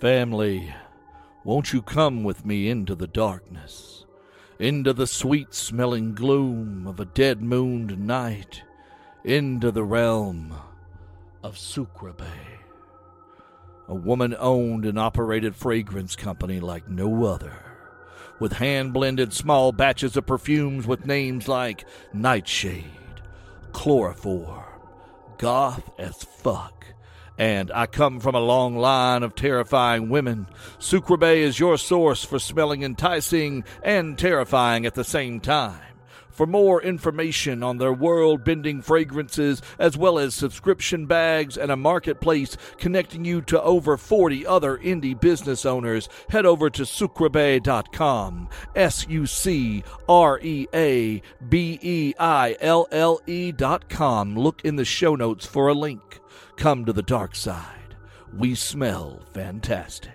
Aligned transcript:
Family, 0.00 0.74
won't 1.44 1.72
you 1.72 1.80
come 1.80 2.24
with 2.24 2.44
me 2.44 2.68
into 2.68 2.94
the 2.94 3.06
darkness, 3.06 4.04
into 4.58 4.92
the 4.92 5.06
sweet 5.06 5.54
smelling 5.54 6.14
gloom 6.14 6.86
of 6.86 7.00
a 7.00 7.04
dead 7.04 7.42
mooned 7.42 7.98
night, 7.98 8.62
into 9.24 9.70
the 9.70 9.84
realm 9.84 10.54
of 11.42 11.56
Sucre 11.56 12.12
a 13.86 13.94
woman 13.94 14.34
owned 14.38 14.84
and 14.84 14.98
operated 14.98 15.54
fragrance 15.54 16.16
company 16.16 16.58
like 16.60 16.88
no 16.88 17.24
other, 17.24 17.56
with 18.40 18.54
hand 18.54 18.92
blended 18.92 19.32
small 19.32 19.72
batches 19.72 20.16
of 20.16 20.26
perfumes 20.26 20.86
with 20.86 21.06
names 21.06 21.48
like 21.48 21.84
Nightshade, 22.12 22.84
Chloroform, 23.72 24.64
Goth 25.38 25.90
as 25.98 26.24
Fuck 26.24 26.73
and 27.38 27.70
I 27.72 27.86
come 27.86 28.20
from 28.20 28.34
a 28.34 28.40
long 28.40 28.76
line 28.76 29.22
of 29.22 29.34
terrifying 29.34 30.08
women. 30.08 30.46
Sucre 30.78 31.16
Abeille 31.16 31.42
is 31.42 31.58
your 31.58 31.78
source 31.78 32.24
for 32.24 32.38
smelling 32.38 32.82
enticing 32.82 33.64
and 33.82 34.18
terrifying 34.18 34.86
at 34.86 34.94
the 34.94 35.04
same 35.04 35.40
time. 35.40 35.80
For 36.34 36.48
more 36.48 36.82
information 36.82 37.62
on 37.62 37.78
their 37.78 37.92
world 37.92 38.42
bending 38.42 38.82
fragrances, 38.82 39.62
as 39.78 39.96
well 39.96 40.18
as 40.18 40.34
subscription 40.34 41.06
bags 41.06 41.56
and 41.56 41.70
a 41.70 41.76
marketplace 41.76 42.56
connecting 42.76 43.24
you 43.24 43.40
to 43.42 43.62
over 43.62 43.96
40 43.96 44.44
other 44.44 44.76
indie 44.78 45.18
business 45.18 45.64
owners, 45.64 46.08
head 46.30 46.44
over 46.44 46.70
to 46.70 46.82
sucreabeille.com. 46.82 48.48
S 48.74 49.06
U 49.08 49.26
C 49.26 49.84
R 50.08 50.40
E 50.42 50.66
A 50.74 51.22
B 51.48 51.78
E 51.80 52.14
I 52.18 52.56
L 52.60 52.88
L 52.90 53.20
E.com. 53.28 54.36
Look 54.36 54.64
in 54.64 54.74
the 54.74 54.84
show 54.84 55.14
notes 55.14 55.46
for 55.46 55.68
a 55.68 55.74
link. 55.74 56.18
Come 56.56 56.84
to 56.84 56.92
the 56.92 57.02
dark 57.02 57.34
side. 57.34 57.96
We 58.36 58.54
smell 58.54 59.20
fantastic. 59.32 60.12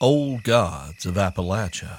Old 0.00 0.42
Gods 0.42 1.06
of 1.06 1.14
Appalachia 1.14 1.98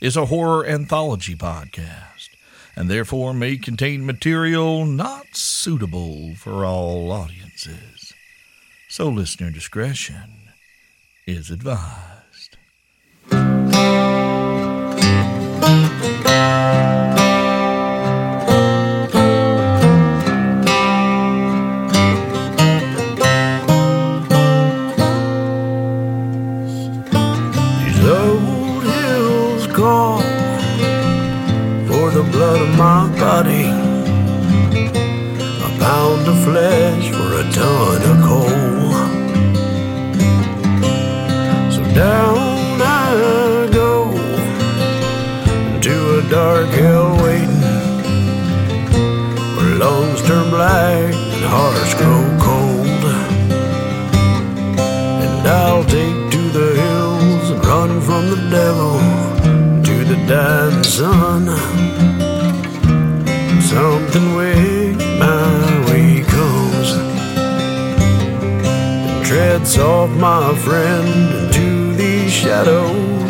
is 0.00 0.16
a 0.16 0.26
horror 0.26 0.64
anthology 0.64 1.34
podcast 1.34 2.28
and 2.76 2.88
therefore 2.88 3.34
may 3.34 3.56
contain 3.56 4.06
material 4.06 4.84
not 4.86 5.26
suitable 5.32 6.34
for 6.36 6.64
all 6.64 7.10
audiences. 7.10 8.12
So 8.88 9.08
listener 9.08 9.50
discretion 9.50 10.48
is 11.26 11.50
advised. 11.50 12.56
These 16.00 16.10
old 28.06 28.82
hills 28.82 29.66
call 29.66 30.20
for 31.86 32.10
the 32.10 32.22
blood 32.32 32.60
of 32.62 32.70
my 32.78 33.08
body. 33.18 33.66
A 35.60 35.70
pound 35.78 36.26
of 36.26 36.38
flesh 36.44 37.10
for 37.10 37.30
a 37.42 37.44
ton 37.52 38.02
of 38.10 38.16
coal. 38.24 38.92
So 41.70 41.80
down 41.94 42.49
dark 46.30 46.68
hell 46.68 47.16
waiting, 47.24 47.60
where 49.56 49.74
lungs 49.82 50.22
turn 50.28 50.48
black 50.50 51.12
and 51.12 51.44
hearts 51.44 51.94
grow 51.94 52.22
cold. 52.38 53.04
And 55.24 55.48
I'll 55.48 55.82
take 55.82 56.30
to 56.30 56.42
the 56.58 56.68
hills 56.82 57.50
and 57.50 57.64
run 57.66 58.00
from 58.00 58.30
the 58.30 58.48
devil 58.48 59.00
to 59.82 60.04
the 60.04 60.18
dying 60.28 60.84
sun. 60.84 61.48
Something 63.60 64.36
way 64.36 64.94
my 65.18 65.90
way 65.90 66.22
comes 66.22 66.90
and 69.08 69.26
treads 69.26 69.76
off 69.78 70.10
my 70.10 70.54
friend 70.54 71.08
into 71.40 71.94
these 71.94 72.32
shadows 72.32 73.29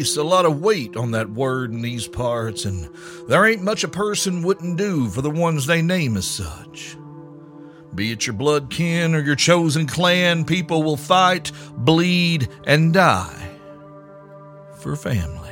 place 0.00 0.16
a 0.16 0.22
lot 0.22 0.46
of 0.46 0.62
weight 0.62 0.96
on 0.96 1.10
that 1.10 1.28
word 1.28 1.70
in 1.70 1.82
these 1.82 2.08
parts, 2.08 2.64
and 2.64 2.88
there 3.28 3.44
ain't 3.44 3.62
much 3.62 3.84
a 3.84 3.88
person 3.88 4.42
wouldn't 4.42 4.78
do 4.78 5.10
for 5.10 5.20
the 5.20 5.28
ones 5.28 5.66
they 5.66 5.82
name 5.82 6.16
as 6.16 6.26
such. 6.26 6.96
Be 7.94 8.10
it 8.10 8.26
your 8.26 8.32
blood 8.32 8.70
kin 8.70 9.14
or 9.14 9.20
your 9.20 9.36
chosen 9.36 9.86
clan, 9.86 10.46
people 10.46 10.82
will 10.82 10.96
fight, 10.96 11.52
bleed, 11.76 12.48
and 12.64 12.94
die 12.94 13.50
for 14.78 14.96
family. 14.96 15.50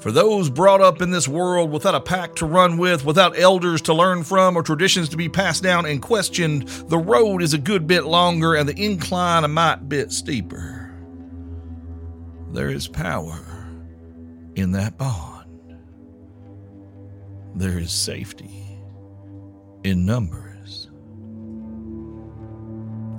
For 0.00 0.10
those 0.10 0.50
brought 0.50 0.80
up 0.80 1.00
in 1.00 1.12
this 1.12 1.28
world 1.28 1.70
without 1.70 1.94
a 1.94 2.00
pack 2.00 2.34
to 2.36 2.46
run 2.46 2.78
with, 2.78 3.04
without 3.04 3.38
elders 3.38 3.80
to 3.82 3.94
learn 3.94 4.24
from, 4.24 4.56
or 4.56 4.64
traditions 4.64 5.08
to 5.10 5.16
be 5.16 5.28
passed 5.28 5.62
down 5.62 5.86
and 5.86 6.02
questioned, 6.02 6.66
the 6.88 6.98
road 6.98 7.42
is 7.42 7.54
a 7.54 7.58
good 7.58 7.86
bit 7.86 8.06
longer 8.06 8.56
and 8.56 8.68
the 8.68 8.84
incline 8.84 9.44
a 9.44 9.48
mite 9.48 9.88
bit 9.88 10.10
steeper. 10.10 10.81
There 12.52 12.68
is 12.68 12.86
power 12.86 13.40
in 14.56 14.72
that 14.72 14.98
bond. 14.98 15.48
There 17.54 17.78
is 17.78 17.90
safety 17.90 18.78
in 19.82 20.04
numbers. 20.04 20.90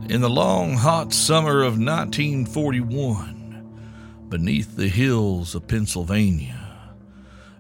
In 0.08 0.22
the 0.22 0.30
long, 0.30 0.76
hot 0.76 1.14
summer 1.14 1.64
of 1.64 1.80
1941, 1.80 4.28
beneath 4.30 4.76
the 4.76 4.90
hills 4.90 5.56
of 5.56 5.68
Pennsylvania, 5.68 6.94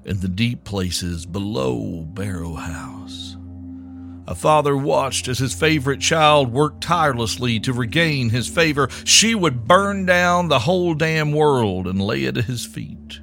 in 0.05 0.19
the 0.19 0.27
deep 0.27 0.65
places 0.65 1.25
below 1.25 2.03
Barrow 2.03 2.53
House. 2.53 3.32
A 4.25 4.35
father 4.35 4.77
watched 4.77 5.27
as 5.27 5.39
his 5.39 5.53
favorite 5.53 5.99
child 5.99 6.51
worked 6.51 6.81
tirelessly 6.81 7.59
to 7.61 7.73
regain 7.73 8.29
his 8.29 8.47
favor. 8.47 8.87
She 9.03 9.35
would 9.35 9.67
burn 9.67 10.05
down 10.05 10.47
the 10.47 10.59
whole 10.59 10.93
damn 10.93 11.33
world 11.33 11.87
and 11.87 12.01
lay 12.01 12.23
it 12.23 12.37
at 12.37 12.45
his 12.45 12.65
feet. 12.65 13.19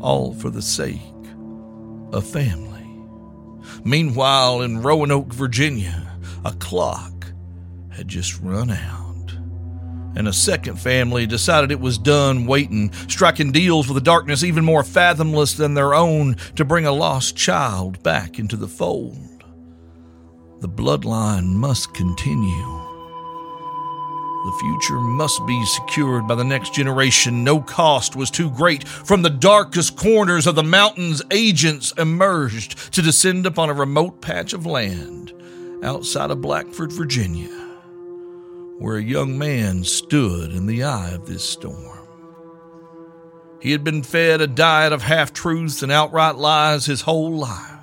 All 0.00 0.32
for 0.32 0.48
the 0.48 0.62
sake 0.62 1.00
of 2.12 2.26
family. 2.26 2.86
Meanwhile, 3.84 4.62
in 4.62 4.82
Roanoke, 4.82 5.32
Virginia, 5.32 6.18
a 6.44 6.52
clock 6.52 7.26
had 7.90 8.08
just 8.08 8.40
run 8.40 8.70
out 8.70 9.00
and 10.16 10.26
a 10.26 10.32
second 10.32 10.76
family 10.76 11.26
decided 11.26 11.70
it 11.70 11.80
was 11.80 11.96
done 11.96 12.46
waiting, 12.46 12.92
striking 13.08 13.52
deals 13.52 13.86
with 13.88 13.96
a 13.96 14.00
darkness 14.00 14.42
even 14.42 14.64
more 14.64 14.82
fathomless 14.82 15.54
than 15.54 15.74
their 15.74 15.94
own 15.94 16.34
to 16.56 16.64
bring 16.64 16.84
a 16.84 16.92
lost 16.92 17.36
child 17.36 18.02
back 18.02 18.38
into 18.38 18.56
the 18.56 18.68
fold. 18.68 19.29
The 20.60 20.68
bloodline 20.68 21.46
must 21.46 21.94
continue. 21.94 22.80
The 24.44 24.56
future 24.60 25.00
must 25.00 25.46
be 25.46 25.64
secured 25.66 26.26
by 26.26 26.34
the 26.34 26.44
next 26.44 26.72
generation. 26.74 27.44
No 27.44 27.60
cost 27.60 28.16
was 28.16 28.30
too 28.30 28.50
great. 28.50 28.86
From 28.88 29.22
the 29.22 29.30
darkest 29.30 29.96
corners 29.96 30.46
of 30.46 30.54
the 30.54 30.62
mountains, 30.62 31.22
agents 31.30 31.92
emerged 31.98 32.92
to 32.94 33.02
descend 33.02 33.46
upon 33.46 33.68
a 33.68 33.74
remote 33.74 34.20
patch 34.20 34.52
of 34.52 34.66
land 34.66 35.32
outside 35.82 36.30
of 36.30 36.40
Blackford, 36.40 36.92
Virginia 36.92 37.60
where 38.80 38.96
a 38.96 39.02
young 39.02 39.36
man 39.36 39.84
stood 39.84 40.52
in 40.52 40.64
the 40.64 40.82
eye 40.82 41.10
of 41.10 41.26
this 41.26 41.44
storm. 41.44 41.98
He 43.60 43.72
had 43.72 43.84
been 43.84 44.02
fed 44.02 44.40
a 44.40 44.46
diet 44.46 44.94
of 44.94 45.02
half 45.02 45.34
truths 45.34 45.82
and 45.82 45.92
outright 45.92 46.36
lies 46.36 46.86
his 46.86 47.02
whole 47.02 47.36
life. 47.36 47.79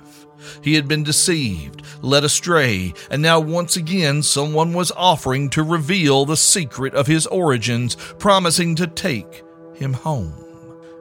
He 0.62 0.74
had 0.74 0.88
been 0.88 1.02
deceived, 1.02 1.82
led 2.02 2.24
astray, 2.24 2.94
and 3.10 3.22
now 3.22 3.40
once 3.40 3.76
again 3.76 4.22
someone 4.22 4.72
was 4.72 4.92
offering 4.92 5.50
to 5.50 5.62
reveal 5.62 6.24
the 6.24 6.36
secret 6.36 6.94
of 6.94 7.06
his 7.06 7.26
origins, 7.26 7.96
promising 8.18 8.74
to 8.76 8.86
take 8.86 9.42
him 9.74 9.92
home 9.92 10.34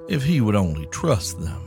if 0.10 0.24
he 0.24 0.42
would 0.42 0.56
only 0.56 0.86
trust 0.88 1.40
them. 1.40 1.62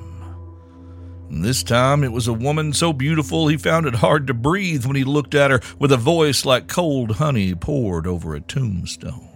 And 1.28 1.44
this 1.44 1.62
time 1.62 2.02
it 2.02 2.10
was 2.10 2.26
a 2.26 2.32
woman 2.32 2.72
so 2.72 2.92
beautiful 2.92 3.46
he 3.46 3.56
found 3.56 3.86
it 3.86 3.94
hard 3.94 4.26
to 4.26 4.34
breathe 4.34 4.84
when 4.84 4.96
he 4.96 5.04
looked 5.04 5.34
at 5.34 5.52
her 5.52 5.60
with 5.78 5.92
a 5.92 5.96
voice 5.96 6.44
like 6.44 6.66
cold 6.66 7.16
honey 7.16 7.54
poured 7.54 8.06
over 8.06 8.34
a 8.34 8.40
tombstone. 8.40 9.28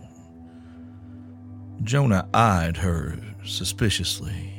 Jonah 1.85 2.29
eyed 2.35 2.79
her 2.79 3.17
suspiciously. 3.45 4.53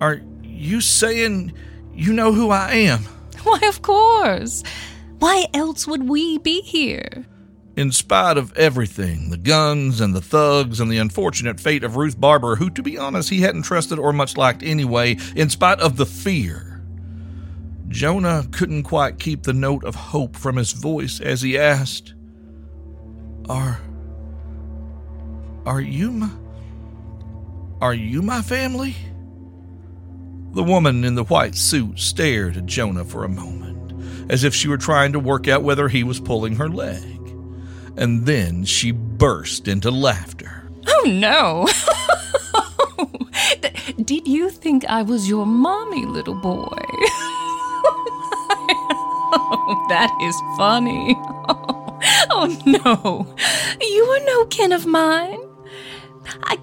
Are 0.00 0.20
you 0.42 0.80
saying 0.80 1.54
you 1.94 2.12
know 2.12 2.32
who 2.32 2.50
I 2.50 2.72
am? 2.72 3.00
Why, 3.42 3.60
of 3.64 3.82
course. 3.82 4.62
Why 5.18 5.46
else 5.54 5.86
would 5.86 6.08
we 6.08 6.38
be 6.38 6.60
here? 6.60 7.26
In 7.76 7.90
spite 7.90 8.36
of 8.36 8.56
everything 8.56 9.30
the 9.30 9.36
guns 9.36 10.00
and 10.00 10.14
the 10.14 10.20
thugs 10.20 10.80
and 10.80 10.90
the 10.90 10.98
unfortunate 10.98 11.58
fate 11.58 11.82
of 11.82 11.96
Ruth 11.96 12.20
Barber, 12.20 12.56
who, 12.56 12.70
to 12.70 12.82
be 12.82 12.96
honest, 12.96 13.30
he 13.30 13.40
hadn't 13.40 13.62
trusted 13.62 13.98
or 13.98 14.12
much 14.12 14.36
liked 14.36 14.62
anyway, 14.62 15.16
in 15.34 15.50
spite 15.50 15.80
of 15.80 15.96
the 15.96 16.06
fear, 16.06 16.82
Jonah 17.88 18.46
couldn't 18.52 18.84
quite 18.84 19.18
keep 19.18 19.42
the 19.42 19.52
note 19.52 19.84
of 19.84 19.94
hope 19.94 20.36
from 20.36 20.56
his 20.56 20.72
voice 20.72 21.20
as 21.20 21.42
he 21.42 21.58
asked, 21.58 22.14
Are. 23.48 23.80
Are 25.66 25.80
you 25.80 26.10
my. 26.10 26.30
Are 27.80 27.94
you 27.94 28.22
my 28.22 28.42
family? 28.42 28.94
The 30.54 30.62
woman 30.62 31.04
in 31.04 31.16
the 31.16 31.24
white 31.24 31.56
suit 31.56 31.98
stared 31.98 32.56
at 32.56 32.66
Jonah 32.66 33.04
for 33.04 33.24
a 33.24 33.28
moment, 33.28 34.30
as 34.30 34.44
if 34.44 34.54
she 34.54 34.68
were 34.68 34.78
trying 34.78 35.12
to 35.12 35.18
work 35.18 35.48
out 35.48 35.64
whether 35.64 35.88
he 35.88 36.04
was 36.04 36.20
pulling 36.20 36.56
her 36.56 36.68
leg. 36.68 37.02
And 37.96 38.24
then 38.24 38.64
she 38.64 38.92
burst 38.92 39.66
into 39.66 39.90
laughter. 39.90 40.70
Oh, 40.86 41.04
no. 41.06 41.66
Did 44.04 44.28
you 44.28 44.50
think 44.50 44.84
I 44.86 45.02
was 45.02 45.28
your 45.28 45.46
mommy, 45.46 46.06
little 46.06 46.34
boy? 46.34 46.78
oh, 49.36 49.86
that 49.88 50.10
is 50.22 50.36
funny. 50.56 51.16
Oh, 52.30 52.48
no. 52.66 53.34
You 53.80 54.04
are 54.04 54.20
no 54.26 54.44
kin 54.46 54.72
of 54.72 54.84
mine. 54.84 55.40
I 56.42 56.58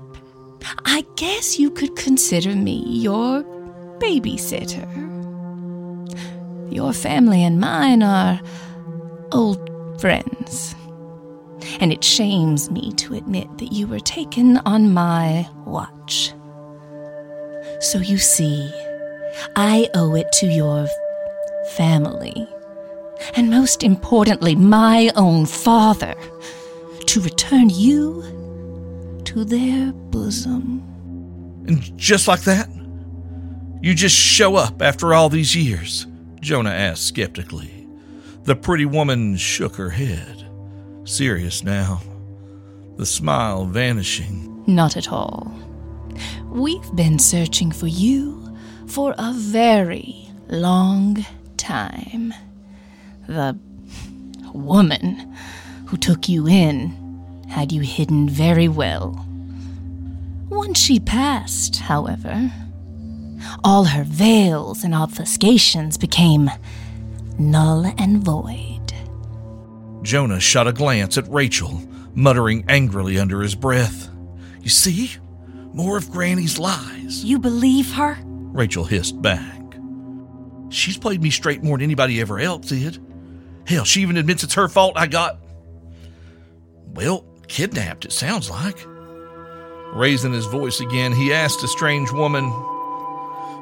I 0.86 1.04
guess 1.16 1.58
you 1.58 1.72
could 1.72 1.96
consider 1.96 2.54
me 2.56 2.84
your 2.88 3.44
babysitter. 4.02 4.88
Your 6.72 6.94
family 6.94 7.44
and 7.44 7.60
mine 7.60 8.02
are 8.04 8.42
old 9.32 9.70
friends. 10.00 10.76
And 11.80 11.94
it 11.94 12.04
shames 12.04 12.70
me 12.72 12.92
to 12.94 13.14
admit 13.14 13.48
that 13.60 13.72
you 13.72 13.88
were 13.88 14.00
taken 14.00 14.58
on 14.60 14.94
my 14.94 15.48
watch. 15.66 16.34
So 17.80 18.00
you 18.00 18.18
see, 18.18 18.72
I 19.56 19.90
owe 19.94 20.16
it 20.16 20.32
to 20.34 20.48
your 20.48 20.88
family, 21.76 22.48
and 23.36 23.50
most 23.50 23.84
importantly, 23.84 24.56
my 24.56 25.12
own 25.16 25.46
father, 25.46 26.16
to 27.08 27.22
return 27.22 27.70
you 27.70 28.24
to 29.26 29.46
their 29.46 29.92
bosom. 29.94 30.84
And 31.68 31.98
just 31.98 32.28
like 32.28 32.42
that, 32.42 32.68
you 33.82 33.96
just 33.96 34.16
show 34.16 34.56
up 34.56 34.82
after 34.82 35.14
all 35.14 35.30
these 35.30 35.56
years? 35.56 36.08
Jonah 36.40 36.72
asked 36.72 37.06
skeptically. 37.08 37.88
The 38.44 38.56
pretty 38.56 38.86
woman 38.86 39.38
shook 39.38 39.76
her 39.76 39.90
head, 39.90 40.48
serious 41.04 41.64
now, 41.64 42.02
the 42.98 43.06
smile 43.06 43.66
vanishing. 43.66 44.64
Not 44.68 44.98
at 44.98 45.12
all. 45.12 45.52
We've 46.46 46.96
been 46.96 47.20
searching 47.20 47.72
for 47.72 47.88
you 47.88 48.58
for 48.88 49.16
a 49.18 49.34
very 49.34 50.28
long 50.48 51.26
time. 51.58 52.34
The 53.28 53.58
woman 54.54 55.36
who 55.86 55.98
took 55.98 56.28
you 56.28 56.48
in 56.48 56.98
had 57.50 57.72
you 57.72 57.82
hidden 57.82 58.30
very 58.30 58.68
well. 58.68 59.26
Once 60.50 60.80
she 60.80 61.00
passed, 61.00 61.78
however, 61.78 62.52
all 63.64 63.86
her 63.86 64.04
veils 64.04 64.84
and 64.84 64.94
obfuscations 64.94 66.00
became 66.00 66.50
null 67.40 67.86
and 67.98 68.24
void. 68.24 68.94
Jonah 70.04 70.40
shot 70.40 70.68
a 70.68 70.74
glance 70.74 71.18
at 71.18 71.28
Rachel, 71.30 71.82
muttering 72.16 72.66
angrily 72.68 73.20
under 73.20 73.42
his 73.42 73.56
breath. 73.56 74.10
You 74.62 74.70
see? 74.70 75.12
More 75.74 75.98
of 75.98 76.12
Granny's 76.12 76.60
lies. 76.60 77.24
You 77.24 77.40
believe 77.40 77.92
her? 77.94 78.18
Rachel 78.24 78.84
hissed 78.84 79.22
back. 79.22 79.62
She's 80.70 80.98
played 80.98 81.22
me 81.22 81.30
straight 81.30 81.64
more 81.64 81.78
than 81.78 81.84
anybody 81.84 82.20
ever 82.22 82.40
else 82.40 82.68
did. 82.68 82.98
Hell, 83.66 83.86
she 83.86 84.02
even 84.02 84.18
admits 84.18 84.44
it's 84.44 84.56
her 84.56 84.68
fault 84.68 84.94
I 84.98 85.08
got. 85.08 85.40
Well, 86.94 87.26
kidnapped, 87.48 88.06
it 88.06 88.12
sounds 88.12 88.50
like. 88.50 88.86
Raising 89.94 90.34
his 90.34 90.46
voice 90.46 90.80
again, 90.80 91.12
he 91.12 91.34
asked 91.34 91.62
the 91.62 91.68
strange 91.68 92.12
woman, 92.12 92.50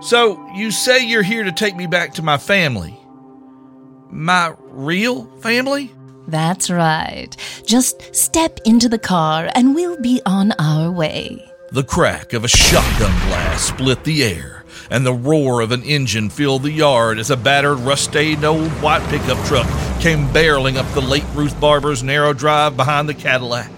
so, 0.01 0.48
you 0.56 0.72
say 0.72 1.06
you're 1.06 1.24
here 1.24 1.44
to 1.44 1.51
take 1.51 1.75
me 1.75 1.88
back 1.88 2.13
to 2.16 2.22
my 2.22 2.38
family? 2.38 3.00
My 4.10 4.54
real 4.60 5.25
family? 5.40 5.92
That's 6.28 6.69
right. 6.69 7.36
Just 7.66 8.16
step 8.16 8.60
into 8.66 8.88
the 8.88 9.00
car 9.00 9.50
and 9.56 9.74
we'll 9.74 10.00
be 10.00 10.22
on 10.25 10.54
our 10.60 10.92
way. 10.92 11.44
The 11.72 11.84
crack 11.84 12.34
of 12.34 12.44
a 12.44 12.48
shotgun 12.48 13.12
blast 13.28 13.68
split 13.68 14.04
the 14.04 14.24
air, 14.24 14.63
and 14.90 15.06
the 15.06 15.13
roar 15.13 15.62
of 15.62 15.72
an 15.72 15.84
engine 15.84 16.30
filled 16.31 16.63
the 16.63 16.72
yard 16.72 17.19
as 17.19 17.30
a 17.30 17.38
battered, 17.38 17.78
rust-stained 17.80 18.44
old 18.44 18.72
white 18.81 19.07
pickup 19.10 19.44
truck 19.45 19.68
came 20.00 20.28
barreling 20.30 20.78
up 20.78 20.92
the 20.94 21.02
late 21.02 21.25
Ruth 21.36 21.60
Barber's 21.60 22.02
narrow 22.02 22.34
drive 22.34 22.75
behind 22.75 23.07
the 23.07 23.13
Cadillac. 23.13 23.69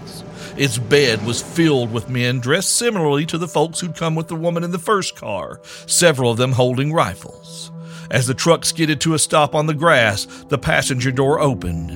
Its 0.56 0.76
bed 0.76 1.24
was 1.24 1.42
filled 1.42 1.92
with 1.92 2.10
men 2.10 2.38
dressed 2.38 2.76
similarly 2.76 3.24
to 3.26 3.38
the 3.38 3.48
folks 3.48 3.80
who'd 3.80 3.96
come 3.96 4.14
with 4.14 4.28
the 4.28 4.36
woman 4.36 4.62
in 4.64 4.70
the 4.70 4.78
first 4.78 5.16
car, 5.16 5.60
several 5.86 6.30
of 6.30 6.36
them 6.36 6.52
holding 6.52 6.92
rifles. 6.92 7.70
As 8.10 8.26
the 8.26 8.34
truck 8.34 8.64
skidded 8.66 9.00
to 9.00 9.14
a 9.14 9.18
stop 9.18 9.54
on 9.54 9.66
the 9.66 9.74
grass, 9.74 10.26
the 10.48 10.58
passenger 10.58 11.10
door 11.10 11.40
opened, 11.40 11.90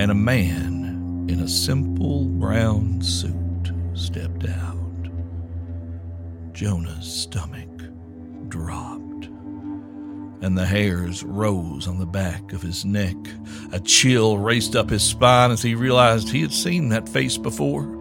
and 0.00 0.10
a 0.10 0.14
man 0.14 1.26
in 1.28 1.40
a 1.40 1.48
simple 1.48 2.24
brown 2.24 3.02
suit 3.02 3.72
stepped 3.92 4.48
out. 4.48 4.78
Jonah's 6.54 7.12
stomach 7.12 7.68
dropped 8.48 9.11
and 10.42 10.58
the 10.58 10.66
hairs 10.66 11.22
rose 11.22 11.86
on 11.86 11.98
the 11.98 12.06
back 12.06 12.52
of 12.52 12.60
his 12.60 12.84
neck. 12.84 13.16
A 13.72 13.80
chill 13.80 14.38
raced 14.38 14.74
up 14.74 14.90
his 14.90 15.02
spine 15.02 15.52
as 15.52 15.62
he 15.62 15.74
realized 15.76 16.28
he 16.28 16.42
had 16.42 16.52
seen 16.52 16.88
that 16.88 17.08
face 17.08 17.38
before. 17.38 18.00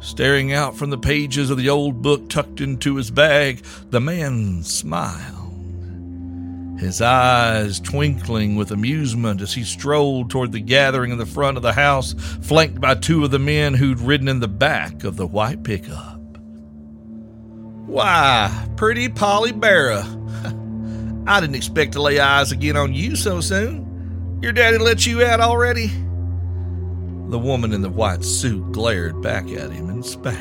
Staring 0.00 0.52
out 0.52 0.76
from 0.76 0.90
the 0.90 0.96
pages 0.96 1.50
of 1.50 1.58
the 1.58 1.68
old 1.68 2.00
book 2.00 2.30
tucked 2.30 2.60
into 2.60 2.94
his 2.96 3.10
bag, 3.10 3.62
the 3.90 4.00
man 4.00 4.62
smiled, 4.62 5.50
his 6.78 7.02
eyes 7.02 7.80
twinkling 7.80 8.56
with 8.56 8.70
amusement 8.70 9.42
as 9.42 9.52
he 9.52 9.64
strolled 9.64 10.30
toward 10.30 10.52
the 10.52 10.60
gathering 10.60 11.10
in 11.10 11.18
the 11.18 11.26
front 11.26 11.58
of 11.58 11.62
the 11.62 11.74
house, 11.74 12.14
flanked 12.40 12.80
by 12.80 12.94
two 12.94 13.24
of 13.24 13.30
the 13.30 13.38
men 13.38 13.74
who'd 13.74 14.00
ridden 14.00 14.28
in 14.28 14.40
the 14.40 14.48
back 14.48 15.04
of 15.04 15.16
the 15.16 15.26
white 15.26 15.64
pickup. 15.64 16.18
Why, 17.86 18.68
pretty 18.76 19.08
Polly 19.08 19.52
Barrow, 19.52 20.04
I 21.30 21.38
didn't 21.38 21.54
expect 21.54 21.92
to 21.92 22.02
lay 22.02 22.18
eyes 22.18 22.50
again 22.50 22.76
on 22.76 22.92
you 22.92 23.14
so 23.14 23.40
soon. 23.40 24.40
Your 24.42 24.50
daddy 24.50 24.78
let 24.78 25.06
you 25.06 25.24
out 25.24 25.38
already? 25.38 25.86
The 25.86 27.38
woman 27.38 27.72
in 27.72 27.82
the 27.82 27.88
white 27.88 28.24
suit 28.24 28.72
glared 28.72 29.22
back 29.22 29.44
at 29.50 29.70
him 29.70 29.90
and 29.90 30.04
spat. 30.04 30.34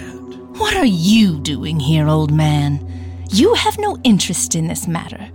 What 0.58 0.76
are 0.76 0.88
you 0.88 1.42
doing 1.42 1.80
here, 1.80 2.08
old 2.08 2.32
man? 2.32 2.84
You 3.30 3.54
have 3.54 3.78
no 3.78 4.00
interest 4.04 4.56
in 4.56 4.66
this 4.66 4.88
matter. 4.88 5.30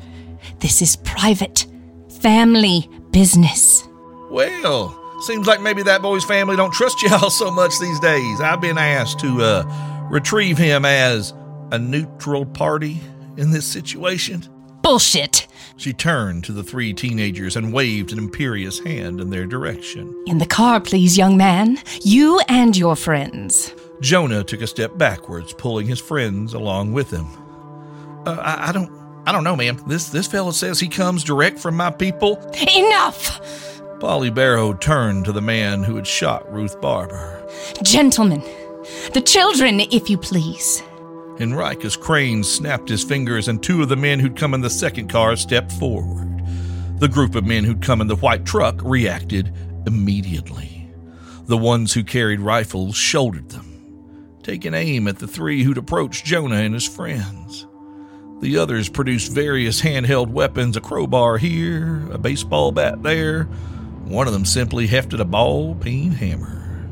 This 0.59 0.83
is 0.83 0.97
private, 0.97 1.69
family 2.21 2.91
business. 3.13 3.87
Well, 4.33 5.01
seems 5.21 5.47
like 5.47 5.61
maybe 5.61 5.85
that 5.85 6.03
boy's 6.03 6.25
family 6.25 6.57
don't 6.57 6.75
trust 6.75 7.01
y'all 7.01 7.31
so 7.31 7.53
much 7.53 7.79
these 7.79 8.01
days. 8.01 8.41
I've 8.41 8.61
been 8.61 8.77
asked 8.77 9.21
to 9.21 9.41
uh, 9.41 10.07
retrieve 10.11 10.59
him 10.59 10.85
as 10.85 11.33
a 11.71 11.79
neutral 11.79 12.45
party 12.45 13.01
in 13.37 13.53
this 13.53 13.65
situation. 13.65 14.49
Bullshit. 14.85 15.47
She 15.79 15.95
turned 15.95 16.45
to 16.45 16.53
the 16.53 16.63
three 16.63 16.93
teenagers 16.93 17.57
and 17.57 17.73
waved 17.73 18.13
an 18.13 18.19
imperious 18.19 18.79
hand 18.79 19.19
in 19.19 19.31
their 19.31 19.47
direction. 19.47 20.15
In 20.27 20.37
the 20.37 20.47
car, 20.47 20.79
please, 20.79 21.17
young 21.17 21.39
man. 21.39 21.79
You 22.03 22.39
and 22.49 22.77
your 22.77 22.95
friends. 22.95 23.75
Jonah 24.03 24.45
took 24.45 24.61
a 24.61 24.67
step 24.67 24.99
backwards, 24.99 25.55
pulling 25.55 25.87
his 25.87 26.01
friends 26.01 26.53
along 26.53 26.93
with 26.93 27.11
him. 27.11 27.27
Uh, 28.27 28.37
I, 28.39 28.69
I, 28.69 28.73
don't. 28.73 28.93
I 29.27 29.33
don't 29.33 29.43
know, 29.43 29.57
ma'am. 29.57 29.83
This 29.87 30.11
this 30.11 30.27
fellow 30.27 30.51
says 30.51 30.79
he 30.79 30.89
comes 30.89 31.25
direct 31.25 31.59
from 31.59 31.77
my 31.77 31.91
people. 31.91 32.37
Enough! 32.77 33.81
Polly 34.01 34.31
Barrow 34.31 34.75
turned 34.75 35.25
to 35.25 35.33
the 35.33 35.41
man 35.41 35.83
who 35.83 35.97
had 35.97 36.07
shot 36.07 36.53
Ruth 36.53 36.79
Barber. 36.83 37.49
Gentlemen, 37.83 38.43
the 39.15 39.23
children, 39.23 39.81
if 39.81 40.11
you 40.11 40.19
please. 40.19 40.83
Henricus 41.39 41.99
Crane 41.99 42.45
snapped 42.45 42.89
his 42.89 43.03
fingers, 43.03 43.49
and 43.49 43.63
two 43.63 43.83
of 43.83 43.89
the 43.89 43.97
men 43.97 44.21
who'd 44.21 44.37
come 44.37 44.55
in 44.55 44.61
the 44.61 44.71
second 44.71 45.09
car 45.09 45.35
stepped 45.35 45.73
forward. 45.73 46.31
The 46.99 47.09
group 47.09 47.35
of 47.35 47.45
men 47.45 47.65
who'd 47.65 47.83
come 47.83 48.01
in 48.01 48.07
the 48.07 48.17
white 48.17 48.47
truck 48.47 48.81
reacted 48.85 49.53
immediately. 49.85 50.89
The 51.47 51.57
ones 51.57 51.93
who 51.93 52.05
carried 52.05 52.41
rifles 52.41 52.97
shouldered 52.97 53.49
them, 53.49 54.39
taking 54.45 54.75
aim 54.75 55.09
at 55.09 55.19
the 55.19 55.27
three 55.27 55.65
who'd 55.65 55.77
approached 55.77 56.25
Jonah 56.25 56.57
and 56.57 56.73
his 56.73 56.87
friends. 56.87 57.67
The 58.41 58.57
others 58.59 58.89
produced 58.89 59.33
various 59.33 59.81
handheld 59.81 60.29
weapons 60.29 60.77
a 60.77 60.81
crowbar 60.81 61.39
here, 61.39 62.09
a 62.13 62.19
baseball 62.19 62.71
bat 62.71 63.03
there. 63.03 63.45
One 64.05 64.27
of 64.27 64.33
them 64.33 64.45
simply 64.45 64.87
hefted 64.87 65.21
a 65.21 65.25
ball 65.25 65.75
peen 65.75 66.13
hammer, 66.13 66.89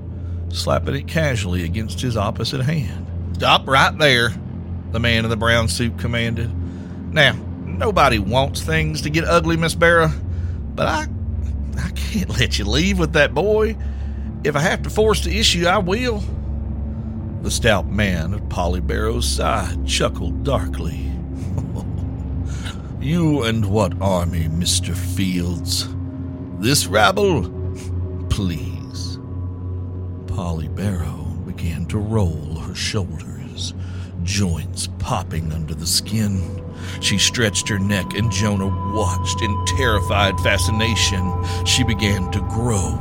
slapping 0.49 0.97
it 0.97 1.07
casually 1.07 1.63
against 1.65 2.01
his 2.01 2.17
opposite 2.17 2.63
hand. 2.63 3.12
Stop 3.43 3.67
right 3.67 3.99
there, 3.99 4.33
the 4.93 5.01
man 5.01 5.25
in 5.25 5.29
the 5.29 5.37
brown 5.37 5.67
suit 5.67 5.99
commanded. 5.99 6.49
Now, 7.13 7.33
nobody 7.65 8.21
wants 8.21 8.63
things 8.63 9.03
to 9.03 9.11
get 9.11 9.25
ugly, 9.25 9.57
Miss 9.57 9.75
Barrow, 9.75 10.13
but 10.77 10.87
I 10.87 11.09
I 11.77 11.91
can't 11.91 12.31
let 12.39 12.61
you 12.61 12.67
leave 12.67 13.01
with 13.01 13.15
that 13.15 13.35
boy. 13.35 13.77
If 14.45 14.55
I 14.55 14.61
have 14.61 14.83
to 14.83 14.91
force 14.91 15.25
the 15.25 15.41
issue, 15.41 15.67
I 15.67 15.79
will. 15.79 16.23
The 17.43 17.51
stout 17.51 17.89
man 17.89 18.33
at 18.33 18.49
Polly 18.49 18.79
Barrow's 18.79 19.29
side 19.29 19.89
chuckled 19.89 20.45
darkly. 20.45 21.01
you 23.01 23.43
and 23.43 23.67
what 23.67 24.01
army, 24.01 24.45
Mr. 24.45 24.95
Fields? 24.95 25.89
This 26.61 26.87
rabble? 26.87 27.51
Please. 28.31 29.19
Polly 30.29 30.69
Barrow 30.69 31.23
began 31.45 31.87
to 31.87 31.99
roll 31.99 32.61
her 32.61 32.75
shoulders, 32.75 33.32
joints 34.23 34.89
popping 34.99 35.53
under 35.53 35.75
the 35.75 35.87
skin. 35.87 36.63
She 37.01 37.19
stretched 37.19 37.69
her 37.69 37.79
neck, 37.79 38.15
and 38.15 38.31
Jonah 38.31 38.95
watched 38.95 39.43
in 39.43 39.65
terrified 39.67 40.39
fascination. 40.41 41.33
She 41.65 41.85
began 41.85 42.31
to 42.33 42.41
grow 42.41 42.99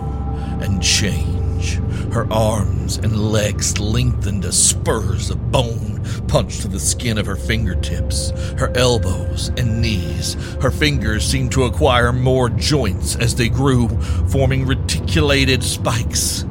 and 0.62 0.82
change. 0.82 1.76
Her 2.12 2.32
arms 2.32 2.98
and 2.98 3.32
legs 3.32 3.80
lengthened 3.80 4.46
as 4.46 4.62
spurs 4.62 5.30
of 5.30 5.52
bone 5.52 6.04
punched 6.28 6.70
the 6.70 6.80
skin 6.80 7.18
of 7.18 7.26
her 7.26 7.36
fingertips, 7.36 8.32
her 8.58 8.72
elbows 8.76 9.50
and 9.58 9.82
knees. 9.82 10.34
Her 10.62 10.72
fingers 10.72 11.26
seemed 11.26 11.52
to 11.54 11.66
acquire 11.66 12.12
more 12.12 12.50
joints 12.50 13.16
as 13.16 13.36
they 13.36 13.50
grew, 13.50 13.90
forming 14.30 14.66
reticulated 14.66 15.64
spikes. 15.64 16.46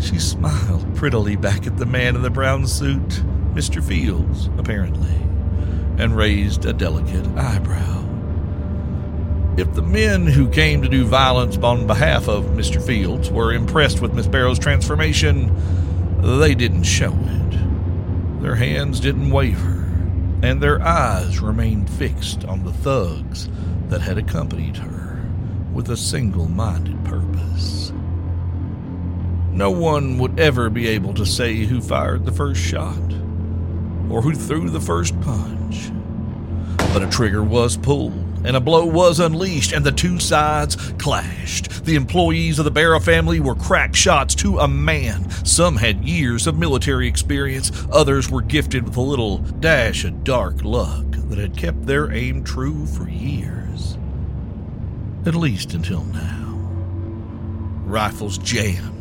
She 0.00 0.18
smiled 0.18 0.94
prettily 0.94 1.36
back 1.36 1.66
at 1.66 1.76
the 1.76 1.86
man 1.86 2.16
in 2.16 2.22
the 2.22 2.30
brown 2.30 2.66
suit, 2.66 3.22
Mr. 3.54 3.82
Fields, 3.82 4.50
apparently, 4.58 5.14
and 5.96 6.16
raised 6.16 6.64
a 6.64 6.72
delicate 6.72 7.24
eyebrow. 7.36 8.04
If 9.56 9.72
the 9.74 9.82
men 9.82 10.26
who 10.26 10.50
came 10.50 10.82
to 10.82 10.88
do 10.88 11.04
violence 11.04 11.56
on 11.58 11.86
behalf 11.86 12.28
of 12.28 12.46
Mr. 12.46 12.84
Fields 12.84 13.30
were 13.30 13.52
impressed 13.52 14.00
with 14.00 14.12
Miss 14.12 14.26
Barrow's 14.26 14.58
transformation, 14.58 15.52
they 16.20 16.56
didn't 16.56 16.82
show 16.82 17.12
it. 17.12 18.42
Their 18.42 18.56
hands 18.56 18.98
didn't 18.98 19.30
waver, 19.30 19.84
and 20.42 20.60
their 20.60 20.82
eyes 20.82 21.38
remained 21.38 21.88
fixed 21.88 22.44
on 22.44 22.64
the 22.64 22.72
thugs 22.72 23.48
that 23.88 24.00
had 24.00 24.18
accompanied 24.18 24.78
her 24.78 25.24
with 25.72 25.88
a 25.90 25.96
single 25.96 26.48
minded 26.48 27.04
purpose. 27.04 27.92
No 29.52 29.70
one 29.70 30.18
would 30.18 30.40
ever 30.40 30.70
be 30.70 30.88
able 30.88 31.14
to 31.14 31.24
say 31.24 31.64
who 31.66 31.80
fired 31.80 32.24
the 32.24 32.32
first 32.32 32.60
shot 32.60 32.98
or 34.10 34.22
who 34.22 34.34
threw 34.34 34.70
the 34.70 34.80
first 34.80 35.18
punch. 35.20 35.90
But 36.92 37.02
a 37.02 37.10
trigger 37.10 37.42
was 37.42 37.76
pulled, 37.76 38.12
and 38.44 38.56
a 38.56 38.60
blow 38.60 38.86
was 38.86 39.18
unleashed, 39.18 39.72
and 39.72 39.84
the 39.84 39.92
two 39.92 40.20
sides 40.20 40.76
clashed. 40.98 41.84
The 41.84 41.96
employees 41.96 42.58
of 42.58 42.64
the 42.64 42.70
Barrow 42.70 43.00
family 43.00 43.40
were 43.40 43.54
crack 43.54 43.94
shots 43.94 44.34
to 44.36 44.58
a 44.58 44.68
man. 44.68 45.28
Some 45.44 45.76
had 45.76 46.04
years 46.04 46.46
of 46.46 46.56
military 46.56 47.08
experience, 47.08 47.72
others 47.90 48.30
were 48.30 48.42
gifted 48.42 48.84
with 48.84 48.96
a 48.96 49.00
little 49.00 49.38
dash 49.38 50.04
of 50.04 50.24
dark 50.24 50.62
luck 50.62 51.04
that 51.28 51.38
had 51.38 51.56
kept 51.56 51.86
their 51.86 52.12
aim 52.12 52.44
true 52.44 52.86
for 52.86 53.08
years. 53.08 53.98
At 55.26 55.34
least 55.34 55.74
until 55.74 56.04
now. 56.04 56.42
Rifles 57.86 58.38
jammed. 58.38 58.93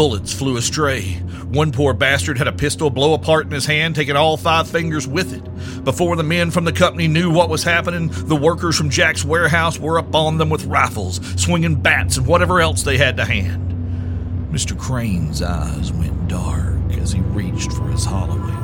Bullets 0.00 0.32
flew 0.32 0.56
astray. 0.56 1.12
One 1.50 1.72
poor 1.72 1.92
bastard 1.92 2.38
had 2.38 2.48
a 2.48 2.52
pistol 2.52 2.88
blow 2.88 3.12
apart 3.12 3.44
in 3.44 3.52
his 3.52 3.66
hand, 3.66 3.94
taking 3.94 4.16
all 4.16 4.38
five 4.38 4.66
fingers 4.66 5.06
with 5.06 5.34
it. 5.34 5.84
Before 5.84 6.16
the 6.16 6.22
men 6.22 6.50
from 6.50 6.64
the 6.64 6.72
company 6.72 7.06
knew 7.06 7.30
what 7.30 7.50
was 7.50 7.64
happening, 7.64 8.08
the 8.10 8.34
workers 8.34 8.78
from 8.78 8.88
Jack's 8.88 9.26
warehouse 9.26 9.78
were 9.78 9.98
upon 9.98 10.38
them 10.38 10.48
with 10.48 10.64
rifles, 10.64 11.20
swinging 11.38 11.74
bats, 11.74 12.16
and 12.16 12.26
whatever 12.26 12.62
else 12.62 12.82
they 12.82 12.96
had 12.96 13.18
to 13.18 13.26
hand. 13.26 14.48
Mr. 14.50 14.74
Crane's 14.74 15.42
eyes 15.42 15.92
went 15.92 16.28
dark 16.28 16.78
as 16.92 17.12
he 17.12 17.20
reached 17.20 17.70
for 17.70 17.86
his 17.88 18.06
hollowing 18.06 18.59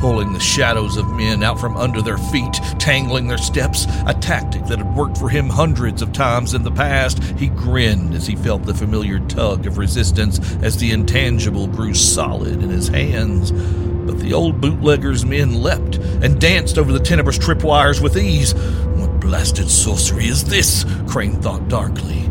pulling 0.00 0.32
the 0.32 0.40
shadows 0.40 0.96
of 0.96 1.10
men 1.12 1.42
out 1.42 1.60
from 1.60 1.76
under 1.76 2.02
their 2.02 2.18
feet, 2.18 2.54
tangling 2.78 3.28
their 3.28 3.38
steps, 3.38 3.86
a 4.06 4.14
tactic 4.14 4.64
that 4.66 4.78
had 4.78 4.96
worked 4.96 5.18
for 5.18 5.28
him 5.28 5.48
hundreds 5.48 6.02
of 6.02 6.12
times 6.12 6.54
in 6.54 6.62
the 6.62 6.70
past. 6.70 7.22
He 7.38 7.48
grinned 7.48 8.14
as 8.14 8.26
he 8.26 8.34
felt 8.36 8.64
the 8.64 8.74
familiar 8.74 9.20
tug 9.20 9.66
of 9.66 9.78
resistance 9.78 10.38
as 10.62 10.78
the 10.78 10.90
intangible 10.90 11.66
grew 11.66 11.94
solid 11.94 12.62
in 12.62 12.70
his 12.70 12.88
hands. 12.88 13.52
But 13.52 14.18
the 14.18 14.32
old 14.32 14.60
bootlegger's 14.60 15.24
men 15.24 15.62
leapt 15.62 15.96
and 15.96 16.40
danced 16.40 16.78
over 16.78 16.92
the 16.92 16.98
tenebrous 16.98 17.38
tripwires 17.38 18.02
with 18.02 18.16
ease. 18.16 18.54
What 18.54 19.20
blasted 19.20 19.70
sorcery 19.70 20.26
is 20.26 20.44
this? 20.44 20.84
Crane 21.06 21.40
thought 21.40 21.68
darkly. 21.68 22.24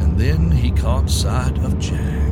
And 0.00 0.18
then 0.18 0.50
he 0.50 0.70
caught 0.70 1.10
sight 1.10 1.58
of 1.58 1.78
Jack 1.78 2.28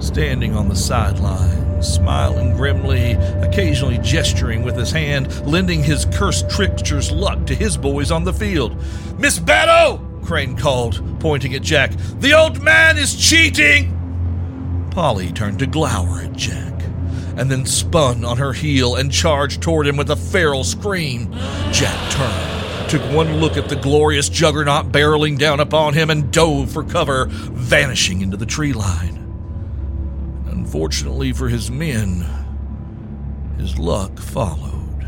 standing 0.00 0.54
on 0.54 0.68
the 0.68 0.76
sideline, 0.76 1.65
smiling 1.82 2.54
grimly, 2.56 3.12
occasionally 3.42 3.98
gesturing 3.98 4.62
with 4.62 4.76
his 4.76 4.90
hand, 4.90 5.46
lending 5.46 5.82
his 5.82 6.06
cursed 6.06 6.48
trickster's 6.48 7.10
luck 7.10 7.46
to 7.46 7.54
his 7.54 7.76
boys 7.76 8.10
on 8.10 8.24
the 8.24 8.32
field. 8.32 8.76
Miss 9.18 9.38
Barrow! 9.38 10.02
Crane 10.24 10.56
called, 10.56 11.02
pointing 11.20 11.54
at 11.54 11.62
Jack. 11.62 11.92
The 12.18 12.34
old 12.34 12.62
man 12.62 12.98
is 12.98 13.14
cheating! 13.14 13.92
Polly 14.90 15.30
turned 15.30 15.58
to 15.58 15.66
glower 15.66 16.22
at 16.22 16.32
Jack, 16.32 16.72
and 17.36 17.50
then 17.50 17.66
spun 17.66 18.24
on 18.24 18.38
her 18.38 18.52
heel 18.52 18.96
and 18.96 19.12
charged 19.12 19.62
toward 19.62 19.86
him 19.86 19.96
with 19.96 20.10
a 20.10 20.16
feral 20.16 20.64
scream. 20.64 21.30
Jack 21.70 22.10
turned, 22.10 22.90
took 22.90 23.02
one 23.14 23.36
look 23.36 23.56
at 23.56 23.68
the 23.68 23.76
glorious 23.76 24.28
juggernaut 24.28 24.90
barreling 24.90 25.38
down 25.38 25.60
upon 25.60 25.94
him, 25.94 26.10
and 26.10 26.32
dove 26.32 26.72
for 26.72 26.82
cover, 26.82 27.26
vanishing 27.26 28.22
into 28.22 28.36
the 28.36 28.46
tree 28.46 28.72
line. 28.72 29.15
Unfortunately 30.66 31.32
for 31.32 31.48
his 31.48 31.70
men, 31.70 32.26
his 33.56 33.78
luck 33.78 34.18
followed. 34.18 35.06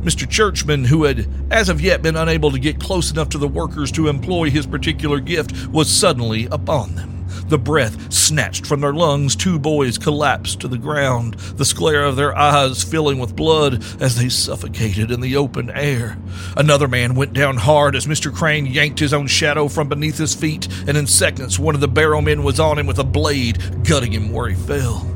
Mr. 0.00 0.30
Churchman, 0.30 0.84
who 0.84 1.02
had 1.02 1.28
as 1.50 1.68
of 1.68 1.80
yet 1.80 2.02
been 2.02 2.14
unable 2.14 2.52
to 2.52 2.58
get 2.60 2.78
close 2.78 3.10
enough 3.10 3.28
to 3.30 3.38
the 3.38 3.48
workers 3.48 3.90
to 3.90 4.06
employ 4.06 4.48
his 4.48 4.66
particular 4.66 5.18
gift, 5.18 5.66
was 5.70 5.90
suddenly 5.90 6.46
upon 6.52 6.94
them. 6.94 7.19
The 7.48 7.58
breath 7.58 8.12
snatched 8.12 8.66
from 8.66 8.80
their 8.80 8.92
lungs, 8.92 9.36
two 9.36 9.58
boys 9.58 9.98
collapsed 9.98 10.60
to 10.60 10.68
the 10.68 10.78
ground, 10.78 11.34
the 11.34 11.64
sclera 11.64 12.08
of 12.08 12.16
their 12.16 12.36
eyes 12.36 12.82
filling 12.82 13.18
with 13.18 13.36
blood 13.36 13.84
as 14.00 14.16
they 14.16 14.28
suffocated 14.28 15.10
in 15.10 15.20
the 15.20 15.36
open 15.36 15.70
air. 15.70 16.18
Another 16.56 16.88
man 16.88 17.14
went 17.14 17.32
down 17.32 17.56
hard 17.56 17.96
as 17.96 18.06
Mr. 18.06 18.34
Crane 18.34 18.66
yanked 18.66 18.98
his 18.98 19.12
own 19.14 19.26
shadow 19.26 19.68
from 19.68 19.88
beneath 19.88 20.18
his 20.18 20.34
feet, 20.34 20.68
and 20.86 20.96
in 20.96 21.06
seconds 21.06 21.58
one 21.58 21.74
of 21.74 21.80
the 21.80 21.88
barrow 21.88 22.20
men 22.20 22.42
was 22.42 22.60
on 22.60 22.78
him 22.78 22.86
with 22.86 22.98
a 22.98 23.04
blade, 23.04 23.84
gutting 23.84 24.12
him 24.12 24.32
where 24.32 24.48
he 24.48 24.54
fell. 24.54 25.06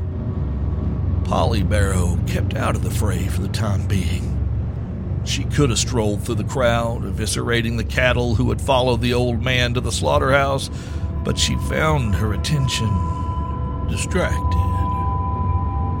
Polly 1.25 1.63
Barrow 1.63 2.19
kept 2.27 2.53
out 2.53 2.75
of 2.75 2.83
the 2.83 2.91
fray 2.91 3.27
for 3.27 3.41
the 3.41 3.47
time 3.47 3.87
being. 3.87 4.31
She 5.25 5.43
could 5.43 5.71
have 5.71 5.79
strolled 5.79 6.23
through 6.23 6.35
the 6.35 6.43
crowd, 6.43 7.03
eviscerating 7.03 7.77
the 7.77 7.83
cattle 7.83 8.35
who 8.35 8.49
had 8.49 8.61
followed 8.61 9.01
the 9.01 9.15
old 9.15 9.41
man 9.41 9.73
to 9.73 9.81
the 9.81 9.91
slaughterhouse, 9.91 10.69
but 11.25 11.37
she 11.37 11.55
found 11.55 12.13
her 12.13 12.33
attention 12.33 12.87
distracted. 13.89 14.61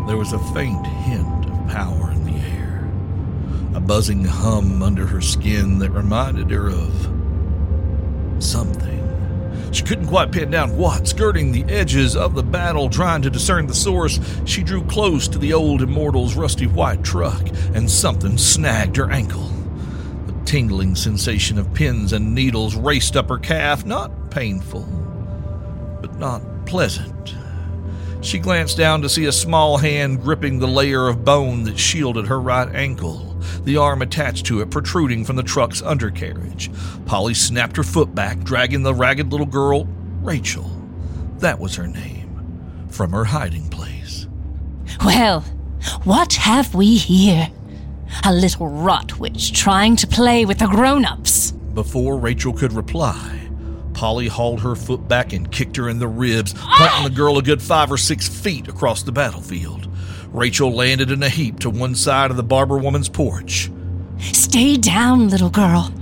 There 0.07 0.17
was 0.17 0.33
a 0.33 0.53
faint 0.53 0.85
hint 0.85 1.45
of 1.47 1.67
power 1.67 2.11
in 2.11 2.23
the 2.25 2.39
air, 2.39 2.87
a 3.73 3.79
buzzing 3.79 4.23
hum 4.23 4.83
under 4.83 5.07
her 5.07 5.21
skin 5.21 5.79
that 5.79 5.89
reminded 5.89 6.51
her 6.51 6.69
of 6.69 7.11
something. 8.39 9.01
She 9.71 9.83
couldn't 9.83 10.07
quite 10.07 10.31
pin 10.31 10.51
down 10.51 10.77
what. 10.77 11.07
Skirting 11.07 11.51
the 11.51 11.65
edges 11.65 12.15
of 12.15 12.35
the 12.35 12.43
battle, 12.43 12.87
trying 12.87 13.23
to 13.23 13.29
discern 13.31 13.65
the 13.65 13.73
source, 13.73 14.19
she 14.45 14.63
drew 14.63 14.83
close 14.83 15.27
to 15.27 15.39
the 15.39 15.53
old 15.53 15.81
immortal's 15.81 16.35
rusty 16.35 16.67
white 16.67 17.03
truck, 17.03 17.41
and 17.73 17.89
something 17.89 18.37
snagged 18.37 18.95
her 18.95 19.11
ankle. 19.11 19.51
A 20.29 20.45
tingling 20.45 20.95
sensation 20.95 21.57
of 21.57 21.73
pins 21.73 22.13
and 22.13 22.35
needles 22.35 22.75
raced 22.75 23.17
up 23.17 23.27
her 23.27 23.39
calf, 23.39 23.85
not 23.85 24.29
painful, 24.31 24.87
not 26.17 26.41
pleasant. 26.65 27.35
She 28.21 28.39
glanced 28.39 28.77
down 28.77 29.01
to 29.03 29.09
see 29.09 29.25
a 29.25 29.31
small 29.31 29.77
hand 29.77 30.21
gripping 30.23 30.57
the 30.57 30.67
layer 30.67 31.07
of 31.07 31.23
bone 31.23 31.63
that 31.63 31.77
shielded 31.77 32.27
her 32.27 32.41
right 32.41 32.73
ankle, 32.73 33.37
the 33.63 33.77
arm 33.77 34.01
attached 34.01 34.47
to 34.47 34.61
it 34.61 34.71
protruding 34.71 35.23
from 35.23 35.35
the 35.35 35.43
truck's 35.43 35.81
undercarriage. 35.81 36.71
Polly 37.05 37.35
snapped 37.35 37.77
her 37.77 37.83
foot 37.83 38.15
back, 38.15 38.39
dragging 38.39 38.81
the 38.81 38.95
ragged 38.95 39.31
little 39.31 39.45
girl, 39.45 39.85
Rachel, 40.21 40.69
that 41.37 41.59
was 41.59 41.75
her 41.75 41.87
name, 41.87 42.87
from 42.89 43.11
her 43.11 43.25
hiding 43.25 43.69
place. 43.69 44.27
Well, 45.03 45.41
what 46.03 46.33
have 46.33 46.73
we 46.73 46.95
here? 46.95 47.49
A 48.23 48.33
little 48.33 48.67
rot 48.67 49.19
witch 49.19 49.53
trying 49.53 49.95
to 49.97 50.07
play 50.07 50.45
with 50.45 50.57
the 50.57 50.67
grown 50.67 51.05
ups. 51.05 51.51
Before 51.51 52.17
Rachel 52.17 52.53
could 52.53 52.73
reply, 52.73 53.34
Polly 53.95 54.27
hauled 54.27 54.61
her 54.61 54.75
foot 54.75 55.07
back 55.07 55.31
and 55.31 55.49
kicked 55.49 55.77
her 55.77 55.87
in 55.87 55.99
the 55.99 56.07
ribs, 56.07 56.53
punting 56.53 57.05
the 57.05 57.15
girl 57.15 57.37
a 57.37 57.41
good 57.41 57.61
five 57.61 57.89
or 57.89 57.97
six 57.97 58.27
feet 58.27 58.67
across 58.67 59.01
the 59.01 59.11
battlefield. 59.13 59.87
Rachel 60.33 60.71
landed 60.71 61.11
in 61.11 61.23
a 61.23 61.29
heap 61.29 61.59
to 61.61 61.69
one 61.69 61.95
side 61.95 62.29
of 62.29 62.35
the 62.37 62.43
barber 62.43 62.77
woman's 62.77 63.07
porch. 63.07 63.71
Stay 64.19 64.75
down, 64.75 65.29
little 65.29 65.49
girl. 65.49 65.93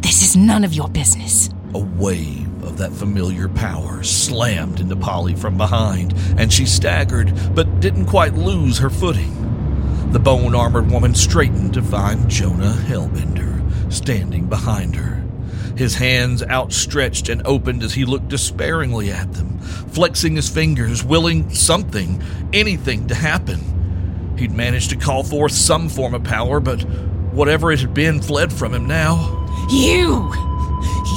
This 0.00 0.22
is 0.22 0.36
none 0.36 0.64
of 0.64 0.74
your 0.74 0.88
business. 0.88 1.48
A 1.72 1.78
wave 1.78 2.64
of 2.64 2.78
that 2.78 2.92
familiar 2.92 3.48
power 3.48 4.02
slammed 4.02 4.80
into 4.80 4.96
Polly 4.96 5.36
from 5.36 5.56
behind, 5.56 6.14
and 6.36 6.52
she 6.52 6.66
staggered, 6.66 7.32
but 7.54 7.78
didn't 7.78 8.06
quite 8.06 8.34
lose 8.34 8.78
her 8.78 8.90
footing. 8.90 10.10
The 10.10 10.18
bone 10.18 10.54
armored 10.56 10.90
woman 10.90 11.14
straightened 11.14 11.74
to 11.74 11.82
find 11.82 12.28
Jonah 12.28 12.76
Hellbender 12.86 13.92
standing 13.92 14.46
behind 14.46 14.96
her 14.96 15.25
his 15.76 15.94
hands 15.94 16.42
outstretched 16.42 17.28
and 17.28 17.46
opened 17.46 17.82
as 17.82 17.94
he 17.94 18.04
looked 18.04 18.28
despairingly 18.28 19.10
at 19.10 19.32
them, 19.34 19.58
flexing 19.58 20.36
his 20.36 20.48
fingers, 20.48 21.04
willing 21.04 21.50
something, 21.50 22.22
anything 22.52 23.06
to 23.08 23.14
happen. 23.14 24.34
He'd 24.38 24.52
managed 24.52 24.90
to 24.90 24.96
call 24.96 25.22
forth 25.22 25.52
some 25.52 25.88
form 25.88 26.14
of 26.14 26.24
power, 26.24 26.60
but 26.60 26.82
whatever 27.32 27.72
it 27.72 27.80
had 27.80 27.94
been 27.94 28.20
fled 28.20 28.52
from 28.52 28.74
him 28.74 28.86
now. 28.86 29.46
You! 29.70 30.32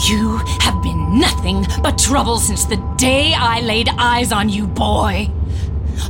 You 0.07 0.37
have 0.61 0.81
been 0.81 1.19
nothing 1.19 1.65
but 1.81 1.97
trouble 1.97 2.37
since 2.37 2.65
the 2.65 2.77
day 2.97 3.33
I 3.35 3.59
laid 3.61 3.89
eyes 3.97 4.31
on 4.31 4.49
you, 4.49 4.67
boy. 4.67 5.29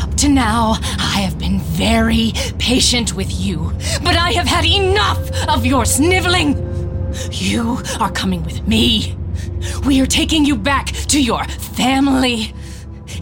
Up 0.01 0.13
to 0.18 0.29
now, 0.29 0.77
I 1.00 1.22
have 1.22 1.39
been 1.39 1.60
very 1.60 2.34
patient 2.60 3.13
with 3.13 3.32
you, 3.32 3.74
but 4.03 4.15
I 4.15 4.32
have 4.34 4.48
had 4.48 4.65
enough 4.65 5.20
of 5.48 5.65
your 5.65 5.86
sniveling. 5.86 6.69
You 7.32 7.80
are 8.00 8.12
coming 8.12 8.44
with 8.44 8.68
me. 8.68 9.18
We 9.86 10.01
are 10.01 10.06
taking 10.06 10.46
you 10.46 10.56
back 10.56 10.88
to 10.88 11.22
your 11.22 11.44
family. 11.46 12.54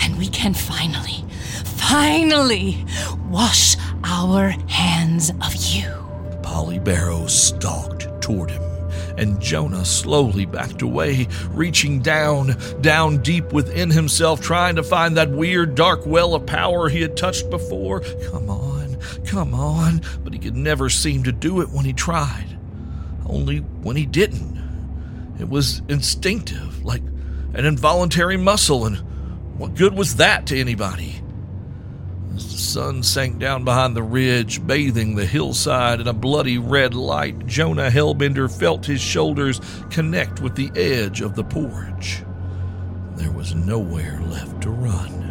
And 0.01 0.17
we 0.17 0.27
can 0.27 0.53
finally, 0.53 1.23
finally 1.63 2.85
wash 3.29 3.77
our 4.03 4.49
hands 4.67 5.31
of 5.41 5.55
you. 5.55 5.91
Polly 6.43 6.79
Barrow 6.79 7.27
stalked 7.27 8.07
toward 8.21 8.51
him, 8.51 8.63
and 9.17 9.39
Jonah 9.41 9.85
slowly 9.85 10.45
backed 10.45 10.81
away, 10.81 11.27
reaching 11.51 12.01
down, 12.01 12.55
down 12.81 13.21
deep 13.21 13.53
within 13.53 13.89
himself, 13.89 14.41
trying 14.41 14.75
to 14.75 14.83
find 14.83 15.15
that 15.17 15.29
weird 15.29 15.75
dark 15.75 16.05
well 16.05 16.35
of 16.35 16.45
power 16.45 16.89
he 16.89 17.01
had 17.01 17.15
touched 17.15 17.49
before. 17.49 18.01
Come 18.31 18.49
on, 18.49 18.97
come 19.25 19.53
on. 19.53 20.01
But 20.23 20.33
he 20.33 20.39
could 20.39 20.57
never 20.57 20.89
seem 20.89 21.23
to 21.23 21.31
do 21.31 21.61
it 21.61 21.69
when 21.69 21.85
he 21.85 21.93
tried 21.93 22.56
only 23.29 23.59
when 23.59 23.95
he 23.95 24.05
didn't. 24.05 24.57
It 25.39 25.49
was 25.49 25.81
instinctive, 25.87 26.83
like 26.83 27.03
an 27.53 27.65
involuntary 27.65 28.37
muscle, 28.37 28.85
and 28.85 28.97
what 29.57 29.75
good 29.75 29.93
was 29.93 30.15
that 30.17 30.47
to 30.47 30.59
anybody? 30.59 31.21
As 32.35 32.51
the 32.51 32.57
sun 32.57 33.01
sank 33.03 33.39
down 33.39 33.63
behind 33.63 33.95
the 33.95 34.03
ridge, 34.03 34.65
bathing 34.65 35.15
the 35.15 35.25
hillside 35.25 35.99
in 35.99 36.07
a 36.07 36.13
bloody 36.13 36.57
red 36.57 36.93
light, 36.93 37.47
Jonah 37.47 37.89
Hellbender 37.89 38.51
felt 38.51 38.85
his 38.85 39.01
shoulders 39.01 39.59
connect 39.89 40.41
with 40.41 40.55
the 40.55 40.71
edge 40.75 41.21
of 41.21 41.35
the 41.35 41.43
porch. 41.43 42.21
There 43.15 43.31
was 43.31 43.55
nowhere 43.55 44.21
left 44.21 44.61
to 44.61 44.69
run. 44.69 45.26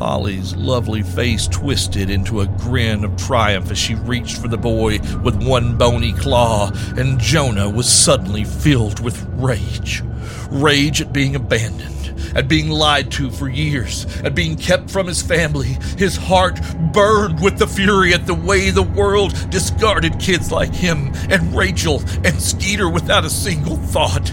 Polly's 0.00 0.56
lovely 0.56 1.02
face 1.02 1.46
twisted 1.46 2.08
into 2.08 2.40
a 2.40 2.46
grin 2.46 3.04
of 3.04 3.14
triumph 3.18 3.70
as 3.70 3.76
she 3.76 3.94
reached 3.96 4.38
for 4.38 4.48
the 4.48 4.56
boy 4.56 4.98
with 5.22 5.46
one 5.46 5.76
bony 5.76 6.14
claw, 6.14 6.70
and 6.96 7.20
Jonah 7.20 7.68
was 7.68 7.86
suddenly 7.86 8.44
filled 8.44 9.00
with 9.00 9.22
rage. 9.34 10.02
Rage 10.50 11.02
at 11.02 11.12
being 11.12 11.36
abandoned, 11.36 12.34
at 12.34 12.48
being 12.48 12.70
lied 12.70 13.12
to 13.12 13.30
for 13.30 13.46
years, 13.46 14.06
at 14.24 14.34
being 14.34 14.56
kept 14.56 14.90
from 14.90 15.06
his 15.06 15.20
family. 15.20 15.76
His 15.98 16.16
heart 16.16 16.58
burned 16.94 17.42
with 17.42 17.58
the 17.58 17.66
fury 17.66 18.14
at 18.14 18.26
the 18.26 18.34
way 18.34 18.70
the 18.70 18.82
world 18.82 19.34
discarded 19.50 20.18
kids 20.18 20.50
like 20.50 20.74
him 20.74 21.12
and 21.28 21.54
Rachel 21.54 22.02
and 22.24 22.40
Skeeter 22.40 22.88
without 22.88 23.26
a 23.26 23.30
single 23.30 23.76
thought. 23.76 24.32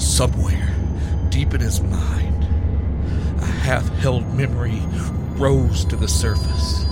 Somewhere, 0.00 0.74
deep 1.28 1.54
in 1.54 1.60
his 1.60 1.80
mind, 1.80 2.27
half 3.68 3.86
held 3.98 4.24
memory 4.34 4.80
rose 5.36 5.84
to 5.84 5.94
the 5.94 6.08
surface. 6.08 6.86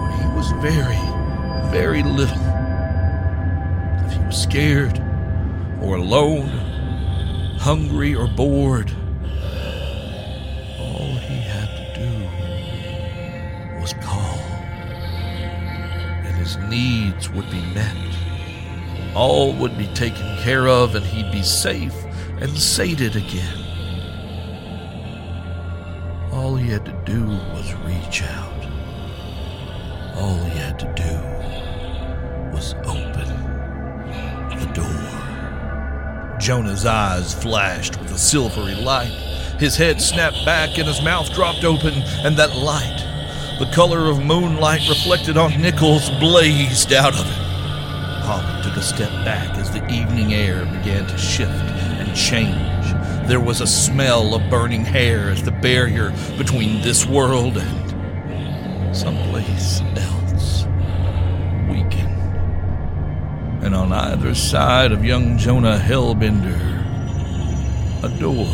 When 0.00 0.12
he 0.18 0.26
was 0.34 0.50
very, 0.62 0.96
very 1.70 2.02
little, 2.02 2.40
if 4.06 4.12
he 4.14 4.18
was 4.20 4.42
scared 4.42 4.98
or 5.82 5.96
alone, 5.96 6.48
hungry 7.58 8.14
or 8.14 8.28
bored, 8.28 8.90
all 10.78 11.12
he 11.28 11.36
had 11.36 11.68
to 11.76 11.84
do 12.00 12.12
was 13.78 13.92
call, 14.00 14.38
and 16.24 16.34
his 16.38 16.56
needs 16.70 17.28
would 17.28 17.50
be 17.50 17.60
met. 17.74 17.94
All 19.14 19.52
would 19.52 19.76
be 19.76 19.88
taken 19.88 20.38
care 20.38 20.66
of, 20.66 20.94
and 20.94 21.04
he'd 21.04 21.30
be 21.30 21.42
safe 21.42 22.06
and 22.40 22.56
sated 22.56 23.16
again. 23.16 23.69
All 26.40 26.56
he 26.56 26.70
had 26.70 26.86
to 26.86 27.02
do 27.04 27.26
was 27.52 27.74
reach 27.84 28.22
out. 28.22 28.64
All 30.16 30.42
he 30.44 30.58
had 30.58 30.78
to 30.78 30.86
do 30.96 31.14
was 32.50 32.72
open 32.86 33.28
the 34.58 34.72
door. 34.72 36.38
Jonah's 36.40 36.86
eyes 36.86 37.34
flashed 37.34 38.00
with 38.00 38.12
a 38.12 38.18
silvery 38.18 38.74
light. 38.74 39.12
His 39.60 39.76
head 39.76 40.00
snapped 40.00 40.42
back 40.46 40.78
and 40.78 40.88
his 40.88 41.02
mouth 41.02 41.30
dropped 41.34 41.62
open, 41.62 41.92
and 42.24 42.38
that 42.38 42.56
light, 42.56 43.58
the 43.58 43.70
color 43.74 44.06
of 44.06 44.24
moonlight 44.24 44.88
reflected 44.88 45.36
on 45.36 45.60
nickels, 45.60 46.08
blazed 46.20 46.94
out 46.94 47.12
of 47.12 47.26
it. 47.26 48.24
Polly 48.24 48.62
took 48.62 48.78
a 48.78 48.82
step 48.82 49.10
back 49.26 49.58
as 49.58 49.70
the 49.70 49.86
evening 49.90 50.32
air 50.32 50.64
began 50.64 51.06
to 51.06 51.18
shift 51.18 51.52
and 51.52 52.16
change 52.16 52.69
there 53.30 53.38
was 53.38 53.60
a 53.60 53.66
smell 53.66 54.34
of 54.34 54.50
burning 54.50 54.84
hair 54.84 55.30
as 55.30 55.40
the 55.44 55.52
barrier 55.52 56.12
between 56.36 56.82
this 56.82 57.06
world 57.06 57.56
and 57.56 58.96
someplace 58.96 59.80
else 59.94 60.64
weakened. 61.68 62.10
And 63.62 63.72
on 63.72 63.92
either 63.92 64.34
side 64.34 64.90
of 64.90 65.04
young 65.04 65.38
Jonah 65.38 65.78
Hellbender, 65.78 66.58
a 68.02 68.08
door 68.18 68.48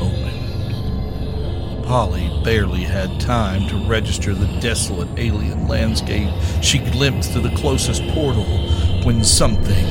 opened. 0.00 1.84
Polly 1.84 2.30
barely 2.44 2.84
had 2.84 3.18
time 3.18 3.66
to 3.66 3.84
register 3.88 4.32
the 4.32 4.60
desolate 4.60 5.08
alien 5.18 5.66
landscape 5.66 6.32
she 6.62 6.78
glimpsed 6.78 7.32
through 7.32 7.42
the 7.42 7.56
closest 7.56 8.06
portal 8.10 8.44
when 9.02 9.24
something 9.24 9.86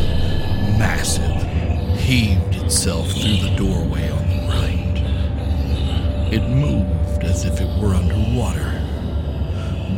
massive 0.80 1.36
heaved 2.00 2.56
itself 2.56 3.12
through 3.12 3.36
the 3.36 3.54
doorway 3.58 4.00
it 6.32 6.48
moved 6.48 7.24
as 7.24 7.46
if 7.46 7.60
it 7.60 7.82
were 7.82 7.96
underwater, 7.96 8.72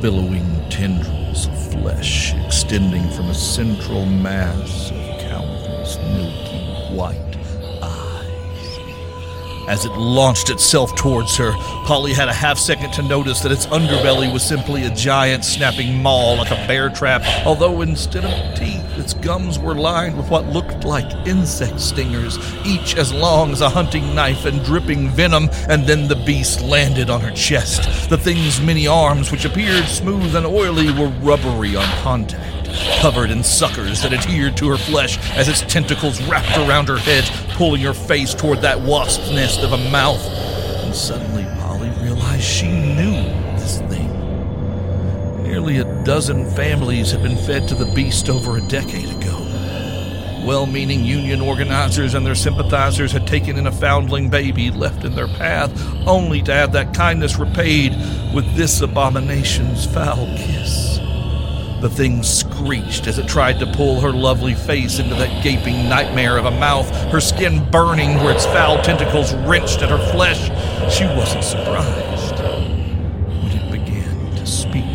billowing 0.01 0.69
tendrils 0.69 1.47
of 1.47 1.71
flesh 1.71 2.33
extending 2.45 3.09
from 3.11 3.29
a 3.29 3.33
central 3.33 4.05
mass 4.05 4.91
of 4.91 5.19
countless 5.19 5.97
milky 5.97 6.95
white 6.95 7.30
as 9.67 9.85
it 9.85 9.91
launched 9.93 10.49
itself 10.49 10.95
towards 10.95 11.35
her, 11.37 11.51
Polly 11.85 12.13
had 12.13 12.27
a 12.27 12.33
half 12.33 12.57
second 12.57 12.91
to 12.93 13.01
notice 13.01 13.39
that 13.41 13.51
its 13.51 13.65
underbelly 13.67 14.31
was 14.31 14.43
simply 14.43 14.83
a 14.83 14.95
giant 14.95 15.45
snapping 15.45 16.01
maw 16.01 16.33
like 16.33 16.51
a 16.51 16.67
bear 16.67 16.89
trap, 16.89 17.23
although 17.45 17.81
instead 17.81 18.25
of 18.25 18.55
teeth, 18.55 18.83
its 18.97 19.13
gums 19.13 19.57
were 19.57 19.75
lined 19.75 20.17
with 20.17 20.29
what 20.29 20.45
looked 20.47 20.83
like 20.83 21.27
insect 21.27 21.79
stingers, 21.79 22.37
each 22.65 22.95
as 22.95 23.13
long 23.13 23.51
as 23.51 23.61
a 23.61 23.69
hunting 23.69 24.13
knife 24.13 24.45
and 24.45 24.63
dripping 24.63 25.09
venom, 25.09 25.49
and 25.69 25.85
then 25.85 26.07
the 26.07 26.23
beast 26.25 26.61
landed 26.61 27.09
on 27.09 27.21
her 27.21 27.31
chest. 27.31 28.09
The 28.09 28.17
thing's 28.17 28.61
many 28.61 28.87
arms, 28.87 29.31
which 29.31 29.45
appeared 29.45 29.85
smooth 29.85 30.35
and 30.35 30.45
oily, 30.45 30.91
were 30.91 31.09
rubbery 31.21 31.75
on 31.75 31.85
contact 32.01 32.60
covered 32.99 33.31
in 33.31 33.43
suckers 33.43 34.01
that 34.01 34.13
adhered 34.13 34.57
to 34.57 34.69
her 34.69 34.77
flesh 34.77 35.17
as 35.31 35.47
its 35.47 35.61
tentacles 35.61 36.21
wrapped 36.27 36.57
around 36.57 36.87
her 36.87 36.97
head, 36.97 37.23
pulling 37.55 37.81
her 37.81 37.93
face 37.93 38.33
toward 38.33 38.61
that 38.61 38.81
wasp's 38.81 39.31
nest 39.31 39.61
of 39.61 39.73
a 39.73 39.89
mouth. 39.89 40.23
And 40.83 40.95
suddenly 40.95 41.43
Polly 41.59 41.89
realized 42.01 42.43
she 42.43 42.67
knew 42.67 43.23
this 43.57 43.79
thing. 43.81 44.07
Nearly 45.43 45.77
a 45.77 46.03
dozen 46.03 46.49
families 46.51 47.11
had 47.11 47.21
been 47.21 47.37
fed 47.37 47.67
to 47.67 47.75
the 47.75 47.91
beast 47.93 48.29
over 48.29 48.57
a 48.57 48.61
decade 48.61 49.09
ago. 49.09 49.47
Well 50.45 50.65
meaning 50.65 51.05
union 51.05 51.39
organizers 51.39 52.15
and 52.15 52.25
their 52.25 52.35
sympathizers 52.35 53.11
had 53.11 53.27
taken 53.27 53.57
in 53.57 53.67
a 53.67 53.71
foundling 53.71 54.29
baby 54.29 54.71
left 54.71 55.03
in 55.03 55.13
their 55.13 55.27
path, 55.27 55.71
only 56.07 56.41
to 56.43 56.53
have 56.53 56.71
that 56.71 56.95
kindness 56.95 57.37
repaid 57.37 57.91
with 58.33 58.55
this 58.55 58.81
abomination's 58.81 59.85
foul 59.85 60.25
kiss. 60.37 61.00
The 61.81 61.89
thing 61.89 62.21
screeched 62.21 63.07
as 63.07 63.17
it 63.17 63.27
tried 63.27 63.59
to 63.59 63.65
pull 63.65 64.01
her 64.01 64.11
lovely 64.11 64.53
face 64.53 64.99
into 64.99 65.15
that 65.15 65.43
gaping 65.43 65.89
nightmare 65.89 66.37
of 66.37 66.45
a 66.45 66.51
mouth, 66.51 66.87
her 67.11 67.19
skin 67.19 67.67
burning 67.71 68.17
where 68.17 68.35
its 68.35 68.45
foul 68.45 68.79
tentacles 68.83 69.33
wrenched 69.33 69.81
at 69.81 69.89
her 69.89 69.97
flesh. 70.11 70.45
She 70.93 71.05
wasn't 71.05 71.43
surprised 71.43 72.37
when 72.37 73.51
it 73.51 73.71
began 73.71 74.35
to 74.35 74.45
speak 74.45 74.85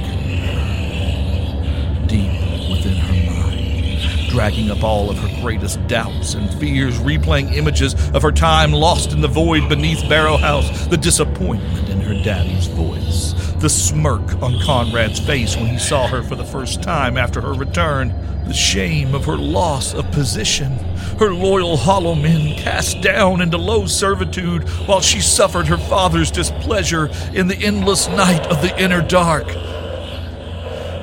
deep 2.07 2.70
within 2.70 2.96
her 2.99 3.33
mind, 3.33 4.31
dragging 4.31 4.70
up 4.70 4.85
all 4.85 5.11
of 5.11 5.18
her 5.18 5.42
greatest 5.42 5.85
doubts 5.88 6.35
and 6.35 6.49
fears, 6.61 7.01
replaying 7.01 7.53
images 7.53 7.94
of 8.11 8.22
her 8.22 8.31
time 8.31 8.70
lost 8.70 9.11
in 9.11 9.20
the 9.20 9.27
void 9.27 9.68
beneath 9.68 10.09
Barrow 10.09 10.37
House, 10.37 10.87
the 10.87 10.96
disappointment 10.96 11.88
in 11.88 12.01
her 12.01 12.14
daddy's 12.22 12.68
voice, 12.68 13.26
the 13.61 13.71
smirk 13.71 14.42
on 14.42 14.61
Conrad's 14.62 15.19
face 15.19 15.57
when 15.57 15.66
he 15.66 15.79
saw 15.79 16.07
her 16.07 16.23
for 16.23 16.37
the 16.37 16.45
first 16.45 16.83
time 16.83 17.16
after 17.16 17.40
her 17.40 17.55
return, 17.55 18.09
the 18.47 18.53
shame 18.53 19.14
of 19.14 19.25
her 19.25 19.37
loss 19.37 19.95
of 19.95 20.11
position, 20.12 20.73
her 21.19 21.33
loyal 21.33 21.77
hollow 21.77 22.14
men 22.14 22.57
cast 22.59 23.01
down 23.01 23.40
into 23.40 23.57
low 23.57 23.87
servitude 23.87 24.69
while 24.87 25.01
she 25.01 25.21
suffered 25.21 25.66
her 25.66 25.79
father's 25.79 26.31
displeasure 26.31 27.11
in 27.35 27.49
the 27.49 27.57
endless 27.57 28.09
night 28.09 28.47
of 28.47 28.62
the 28.62 28.81
inner 28.81 29.03
dark. 29.03 29.47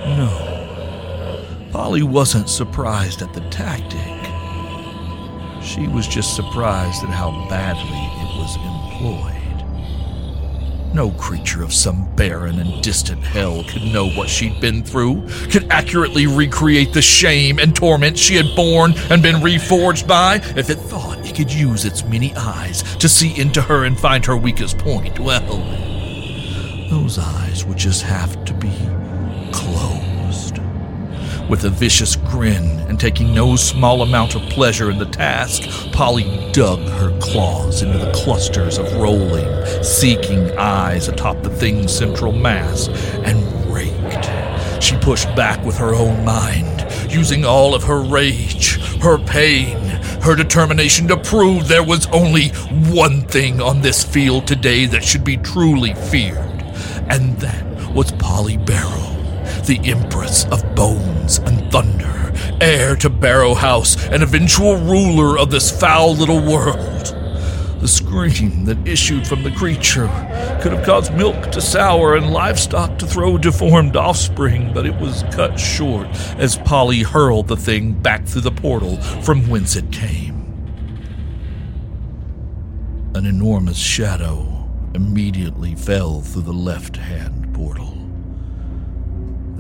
No. 0.06 0.50
Polly 1.72 2.04
wasn't 2.04 2.50
surprised 2.50 3.22
at 3.22 3.34
the 3.34 3.42
tactic. 3.50 4.00
She 5.64 5.88
was 5.88 6.08
just 6.08 6.36
surprised 6.36 7.04
at 7.04 7.10
how 7.10 7.32
badly 7.50 7.84
it 7.84 8.38
was 8.38 8.56
employed. 8.58 9.43
No 10.94 11.10
creature 11.12 11.64
of 11.64 11.74
some 11.74 12.08
barren 12.16 12.60
and 12.60 12.84
distant 12.84 13.24
hell 13.24 13.64
could 13.64 13.82
know 13.82 14.10
what 14.12 14.30
she'd 14.30 14.62
been 14.62 14.84
through, 14.84 15.28
could 15.50 15.72
accurately 15.72 16.28
recreate 16.28 16.94
the 16.94 17.02
shame 17.02 17.58
and 17.58 17.76
torment 17.76 18.16
she 18.16 18.36
had 18.36 18.56
borne 18.56 18.94
and 19.10 19.24
been 19.24 19.38
reforged 19.38 20.08
by 20.08 20.36
if 20.56 20.70
it 20.70 20.76
thought 20.76 21.18
it 21.26 21.36
could 21.36 21.52
use 21.52 21.84
its 21.84 22.04
many 22.06 22.36
eyes 22.36 22.84
to 22.98 23.10
see 23.10 23.36
into 23.40 23.60
her 23.62 23.86
and 23.86 24.00
find 24.00 24.24
her 24.26 24.38
weakest 24.38 24.78
point. 24.78 25.20
Well, 25.20 25.40
those 26.92 27.18
eyes 27.18 27.66
would 27.66 27.78
just 27.78 28.04
have 28.04 28.46
to 28.46 28.54
be 28.54 28.72
closed. 29.52 30.03
With 31.50 31.66
a 31.66 31.70
vicious 31.70 32.16
grin 32.16 32.80
and 32.88 33.00
taking 33.00 33.34
no 33.34 33.58
small 33.58 34.02
amount 34.02 34.34
of 34.34 34.42
pleasure 34.44 34.90
in 34.90 34.98
the 34.98 35.06
task, 35.06 35.64
Polly 35.92 36.50
dug 36.54 36.80
her 36.80 37.18
claws 37.20 37.82
into 37.82 37.98
the 37.98 38.12
clusters 38.14 38.78
of 38.78 38.92
rolling, 38.96 39.66
seeking 39.84 40.58
eyes 40.58 41.10
atop 41.10 41.44
the 41.44 41.50
thing's 41.50 41.94
central 41.94 42.32
mass 42.32 42.88
and 42.88 43.44
raked. 43.72 44.82
She 44.82 44.98
pushed 44.98 45.36
back 45.36 45.64
with 45.66 45.78
her 45.78 45.94
own 45.94 46.24
mind, 46.24 46.88
using 47.12 47.44
all 47.46 47.76
of 47.76 47.84
her 47.84 48.02
rage, 48.02 48.80
her 49.02 49.18
pain, 49.18 49.78
her 50.22 50.36
determination 50.36 51.10
to 51.10 51.18
prove 51.18 51.68
there 51.68 51.84
was 51.84 52.08
only 52.08 52.50
one 52.90 53.22
thing 53.24 53.62
on 53.62 53.82
this 53.82 54.02
field 54.02 54.48
today 54.48 54.86
that 54.86 55.04
should 55.04 55.26
be 55.26 55.38
truly 55.38 55.94
feared, 55.94 56.64
and 57.10 57.38
that 57.40 57.94
was 57.94 58.12
Polly 58.14 58.58
Barrow 58.58 59.03
the 59.66 59.80
Empress 59.86 60.46
of 60.52 60.76
Bones 60.76 61.38
and 61.38 61.72
Thunder, 61.72 62.34
heir 62.60 62.98
to 62.98 63.10
Barrow 63.10 63.54
House, 63.54 64.08
and 64.08 64.22
eventual 64.22 64.76
ruler 64.76 65.38
of 65.38 65.52
this 65.52 65.72
foul 65.72 66.16
little 66.16 66.42
world. 66.42 67.16
The 67.80 67.88
scream 67.88 68.66
that 68.66 68.86
issued 68.86 69.26
from 69.26 69.44
the 69.44 69.52
creature 69.52 70.08
could 70.62 70.74
have 70.74 70.86
caused 70.86 71.14
milk 71.14 71.52
to 71.52 71.62
sour 71.62 72.16
and 72.16 72.32
livestock 72.32 72.98
to 73.00 73.08
throw 73.08 73.38
deformed 73.38 73.96
offspring, 73.96 74.74
but 74.74 74.86
it 74.86 74.96
was 74.96 75.24
cut 75.32 75.58
short 75.58 76.08
as 76.38 76.58
Polly 76.58 77.02
hurled 77.04 77.48
the 77.48 77.58
thing 77.58 77.94
back 77.94 78.26
through 78.26 78.42
the 78.42 78.52
portal 78.52 78.98
from 79.22 79.50
whence 79.50 79.76
it 79.76 79.92
came. 79.92 80.42
An 83.16 83.26
enormous 83.26 83.78
shadow 83.78 84.70
immediately 84.94 85.76
fell 85.76 86.22
through 86.22 86.42
the 86.42 86.54
left 86.54 86.98
hand 86.98 87.54
portal. 87.54 87.93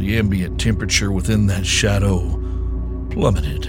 The 0.04 0.18
ambient 0.18 0.60
temperature 0.60 1.14
within 1.14 1.48
that 1.48 1.66
shadow 1.66 2.20
plummeted, 3.10 3.68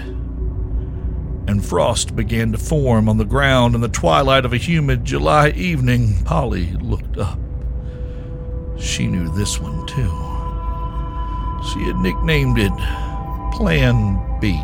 and 1.47 1.65
frost 1.65 2.13
began 2.13 2.51
to 2.51 2.57
form 2.57 3.07
on 3.07 3.15
the 3.15 3.23
ground 3.23 3.73
in 3.73 3.79
the 3.79 3.87
twilight 3.87 4.43
of 4.43 4.51
a 4.51 4.57
humid 4.57 5.05
July 5.05 5.51
evening. 5.51 6.21
Polly 6.25 6.73
looked 6.81 7.17
up. 7.17 7.39
She 8.77 9.07
knew 9.07 9.29
this 9.29 9.61
one 9.61 9.87
too. 9.87 10.11
She 11.71 11.85
had 11.85 11.95
nicknamed 12.01 12.57
it 12.59 12.73
Plan 13.53 14.19
B. 14.41 14.61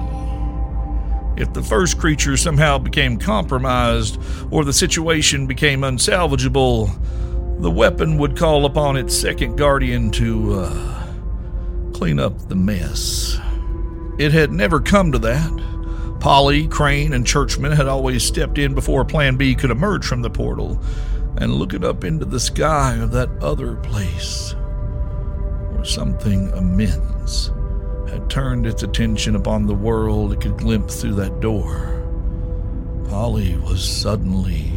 If 1.41 1.53
the 1.53 1.63
first 1.63 1.97
creature 1.99 2.35
somehow 2.35 2.79
became 2.79 3.17
compromised 3.17 4.19
or 4.51 4.65
the 4.65 4.73
situation 4.73 5.47
became 5.47 5.83
unsalvageable, 5.83 6.91
the 7.61 7.71
weapon 7.71 8.17
would 8.17 8.35
call 8.35 8.65
upon 8.65 8.97
its 8.97 9.15
second 9.15 9.55
guardian 9.55 10.11
to 10.11 10.53
uh, 10.59 11.00
clean 12.01 12.19
up 12.19 12.49
the 12.49 12.55
mess. 12.55 13.37
It 14.17 14.31
had 14.31 14.51
never 14.51 14.79
come 14.79 15.11
to 15.11 15.19
that. 15.19 16.17
Polly, 16.19 16.67
Crane, 16.67 17.13
and 17.13 17.27
Churchman 17.27 17.73
had 17.73 17.87
always 17.87 18.23
stepped 18.23 18.57
in 18.57 18.73
before 18.73 19.05
Plan 19.05 19.37
B 19.37 19.53
could 19.53 19.69
emerge 19.69 20.07
from 20.07 20.23
the 20.23 20.29
portal 20.31 20.81
and 21.37 21.53
looking 21.53 21.85
up 21.85 22.03
into 22.03 22.25
the 22.25 22.39
sky 22.39 22.95
of 22.95 23.11
that 23.11 23.29
other 23.39 23.75
place 23.75 24.55
where 25.73 25.85
something 25.85 26.49
immense 26.57 27.51
had 28.09 28.27
turned 28.31 28.65
its 28.65 28.81
attention 28.81 29.35
upon 29.35 29.67
the 29.67 29.75
world 29.75 30.33
it 30.33 30.41
could 30.41 30.57
glimpse 30.57 30.99
through 30.99 31.13
that 31.13 31.39
door. 31.39 32.03
Polly 33.09 33.57
was 33.57 33.87
suddenly 33.87 34.71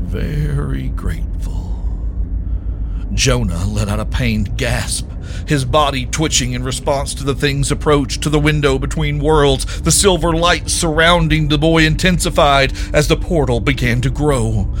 very 0.00 0.88
grateful. 0.88 1.55
Jonah 3.12 3.64
let 3.66 3.88
out 3.88 4.00
a 4.00 4.04
pained 4.04 4.56
gasp, 4.56 5.08
his 5.46 5.64
body 5.64 6.06
twitching 6.06 6.52
in 6.52 6.64
response 6.64 7.14
to 7.14 7.24
the 7.24 7.34
thing's 7.34 7.70
approach 7.70 8.20
to 8.20 8.28
the 8.28 8.38
window 8.38 8.78
between 8.78 9.18
worlds. 9.18 9.80
The 9.82 9.92
silver 9.92 10.32
light 10.32 10.68
surrounding 10.68 11.48
the 11.48 11.58
boy 11.58 11.84
intensified 11.84 12.72
as 12.92 13.08
the 13.08 13.16
portal 13.16 13.60
began 13.60 14.00
to 14.02 14.10
grow. 14.10 14.72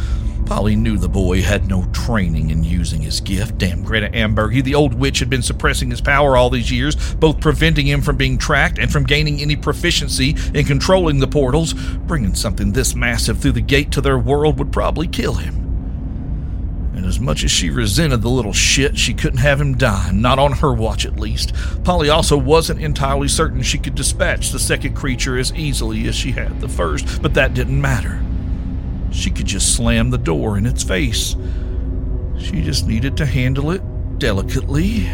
Polly 0.46 0.76
knew 0.76 0.96
the 0.96 1.08
boy 1.08 1.42
had 1.42 1.66
no 1.66 1.86
training 1.92 2.50
in 2.50 2.62
using 2.62 3.02
his 3.02 3.20
gift. 3.20 3.58
Damn 3.58 3.82
Greta 3.82 4.08
Ambergy, 4.10 4.62
the 4.62 4.76
old 4.76 4.94
witch 4.94 5.18
had 5.18 5.28
been 5.28 5.42
suppressing 5.42 5.90
his 5.90 6.00
power 6.00 6.36
all 6.36 6.50
these 6.50 6.70
years, 6.70 7.14
both 7.16 7.40
preventing 7.40 7.88
him 7.88 8.00
from 8.00 8.16
being 8.16 8.38
tracked 8.38 8.78
and 8.78 8.90
from 8.90 9.02
gaining 9.02 9.40
any 9.40 9.56
proficiency 9.56 10.36
in 10.54 10.64
controlling 10.64 11.18
the 11.18 11.26
portals. 11.26 11.74
Bringing 11.74 12.34
something 12.34 12.72
this 12.72 12.94
massive 12.94 13.40
through 13.40 13.52
the 13.52 13.60
gate 13.60 13.90
to 13.92 14.00
their 14.00 14.18
world 14.18 14.58
would 14.60 14.72
probably 14.72 15.08
kill 15.08 15.34
him. 15.34 15.65
And 16.96 17.04
as 17.04 17.20
much 17.20 17.44
as 17.44 17.50
she 17.50 17.68
resented 17.68 18.22
the 18.22 18.30
little 18.30 18.54
shit, 18.54 18.96
she 18.96 19.12
couldn't 19.12 19.40
have 19.40 19.60
him 19.60 19.76
die, 19.76 20.10
not 20.12 20.38
on 20.38 20.52
her 20.52 20.72
watch 20.72 21.04
at 21.04 21.20
least. 21.20 21.52
Polly 21.84 22.08
also 22.08 22.38
wasn't 22.38 22.80
entirely 22.80 23.28
certain 23.28 23.60
she 23.60 23.76
could 23.76 23.94
dispatch 23.94 24.50
the 24.50 24.58
second 24.58 24.94
creature 24.94 25.36
as 25.36 25.52
easily 25.52 26.08
as 26.08 26.14
she 26.14 26.32
had 26.32 26.58
the 26.58 26.68
first, 26.68 27.20
but 27.20 27.34
that 27.34 27.52
didn't 27.52 27.78
matter. 27.78 28.24
She 29.10 29.30
could 29.30 29.44
just 29.44 29.76
slam 29.76 30.08
the 30.08 30.16
door 30.16 30.56
in 30.56 30.64
its 30.64 30.82
face. 30.82 31.36
She 32.38 32.62
just 32.62 32.86
needed 32.86 33.18
to 33.18 33.26
handle 33.26 33.70
it 33.72 33.82
delicately 34.18 35.06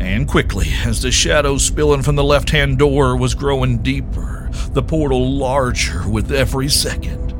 and 0.00 0.26
quickly 0.26 0.66
as 0.84 1.00
the 1.00 1.12
shadow 1.12 1.58
spilling 1.58 2.02
from 2.02 2.16
the 2.16 2.24
left 2.24 2.50
hand 2.50 2.76
door 2.78 3.16
was 3.16 3.36
growing 3.36 3.78
deeper, 3.78 4.50
the 4.72 4.82
portal 4.82 5.30
larger 5.30 6.08
with 6.08 6.32
every 6.32 6.68
second. 6.68 7.32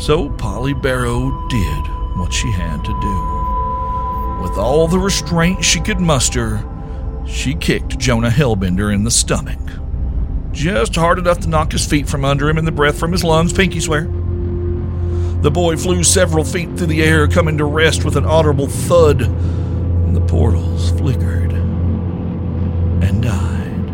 So 0.00 0.30
Polly 0.30 0.72
Barrow 0.72 1.46
did 1.48 1.97
what 2.18 2.32
she 2.32 2.50
had 2.50 2.84
to 2.84 3.00
do. 3.00 4.42
With 4.42 4.56
all 4.58 4.86
the 4.88 4.98
restraint 4.98 5.64
she 5.64 5.80
could 5.80 6.00
muster, 6.00 6.64
she 7.26 7.54
kicked 7.54 7.98
Jonah 7.98 8.30
Hellbender 8.30 8.94
in 8.94 9.04
the 9.04 9.10
stomach. 9.10 9.58
Just 10.52 10.96
hard 10.96 11.18
enough 11.18 11.40
to 11.40 11.48
knock 11.48 11.72
his 11.72 11.86
feet 11.86 12.08
from 12.08 12.24
under 12.24 12.48
him 12.48 12.58
and 12.58 12.66
the 12.66 12.72
breath 12.72 12.98
from 12.98 13.12
his 13.12 13.24
lungs, 13.24 13.52
Pinky 13.52 13.80
swear. 13.80 14.04
The 15.42 15.50
boy 15.52 15.76
flew 15.76 16.02
several 16.02 16.44
feet 16.44 16.76
through 16.76 16.88
the 16.88 17.02
air, 17.02 17.28
coming 17.28 17.58
to 17.58 17.64
rest 17.64 18.04
with 18.04 18.16
an 18.16 18.24
audible 18.24 18.66
thud, 18.66 19.22
and 19.22 20.16
the 20.16 20.20
portals 20.20 20.90
flickered 20.92 21.52
and 23.02 23.22
died. 23.22 23.86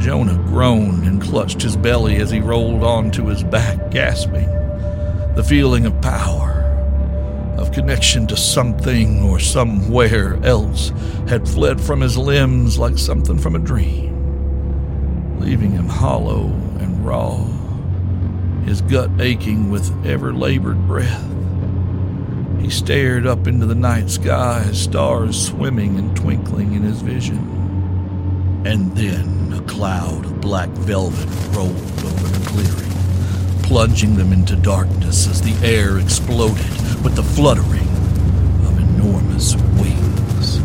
Jonah 0.00 0.42
groaned 0.48 1.06
and 1.06 1.22
clutched 1.22 1.62
his 1.62 1.76
belly 1.76 2.16
as 2.16 2.30
he 2.30 2.40
rolled 2.40 2.82
onto 2.82 3.26
his 3.26 3.44
back, 3.44 3.90
gasping. 3.90 4.59
The 5.40 5.48
feeling 5.48 5.86
of 5.86 5.98
power, 6.02 6.50
of 7.56 7.72
connection 7.72 8.26
to 8.26 8.36
something 8.36 9.22
or 9.22 9.40
somewhere 9.40 10.34
else, 10.44 10.92
had 11.28 11.48
fled 11.48 11.80
from 11.80 12.02
his 12.02 12.18
limbs 12.18 12.78
like 12.78 12.98
something 12.98 13.38
from 13.38 13.56
a 13.56 13.58
dream, 13.58 15.40
leaving 15.40 15.70
him 15.70 15.88
hollow 15.88 16.48
and 16.78 17.06
raw, 17.06 17.42
his 18.66 18.82
gut 18.82 19.10
aching 19.18 19.70
with 19.70 19.90
ever 20.04 20.34
labored 20.34 20.86
breath. 20.86 21.26
He 22.60 22.68
stared 22.68 23.26
up 23.26 23.46
into 23.46 23.64
the 23.64 23.74
night 23.74 24.10
sky, 24.10 24.70
stars 24.72 25.42
swimming 25.46 25.98
and 25.98 26.14
twinkling 26.14 26.74
in 26.74 26.82
his 26.82 27.00
vision. 27.00 28.62
And 28.66 28.94
then 28.94 29.54
a 29.54 29.62
cloud 29.62 30.26
of 30.26 30.42
black 30.42 30.68
velvet 30.68 31.30
rolled 31.56 31.70
over 32.04 32.28
the 32.28 32.46
clearing, 32.46 32.99
plunging 33.70 34.16
them 34.16 34.32
into 34.32 34.56
darkness 34.56 35.28
as 35.28 35.40
the 35.42 35.54
air 35.64 36.00
exploded 36.00 36.58
with 37.04 37.14
the 37.14 37.22
fluttering 37.22 37.86
of 38.66 38.76
enormous 38.80 39.54
wings. 39.78 40.60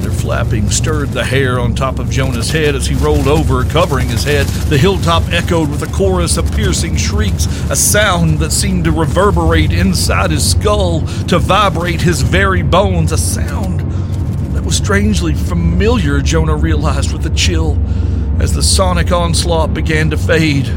Their 0.00 0.10
flapping 0.10 0.70
stirred 0.70 1.10
the 1.10 1.22
hair 1.22 1.60
on 1.60 1.74
top 1.74 1.98
of 1.98 2.08
Jonah's 2.08 2.50
head 2.50 2.74
as 2.74 2.86
he 2.86 2.94
rolled 2.94 3.28
over, 3.28 3.62
covering 3.64 4.08
his 4.08 4.24
head. 4.24 4.46
The 4.46 4.78
hilltop 4.78 5.22
echoed 5.30 5.68
with 5.68 5.82
a 5.82 5.92
chorus 5.92 6.38
of 6.38 6.50
piercing 6.52 6.96
shrieks, 6.96 7.44
a 7.68 7.76
sound 7.76 8.38
that 8.38 8.52
seemed 8.52 8.84
to 8.84 8.90
reverberate 8.90 9.70
inside 9.72 10.30
his 10.30 10.50
skull, 10.50 11.02
to 11.26 11.38
vibrate 11.38 12.00
his 12.00 12.22
very 12.22 12.62
bones, 12.62 13.12
a 13.12 13.18
sound 13.18 13.80
that 14.54 14.64
was 14.64 14.78
strangely 14.78 15.34
familiar, 15.34 16.22
Jonah 16.22 16.56
realized 16.56 17.12
with 17.12 17.26
a 17.26 17.34
chill. 17.36 17.78
As 18.40 18.54
the 18.54 18.62
sonic 18.62 19.12
onslaught 19.12 19.74
began 19.74 20.08
to 20.08 20.16
fade, 20.16 20.72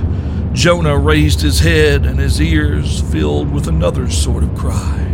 Jonah 0.54 0.98
raised 0.98 1.42
his 1.42 1.60
head 1.62 2.06
and 2.06 2.20
his 2.20 2.42
ears 2.42 3.02
filled 3.10 3.52
with 3.52 3.68
another 3.68 4.10
sort 4.10 4.44
of 4.44 4.54
cry. 4.54 5.08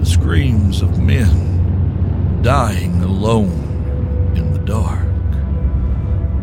The 0.00 0.06
screams 0.06 0.82
of 0.82 0.98
men 0.98 2.42
dying 2.42 3.00
alone 3.02 4.32
in 4.34 4.52
the 4.52 4.58
dark. 4.58 5.06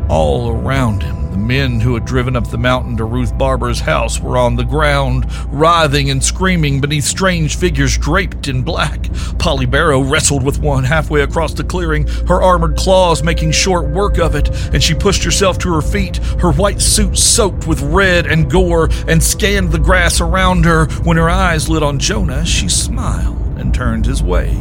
All 0.10 0.52
around 0.52 1.04
him, 1.04 1.27
the 1.38 1.44
men 1.44 1.80
who 1.80 1.94
had 1.94 2.04
driven 2.04 2.36
up 2.36 2.50
the 2.50 2.58
mountain 2.58 2.98
to 2.98 3.04
Ruth 3.06 3.38
Barber's 3.38 3.80
house 3.80 4.20
were 4.20 4.38
on 4.38 4.56
the 4.56 4.64
ground, 4.64 5.32
writhing 5.54 6.10
and 6.10 6.24
screaming 6.24 6.82
beneath 6.82 7.04
strange 7.04 7.58
figures 7.58 7.96
draped 7.96 8.48
in 8.48 8.64
black. 8.64 9.08
Polly 9.38 9.68
Barrow 9.68 10.02
wrestled 10.02 10.44
with 10.44 10.60
one 10.60 10.84
halfway 10.84 11.22
across 11.22 11.54
the 11.54 11.64
clearing, 11.64 12.08
her 12.28 12.42
armored 12.42 12.76
claws 12.76 13.22
making 13.22 13.52
short 13.52 13.88
work 13.88 14.18
of 14.18 14.34
it, 14.34 14.50
and 14.74 14.82
she 14.82 14.96
pushed 14.96 15.24
herself 15.24 15.60
to 15.60 15.74
her 15.74 15.82
feet, 15.82 16.18
her 16.40 16.52
white 16.52 16.82
suit 16.82 17.16
soaked 17.16 17.68
with 17.68 17.82
red 17.84 18.26
and 18.26 18.50
gore, 18.50 18.90
and 19.08 19.22
scanned 19.22 19.72
the 19.72 19.78
grass 19.78 20.20
around 20.20 20.66
her. 20.66 20.88
When 21.04 21.18
her 21.18 21.30
eyes 21.30 21.70
lit 21.70 21.84
on 21.84 22.00
Jonah, 22.00 22.46
she 22.46 22.68
smiled 22.68 23.60
and 23.60 23.74
turned 23.76 24.08
his 24.08 24.24
way. 24.24 24.58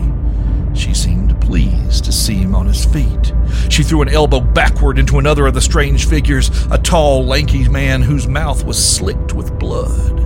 She 0.75 0.93
seemed 0.93 1.36
pleased 1.47 2.05
to 2.05 2.13
see 2.13 2.35
him 2.35 2.55
on 2.55 2.67
his 2.67 2.85
feet. 2.85 3.33
She 3.71 3.85
threw 3.85 4.03
an 4.03 4.09
elbow 4.09 4.41
backward 4.41 4.99
into 4.99 5.19
another 5.19 5.47
of 5.47 5.55
the 5.55 5.61
strange 5.61 6.09
figures, 6.09 6.51
a 6.73 6.79
tall, 6.79 7.25
lanky 7.25 7.69
man 7.69 8.03
whose 8.03 8.27
mouth 8.27 8.65
was 8.65 8.85
slicked 8.85 9.33
with 9.33 9.59
blood. 9.59 10.25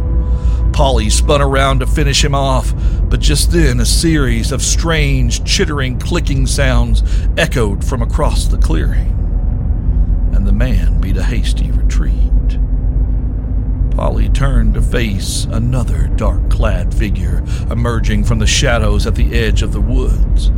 Polly 0.73 1.11
spun 1.11 1.43
around 1.43 1.81
to 1.81 1.87
finish 1.87 2.25
him 2.25 2.35
off, 2.35 2.73
but 3.05 3.21
just 3.21 3.53
then 3.53 3.81
a 3.81 3.85
series 3.85 4.51
of 4.51 4.63
strange, 4.63 5.45
chittering, 5.45 5.99
clicking 5.99 6.47
sounds 6.47 7.03
echoed 7.37 7.85
from 7.85 8.01
across 8.01 8.47
the 8.47 8.59
clearing, 8.59 9.13
and 10.35 10.47
the 10.47 10.53
man 10.53 11.01
beat 11.03 11.19
a 11.19 11.23
hasty 11.23 11.71
retreat. 11.71 12.15
Polly 13.91 14.31
turned 14.31 14.73
to 14.75 14.81
face 14.81 15.45
another 15.51 16.07
dark 16.17 16.49
clad 16.49 16.95
figure 16.95 17.45
emerging 17.71 18.25
from 18.25 18.39
the 18.39 18.47
shadows 18.47 19.07
at 19.07 19.17
the 19.17 19.35
edge 19.35 19.61
of 19.61 19.73
the 19.75 19.81
woods. 19.81 20.51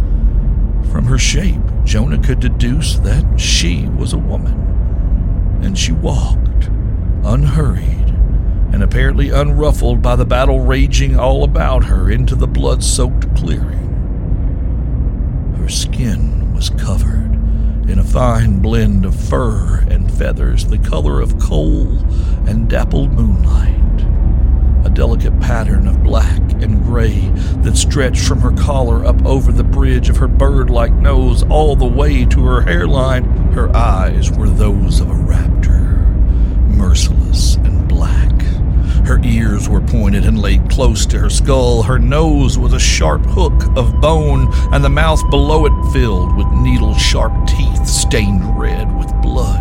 From 0.92 1.07
her 1.07 1.16
shape, 1.16 1.62
Jonah 1.85 2.18
could 2.18 2.38
deduce 2.38 2.98
that 2.98 3.40
she 3.40 3.87
was 3.96 4.12
a 4.12 4.18
woman, 4.18 5.61
and 5.62 5.76
she 5.76 5.90
walked, 5.90 6.68
unhurried, 7.24 8.11
and 8.74 8.83
apparently 8.83 9.31
unruffled 9.31 10.02
by 10.02 10.16
the 10.16 10.26
battle 10.26 10.61
raging 10.61 11.18
all 11.18 11.44
about 11.44 11.85
her 11.85 12.11
into 12.11 12.35
the 12.35 12.46
blood 12.46 12.85
soaked 12.85 13.35
clearing. 13.35 13.88
Her 15.57 15.70
skin 15.70 16.52
was 16.55 16.68
covered 16.68 17.33
in 17.88 17.98
a 17.98 18.05
fine 18.05 18.59
blend 18.59 19.07
of 19.07 19.14
fur 19.14 19.87
and 19.88 20.12
feathers, 20.12 20.66
the 20.66 20.76
color 20.78 21.22
of 21.22 21.38
coal 21.38 22.00
and 22.46 22.68
dappled 22.68 23.12
moonlight. 23.12 24.01
A 24.84 24.90
delicate 24.90 25.38
pattern 25.40 25.86
of 25.86 26.02
black 26.02 26.40
and 26.62 26.82
gray 26.84 27.20
that 27.62 27.76
stretched 27.76 28.26
from 28.26 28.40
her 28.40 28.52
collar 28.52 29.04
up 29.04 29.24
over 29.24 29.52
the 29.52 29.64
bridge 29.64 30.08
of 30.08 30.16
her 30.16 30.28
bird 30.28 30.70
like 30.70 30.92
nose 30.92 31.42
all 31.44 31.76
the 31.76 31.86
way 31.86 32.24
to 32.26 32.44
her 32.44 32.60
hairline. 32.62 33.24
Her 33.52 33.74
eyes 33.76 34.30
were 34.30 34.50
those 34.50 35.00
of 35.00 35.08
a 35.08 35.14
raptor, 35.14 35.96
merciless 36.68 37.56
and 37.56 37.88
black. 37.88 38.32
Her 39.06 39.20
ears 39.24 39.68
were 39.68 39.80
pointed 39.80 40.24
and 40.24 40.40
laid 40.40 40.70
close 40.70 41.06
to 41.06 41.18
her 41.18 41.30
skull. 41.30 41.82
Her 41.82 41.98
nose 41.98 42.56
was 42.58 42.72
a 42.72 42.80
sharp 42.80 43.24
hook 43.26 43.64
of 43.76 44.00
bone, 44.00 44.48
and 44.72 44.84
the 44.84 44.88
mouth 44.88 45.22
below 45.30 45.66
it 45.66 45.92
filled 45.92 46.36
with 46.36 46.46
needle 46.52 46.94
sharp 46.94 47.32
teeth 47.46 47.86
stained 47.86 48.58
red 48.58 48.96
with 48.96 49.12
blood. 49.22 49.51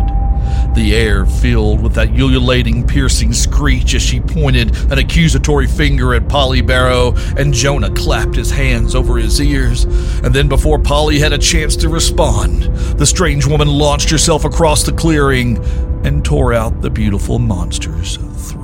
The 0.82 0.96
air 0.96 1.26
filled 1.26 1.80
with 1.80 1.94
that 1.94 2.10
ululating, 2.10 2.84
piercing 2.84 3.32
screech 3.32 3.94
as 3.94 4.02
she 4.02 4.18
pointed 4.18 4.74
an 4.90 4.98
accusatory 4.98 5.68
finger 5.68 6.12
at 6.12 6.28
Polly 6.28 6.60
Barrow, 6.60 7.14
and 7.36 7.54
Jonah 7.54 7.90
clapped 7.90 8.34
his 8.34 8.50
hands 8.50 8.96
over 8.96 9.16
his 9.16 9.40
ears. 9.40 9.84
And 10.24 10.34
then, 10.34 10.48
before 10.48 10.80
Polly 10.80 11.20
had 11.20 11.32
a 11.32 11.38
chance 11.38 11.76
to 11.76 11.88
respond, 11.88 12.64
the 12.98 13.06
strange 13.06 13.46
woman 13.46 13.68
launched 13.68 14.10
herself 14.10 14.44
across 14.44 14.82
the 14.82 14.90
clearing 14.90 15.64
and 16.04 16.24
tore 16.24 16.52
out 16.52 16.80
the 16.80 16.90
beautiful 16.90 17.38
monster's 17.38 18.16
throat. 18.50 18.61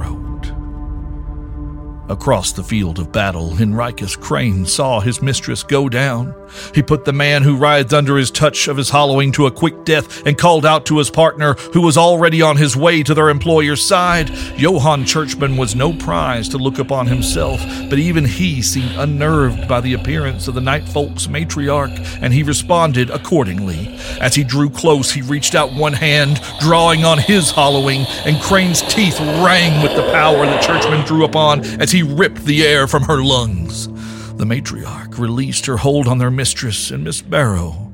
Across 2.09 2.53
the 2.53 2.63
field 2.63 2.99
of 2.99 3.13
battle, 3.13 3.51
Henricus 3.51 4.19
Crane 4.19 4.65
saw 4.65 4.99
his 5.01 5.21
mistress 5.21 5.63
go 5.63 5.91
down. 5.91 6.35
He 6.75 6.83
put 6.83 7.05
the 7.05 7.13
man 7.13 7.43
who 7.43 7.57
writhed 7.57 7.93
under 7.93 8.17
his 8.17 8.31
touch 8.31 8.67
of 8.67 8.79
his 8.79 8.89
hollowing 8.89 9.31
to 9.33 9.47
a 9.47 9.51
quick 9.51 9.85
death 9.85 10.27
and 10.27 10.39
called 10.39 10.65
out 10.65 10.87
to 10.87 10.97
his 10.97 11.11
partner, 11.11 11.53
who 11.75 11.83
was 11.83 11.99
already 11.99 12.41
on 12.41 12.57
his 12.57 12.75
way 12.75 13.03
to 13.03 13.13
their 13.13 13.29
employer's 13.29 13.85
side. 13.85 14.31
Johann 14.59 15.05
Churchman 15.05 15.59
was 15.59 15.75
no 15.75 15.93
prize 15.93 16.49
to 16.49 16.57
look 16.57 16.79
upon 16.79 17.07
himself, 17.07 17.61
but 17.91 17.99
even 17.99 18.25
he 18.25 18.63
seemed 18.63 18.97
unnerved 18.97 19.69
by 19.69 19.83
the 19.83 19.93
appearance 19.93 20.49
of 20.49 20.55
the 20.55 20.63
night 20.63 20.89
folk's 20.89 21.27
matriarch, 21.27 22.19
and 22.23 22.33
he 22.33 22.43
responded 22.43 23.11
accordingly. 23.11 23.95
As 24.21 24.35
he 24.35 24.45
drew 24.45 24.71
close, 24.71 25.11
he 25.11 25.21
reached 25.21 25.55
out 25.55 25.75
one 25.75 25.93
hand, 25.93 26.41
drawing 26.61 27.05
on 27.05 27.19
his 27.19 27.51
hollowing, 27.51 28.07
and 28.25 28.41
Crane's 28.41 28.81
teeth 28.83 29.21
rang 29.21 29.83
with 29.83 29.95
the 29.95 30.11
power 30.11 30.47
that 30.47 30.63
Churchman 30.63 31.05
drew 31.05 31.25
upon 31.25 31.65
as 31.81 31.93
he 31.93 31.98
he 31.99 32.03
ripped 32.05 32.45
the 32.45 32.65
air 32.65 32.87
from 32.87 33.03
her 33.03 33.21
lungs. 33.25 33.89
The 34.37 34.45
matriarch 34.45 35.19
released 35.19 35.67
her 35.67 35.79
hold 35.79 36.07
on 36.07 36.19
their 36.19 36.31
mistress, 36.31 36.93
and 36.93 37.03
Miss 37.03 37.21
Barrow 37.21 37.93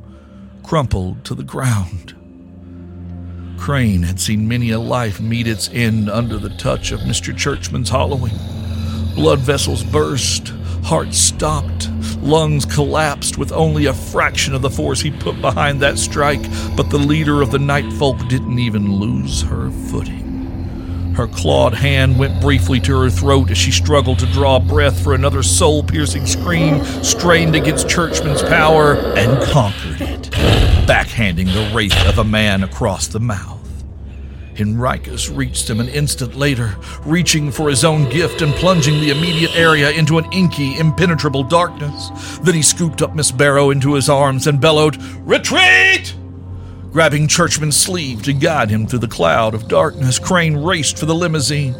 crumpled 0.63 1.25
to 1.25 1.35
the 1.35 1.43
ground. 1.43 2.15
Crane 3.59 4.03
had 4.03 4.21
seen 4.21 4.47
many 4.47 4.73
a 4.73 4.79
life 4.79 5.23
meet 5.23 5.47
its 5.47 5.71
end 5.71 6.11
under 6.11 6.37
the 6.37 6.51
touch 6.51 6.93
of 6.93 7.01
Mr. 7.01 7.35
Churchman's 7.35 7.89
hollowing. 7.89 8.35
Blood 9.15 9.39
vessels 9.39 9.83
burst, 9.83 10.49
hearts 10.83 11.17
stopped, 11.17 11.89
lungs 12.21 12.67
collapsed 12.67 13.39
with 13.39 13.53
only 13.53 13.87
a 13.87 13.95
fraction 13.95 14.55
of 14.55 14.61
the 14.61 14.69
force 14.69 15.01
he 15.01 15.11
put 15.13 15.41
behind 15.41 15.81
that 15.81 15.97
strike, 15.97 16.43
but 16.77 16.91
the 16.91 16.99
leader 16.99 17.41
of 17.41 17.51
the 17.51 17.59
night 17.59 17.91
folk 17.95 18.19
didn't 18.29 18.59
even 18.59 18.97
lose 18.97 19.41
her 19.41 19.71
footing. 19.89 20.24
Her 21.15 21.29
clawed 21.29 21.75
hand 21.75 22.19
went 22.19 22.41
briefly 22.41 22.81
to 22.81 22.99
her 22.99 23.09
throat 23.09 23.51
as 23.53 23.59
she 23.59 23.71
struggled 23.71 24.19
to 24.19 24.27
draw 24.27 24.59
breath 24.59 25.01
for 25.01 25.15
another 25.15 25.45
soul 25.45 25.85
piercing 25.85 26.27
scream, 26.27 26.85
strained 27.05 27.55
against 27.55 27.89
Churchman's 27.89 28.43
power, 28.43 28.97
and 29.17 29.41
conquered 29.45 30.01
it, 30.01 30.23
backhanding 30.89 31.53
the 31.53 31.73
wraith 31.73 31.97
of 32.09 32.19
a 32.19 32.25
man 32.25 32.65
across 32.65 33.07
the 33.07 33.21
mouth. 33.21 33.61
Henricus 34.57 35.31
reached 35.35 35.71
him 35.71 35.79
an 35.79 35.89
instant 35.89 36.35
later, 36.35 36.77
reaching 37.05 37.53
for 37.53 37.69
his 37.69 37.85
own 37.85 38.09
gift 38.09 38.43
and 38.43 38.53
plunging 38.55 39.01
the 39.01 39.11
immediate 39.11 39.55
area 39.57 39.91
into 39.91 40.19
an 40.19 40.31
inky, 40.33 40.77
impenetrable 40.79 41.45
darkness. 41.45 42.11
Then 42.39 42.55
he 42.55 42.63
scooped 42.63 43.03
up 43.03 43.15
Miss 43.15 43.31
Barrow 43.31 43.71
into 43.71 43.95
his 43.95 44.09
arms 44.09 44.49
and 44.49 44.61
bellowed, 44.61 44.97
Retreat! 45.27 46.15
Grabbing 46.95 47.27
Churchman's 47.27 47.77
sleeve 47.77 48.23
to 48.23 48.33
guide 48.33 48.71
him 48.71 48.87
through 48.87 49.01
the 49.01 49.09
cloud 49.09 49.53
of 49.53 49.67
darkness, 49.67 50.21
Crane 50.21 50.57
raced 50.57 50.97
for 50.97 51.07
the 51.07 51.15
limousine. 51.15 51.75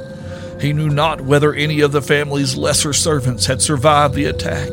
He 0.61 0.73
knew 0.73 0.91
not 0.91 1.21
whether 1.21 1.55
any 1.55 1.83
of 1.83 1.93
the 1.93 2.03
family's 2.03 2.57
lesser 2.57 2.93
servants 2.93 3.47
had 3.47 3.63
survived 3.63 4.15
the 4.15 4.25
attack, 4.25 4.71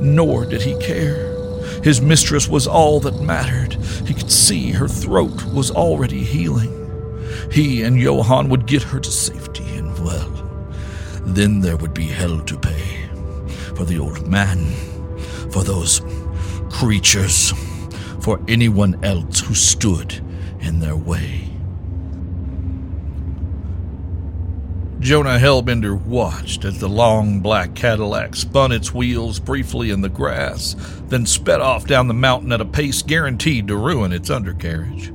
nor 0.00 0.46
did 0.46 0.62
he 0.62 0.78
care. 0.78 1.34
His 1.82 2.00
mistress 2.00 2.46
was 2.46 2.68
all 2.68 3.00
that 3.00 3.20
mattered. 3.20 3.74
He 4.06 4.14
could 4.14 4.30
see 4.30 4.70
her 4.70 4.86
throat 4.86 5.44
was 5.46 5.72
already 5.72 6.22
healing. 6.22 6.70
He 7.50 7.82
and 7.82 7.98
Johann 7.98 8.48
would 8.48 8.66
get 8.66 8.84
her 8.84 9.00
to 9.00 9.10
safety, 9.10 9.64
and 9.74 9.98
well, 10.04 10.30
then 11.22 11.62
there 11.62 11.76
would 11.76 11.94
be 11.94 12.06
hell 12.06 12.38
to 12.42 12.56
pay 12.56 13.08
for 13.74 13.84
the 13.84 13.98
old 13.98 14.28
man, 14.28 14.66
for 15.50 15.64
those 15.64 16.00
creatures, 16.70 17.52
for 18.20 18.40
anyone 18.48 19.02
else 19.04 19.40
who 19.40 19.54
stood 19.54 20.14
in 20.60 20.80
their 20.80 20.96
way. 20.96 21.50
Jonah 25.00 25.38
Hellbender 25.38 25.98
watched 25.98 26.66
as 26.66 26.78
the 26.78 26.88
long 26.88 27.40
black 27.40 27.74
Cadillac 27.74 28.36
spun 28.36 28.70
its 28.70 28.92
wheels 28.92 29.40
briefly 29.40 29.90
in 29.90 30.02
the 30.02 30.10
grass, 30.10 30.76
then 31.08 31.24
sped 31.24 31.62
off 31.62 31.86
down 31.86 32.06
the 32.06 32.12
mountain 32.12 32.52
at 32.52 32.60
a 32.60 32.66
pace 32.66 33.00
guaranteed 33.00 33.66
to 33.68 33.76
ruin 33.76 34.12
its 34.12 34.28
undercarriage. 34.28 35.10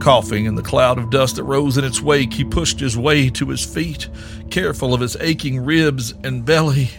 Coughing 0.00 0.44
in 0.44 0.54
the 0.54 0.62
cloud 0.62 0.98
of 0.98 1.08
dust 1.08 1.36
that 1.36 1.44
rose 1.44 1.78
in 1.78 1.84
its 1.84 2.02
wake, 2.02 2.34
he 2.34 2.44
pushed 2.44 2.78
his 2.78 2.94
way 2.94 3.30
to 3.30 3.48
his 3.48 3.64
feet, 3.64 4.06
careful 4.50 4.92
of 4.92 5.00
his 5.00 5.16
aching 5.18 5.64
ribs 5.64 6.12
and 6.22 6.44
belly. 6.44 6.90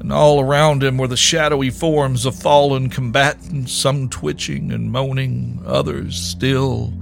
And 0.00 0.12
all 0.12 0.40
around 0.40 0.82
him 0.82 0.96
were 0.96 1.08
the 1.08 1.16
shadowy 1.16 1.70
forms 1.70 2.24
of 2.24 2.36
fallen 2.36 2.88
combatants, 2.88 3.72
some 3.72 4.08
twitching 4.08 4.70
and 4.70 4.92
moaning, 4.92 5.60
others 5.66 6.16
still 6.16 6.92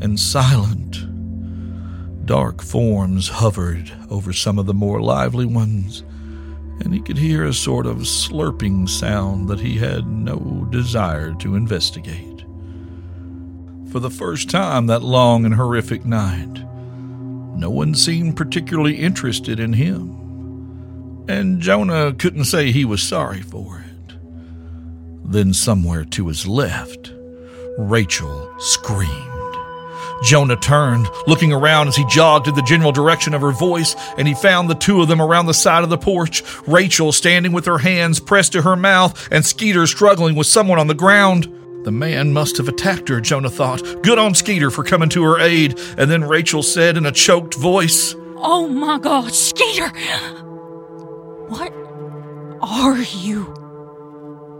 and 0.00 0.18
silent. 0.18 1.06
Dark 2.26 2.62
forms 2.62 3.28
hovered 3.28 3.92
over 4.08 4.32
some 4.32 4.58
of 4.58 4.66
the 4.66 4.74
more 4.74 5.00
lively 5.00 5.46
ones, 5.46 6.02
and 6.80 6.94
he 6.94 7.00
could 7.00 7.18
hear 7.18 7.44
a 7.44 7.52
sort 7.52 7.86
of 7.86 7.98
slurping 7.98 8.88
sound 8.88 9.48
that 9.48 9.60
he 9.60 9.76
had 9.76 10.06
no 10.06 10.66
desire 10.70 11.34
to 11.34 11.56
investigate. 11.56 12.44
For 13.90 13.98
the 13.98 14.10
first 14.10 14.48
time 14.48 14.86
that 14.86 15.02
long 15.02 15.44
and 15.44 15.54
horrific 15.54 16.04
night, 16.04 16.64
no 17.56 17.68
one 17.68 17.94
seemed 17.94 18.36
particularly 18.36 18.94
interested 18.94 19.58
in 19.58 19.72
him, 19.72 20.29
and 21.28 21.60
Jonah 21.60 22.12
couldn't 22.12 22.44
say 22.44 22.70
he 22.70 22.84
was 22.84 23.02
sorry 23.02 23.42
for 23.42 23.84
it. 23.86 24.14
Then, 25.24 25.54
somewhere 25.54 26.04
to 26.06 26.28
his 26.28 26.46
left, 26.46 27.12
Rachel 27.78 28.52
screamed. 28.58 29.30
Jonah 30.22 30.56
turned, 30.56 31.08
looking 31.26 31.52
around 31.52 31.88
as 31.88 31.96
he 31.96 32.04
jogged 32.06 32.46
in 32.46 32.54
the 32.54 32.62
general 32.62 32.92
direction 32.92 33.32
of 33.32 33.40
her 33.40 33.52
voice, 33.52 33.96
and 34.18 34.28
he 34.28 34.34
found 34.34 34.68
the 34.68 34.74
two 34.74 35.00
of 35.00 35.08
them 35.08 35.22
around 35.22 35.46
the 35.46 35.54
side 35.54 35.82
of 35.82 35.88
the 35.88 35.96
porch 35.96 36.42
Rachel 36.66 37.12
standing 37.12 37.52
with 37.52 37.64
her 37.66 37.78
hands 37.78 38.20
pressed 38.20 38.52
to 38.52 38.62
her 38.62 38.76
mouth, 38.76 39.28
and 39.30 39.44
Skeeter 39.44 39.86
struggling 39.86 40.34
with 40.34 40.46
someone 40.46 40.78
on 40.78 40.88
the 40.88 40.94
ground. 40.94 41.48
The 41.84 41.92
man 41.92 42.34
must 42.34 42.58
have 42.58 42.68
attacked 42.68 43.08
her, 43.08 43.20
Jonah 43.20 43.48
thought. 43.48 44.02
Good 44.02 44.18
on 44.18 44.34
Skeeter 44.34 44.70
for 44.70 44.84
coming 44.84 45.08
to 45.10 45.22
her 45.24 45.40
aid. 45.40 45.78
And 45.96 46.10
then 46.10 46.24
Rachel 46.24 46.62
said 46.62 46.98
in 46.98 47.06
a 47.06 47.12
choked 47.12 47.54
voice, 47.54 48.14
Oh 48.36 48.68
my 48.68 48.98
God, 48.98 49.32
Skeeter! 49.32 49.90
What 51.50 51.72
are 52.62 52.96
you? 52.96 53.42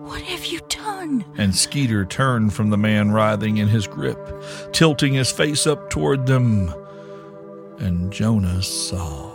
What 0.03 0.23
have 0.23 0.45
you 0.45 0.59
done? 0.69 1.25
And 1.39 1.55
Skeeter 1.55 2.05
turned 2.05 2.53
from 2.53 2.71
the 2.71 2.77
man 2.77 3.13
writhing 3.13 3.59
in 3.59 3.69
his 3.69 3.87
grip, 3.87 4.19
tilting 4.73 5.13
his 5.13 5.31
face 5.31 5.69
up 5.69 5.89
toward 5.89 6.27
them. 6.27 6.75
And 7.79 8.13
Jonah 8.13 8.61
saw. 8.61 9.31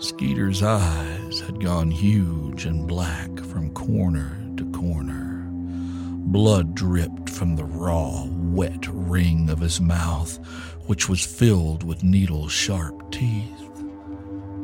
Skeeter's 0.00 0.62
eyes 0.62 1.40
had 1.40 1.62
gone 1.62 1.90
huge 1.90 2.64
and 2.64 2.88
black 2.88 3.38
from 3.40 3.68
corner 3.74 4.38
to 4.56 4.64
corner. 4.72 5.44
Blood 5.52 6.74
dripped 6.74 7.28
from 7.28 7.56
the 7.56 7.64
raw, 7.64 8.24
wet 8.26 8.86
ring 8.88 9.50
of 9.50 9.60
his 9.60 9.82
mouth, 9.82 10.38
which 10.86 11.10
was 11.10 11.26
filled 11.26 11.82
with 11.82 12.02
needle 12.02 12.48
sharp 12.48 13.12
teeth. 13.12 13.59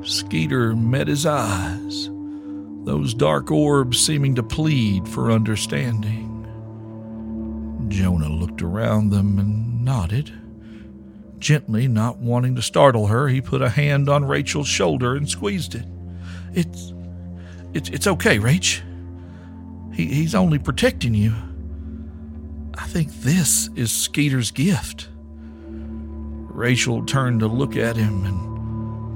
Skeeter 0.07 0.75
met 0.75 1.09
his 1.09 1.27
eyes 1.27 2.11
those 2.87 3.15
dark 3.15 3.51
orbs 3.51 3.99
seeming 3.99 4.37
to 4.37 4.45
plead 4.45 5.09
for 5.09 5.33
understanding. 5.33 6.33
Jonah 7.89 8.29
looked 8.29 8.63
around 8.63 9.11
them 9.11 9.41
and 9.41 9.85
nodded. 9.85 10.33
Gently, 11.41 11.89
not 11.89 12.19
wanting 12.19 12.55
to 12.55 12.63
startle 12.63 13.09
her, 13.09 13.27
he 13.27 13.41
put 13.41 13.61
a 13.61 13.69
hand 13.69 14.09
on 14.09 14.25
Rachel's 14.25 14.69
shoulder 14.69 15.17
and 15.17 15.29
squeezed 15.29 15.75
it. 15.75 15.85
It's 16.55 16.95
it's 17.75 17.91
it's 17.91 18.07
okay, 18.07 18.39
Rach. 18.39 18.81
He, 19.93 20.07
he's 20.07 20.35
only 20.35 20.59
protecting 20.59 21.15
you. 21.15 21.35
I 22.79 22.87
think 22.87 23.13
this 23.23 23.69
is 23.75 23.91
Skeeter's 23.91 24.53
gift. 24.53 25.09
Rachel 25.67 27.05
turned 27.05 27.41
to 27.41 27.49
look 27.49 27.77
at 27.77 27.97
him, 27.97 28.25
and 28.25 28.46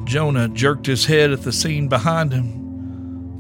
Jonah 0.04 0.48
jerked 0.48 0.86
his 0.86 1.06
head 1.06 1.30
at 1.30 1.42
the 1.42 1.52
scene 1.52 1.88
behind 1.88 2.32
him. 2.32 2.60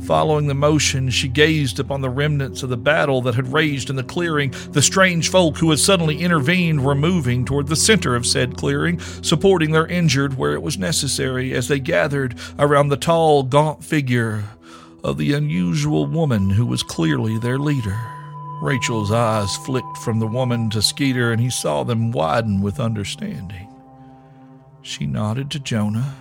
Following 0.02 0.46
the 0.46 0.54
motion, 0.54 1.10
she 1.10 1.28
gazed 1.28 1.78
upon 1.78 2.00
the 2.00 2.08
remnants 2.10 2.62
of 2.62 2.70
the 2.70 2.76
battle 2.76 3.20
that 3.22 3.34
had 3.34 3.52
raged 3.52 3.90
in 3.90 3.96
the 3.96 4.02
clearing. 4.02 4.52
The 4.70 4.80
strange 4.82 5.30
folk 5.30 5.58
who 5.58 5.70
had 5.70 5.78
suddenly 5.78 6.18
intervened 6.18 6.84
were 6.84 6.94
moving 6.94 7.44
toward 7.44 7.66
the 7.66 7.76
center 7.76 8.16
of 8.16 8.26
said 8.26 8.56
clearing, 8.56 8.98
supporting 8.98 9.72
their 9.72 9.86
injured 9.86 10.38
where 10.38 10.54
it 10.54 10.62
was 10.62 10.78
necessary 10.78 11.52
as 11.52 11.68
they 11.68 11.80
gathered 11.80 12.34
around 12.58 12.88
the 12.88 12.96
tall, 12.96 13.42
gaunt 13.42 13.84
figure 13.84 14.44
of 15.04 15.18
the 15.18 15.34
unusual 15.34 16.06
woman 16.06 16.50
who 16.50 16.66
was 16.66 16.82
clearly 16.82 17.38
their 17.38 17.58
leader. 17.58 17.98
Rachel's 18.62 19.12
eyes 19.12 19.54
flicked 19.58 19.98
from 19.98 20.18
the 20.18 20.26
woman 20.26 20.70
to 20.70 20.82
Skeeter, 20.82 21.30
and 21.30 21.40
he 21.40 21.50
saw 21.50 21.82
them 21.82 22.10
widen 22.10 22.60
with 22.60 22.80
understanding. 22.80 23.68
She 24.82 25.06
nodded 25.06 25.50
to 25.50 25.60
Jonah 25.60 26.14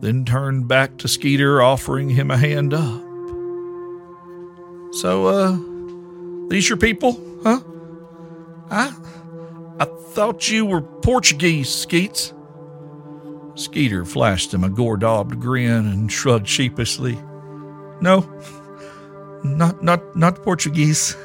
then 0.00 0.24
turned 0.24 0.68
back 0.68 0.98
to 0.98 1.08
Skeeter, 1.08 1.62
offering 1.62 2.10
him 2.10 2.30
a 2.30 2.36
hand 2.36 2.74
up. 2.74 3.00
So, 4.92 5.26
uh, 5.26 6.48
these 6.48 6.68
your 6.68 6.78
people, 6.78 7.20
huh? 7.42 7.60
I, 8.70 8.94
I 9.80 9.84
thought 9.84 10.50
you 10.50 10.66
were 10.66 10.82
Portuguese, 10.82 11.68
Skeets. 11.68 12.32
Skeeter 13.56 14.04
flashed 14.04 14.52
him 14.52 14.64
a 14.64 14.68
gore-daubed 14.68 15.40
grin 15.40 15.86
and 15.86 16.10
shrugged 16.10 16.48
sheepishly. 16.48 17.18
No, 18.00 18.28
not, 19.44 19.82
not, 19.82 20.16
not 20.16 20.42
Portuguese. 20.42 21.16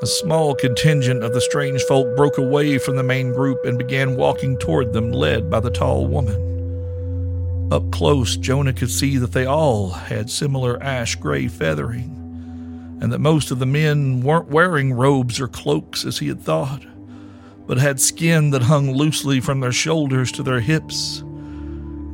A 0.00 0.06
small 0.06 0.54
contingent 0.54 1.24
of 1.24 1.34
the 1.34 1.40
strange 1.40 1.82
folk 1.82 2.16
broke 2.16 2.38
away 2.38 2.78
from 2.78 2.96
the 2.96 3.02
main 3.02 3.32
group 3.32 3.64
and 3.64 3.76
began 3.78 4.16
walking 4.16 4.56
toward 4.58 4.92
them, 4.92 5.10
led 5.10 5.50
by 5.50 5.58
the 5.60 5.70
tall 5.70 6.06
woman. 6.06 6.57
Up 7.70 7.90
close, 7.90 8.36
Jonah 8.36 8.72
could 8.72 8.90
see 8.90 9.18
that 9.18 9.32
they 9.32 9.44
all 9.44 9.90
had 9.90 10.30
similar 10.30 10.82
ash 10.82 11.16
gray 11.16 11.48
feathering, 11.48 12.14
and 13.02 13.12
that 13.12 13.18
most 13.18 13.50
of 13.50 13.58
the 13.58 13.66
men 13.66 14.22
weren't 14.22 14.48
wearing 14.48 14.94
robes 14.94 15.38
or 15.38 15.48
cloaks 15.48 16.06
as 16.06 16.18
he 16.18 16.28
had 16.28 16.40
thought, 16.40 16.82
but 17.66 17.76
had 17.76 18.00
skin 18.00 18.50
that 18.50 18.62
hung 18.62 18.92
loosely 18.92 19.38
from 19.40 19.60
their 19.60 19.72
shoulders 19.72 20.32
to 20.32 20.42
their 20.42 20.60
hips. 20.60 21.22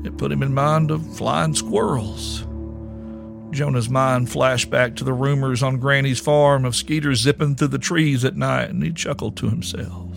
It 0.04 0.18
put 0.18 0.32
him 0.32 0.42
in 0.42 0.52
mind 0.52 0.90
of 0.90 1.16
flying 1.16 1.54
squirrels. 1.54 2.44
Jonah's 3.52 3.88
mind 3.88 4.28
flashed 4.28 4.68
back 4.68 4.96
to 4.96 5.04
the 5.04 5.12
rumors 5.12 5.62
on 5.62 5.78
Granny's 5.78 6.18
farm 6.18 6.64
of 6.64 6.74
Skeeter 6.74 7.14
zipping 7.14 7.54
through 7.54 7.68
the 7.68 7.78
trees 7.78 8.24
at 8.24 8.34
night, 8.34 8.70
and 8.70 8.82
he 8.82 8.92
chuckled 8.92 9.36
to 9.36 9.48
himself. 9.48 10.10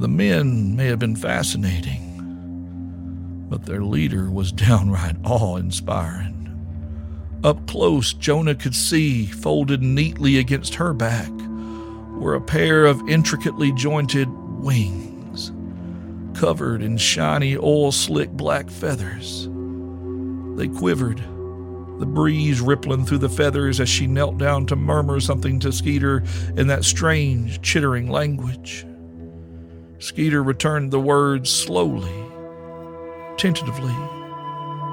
The 0.00 0.08
men 0.08 0.74
may 0.74 0.86
have 0.86 0.98
been 0.98 1.14
fascinating, 1.14 2.09
but 3.50 3.66
their 3.66 3.82
leader 3.82 4.30
was 4.30 4.52
downright 4.52 5.16
awe 5.24 5.56
inspiring. 5.56 6.36
Up 7.42 7.66
close, 7.66 8.12
Jonah 8.12 8.54
could 8.54 8.76
see, 8.76 9.26
folded 9.26 9.82
neatly 9.82 10.38
against 10.38 10.76
her 10.76 10.94
back, 10.94 11.30
were 12.12 12.34
a 12.34 12.40
pair 12.40 12.86
of 12.86 13.08
intricately 13.08 13.72
jointed 13.72 14.28
wings, 14.30 15.52
covered 16.38 16.80
in 16.80 16.96
shiny, 16.96 17.56
oil 17.56 17.90
slick 17.90 18.30
black 18.30 18.70
feathers. 18.70 19.48
They 20.56 20.68
quivered, 20.68 21.18
the 21.98 22.06
breeze 22.06 22.60
rippling 22.60 23.04
through 23.04 23.18
the 23.18 23.28
feathers 23.28 23.80
as 23.80 23.88
she 23.88 24.06
knelt 24.06 24.38
down 24.38 24.66
to 24.66 24.76
murmur 24.76 25.18
something 25.18 25.58
to 25.60 25.72
Skeeter 25.72 26.22
in 26.56 26.66
that 26.68 26.84
strange, 26.84 27.60
chittering 27.62 28.10
language. 28.10 28.86
Skeeter 29.98 30.42
returned 30.42 30.90
the 30.90 31.00
words 31.00 31.50
slowly 31.50 32.29
tentatively, 33.40 33.94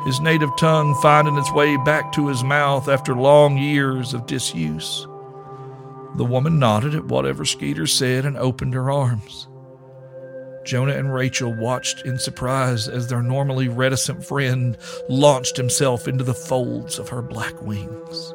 his 0.06 0.22
native 0.22 0.56
tongue 0.56 0.96
finding 1.02 1.38
its 1.38 1.52
way 1.52 1.76
back 1.84 2.14
to 2.14 2.28
his 2.28 2.46
mouth 2.46 2.88
after 2.88 3.14
long 3.14 3.58
years 3.58 4.14
of 4.14 4.26
disuse. 4.26 5.06
The 6.16 6.24
woman 6.24 6.58
nodded 6.58 6.96
at 6.96 7.04
whatever 7.04 7.44
Skeeter 7.44 7.86
said 7.86 8.24
and 8.24 8.38
opened 8.38 8.74
her 8.74 8.90
arms. 8.90 9.50
Jonah 10.64 10.94
and 10.94 11.14
Rachel 11.14 11.54
watched 11.54 12.06
in 12.06 12.18
surprise 12.18 12.88
as 12.88 13.08
their 13.08 13.22
normally 13.22 13.68
reticent 13.68 14.24
friend 14.24 14.78
launched 15.10 15.58
himself 15.58 16.08
into 16.08 16.24
the 16.24 16.34
folds 16.34 17.00
of 17.00 17.10
her 17.10 17.22
black 17.22 17.62
wings. 17.62 18.34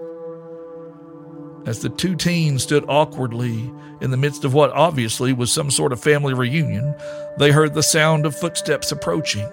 As 1.65 1.81
the 1.81 1.89
two 1.89 2.17
teens 2.17 2.63
stood 2.63 2.85
awkwardly 2.87 3.73
in 4.03 4.11
the 4.11 4.19
midst 4.19 4.45
of 4.45 4.53
what 4.53 4.73
obviously 4.73 5.33
was 5.33 5.51
some 5.51 5.71
sort 5.71 5.93
of 5.93 6.03
family 6.03 6.35
reunion, 6.35 6.95
they 7.39 7.51
heard 7.51 7.73
the 7.73 7.83
sound 7.83 8.27
of 8.27 8.37
footsteps 8.37 8.93
approaching 8.93 9.51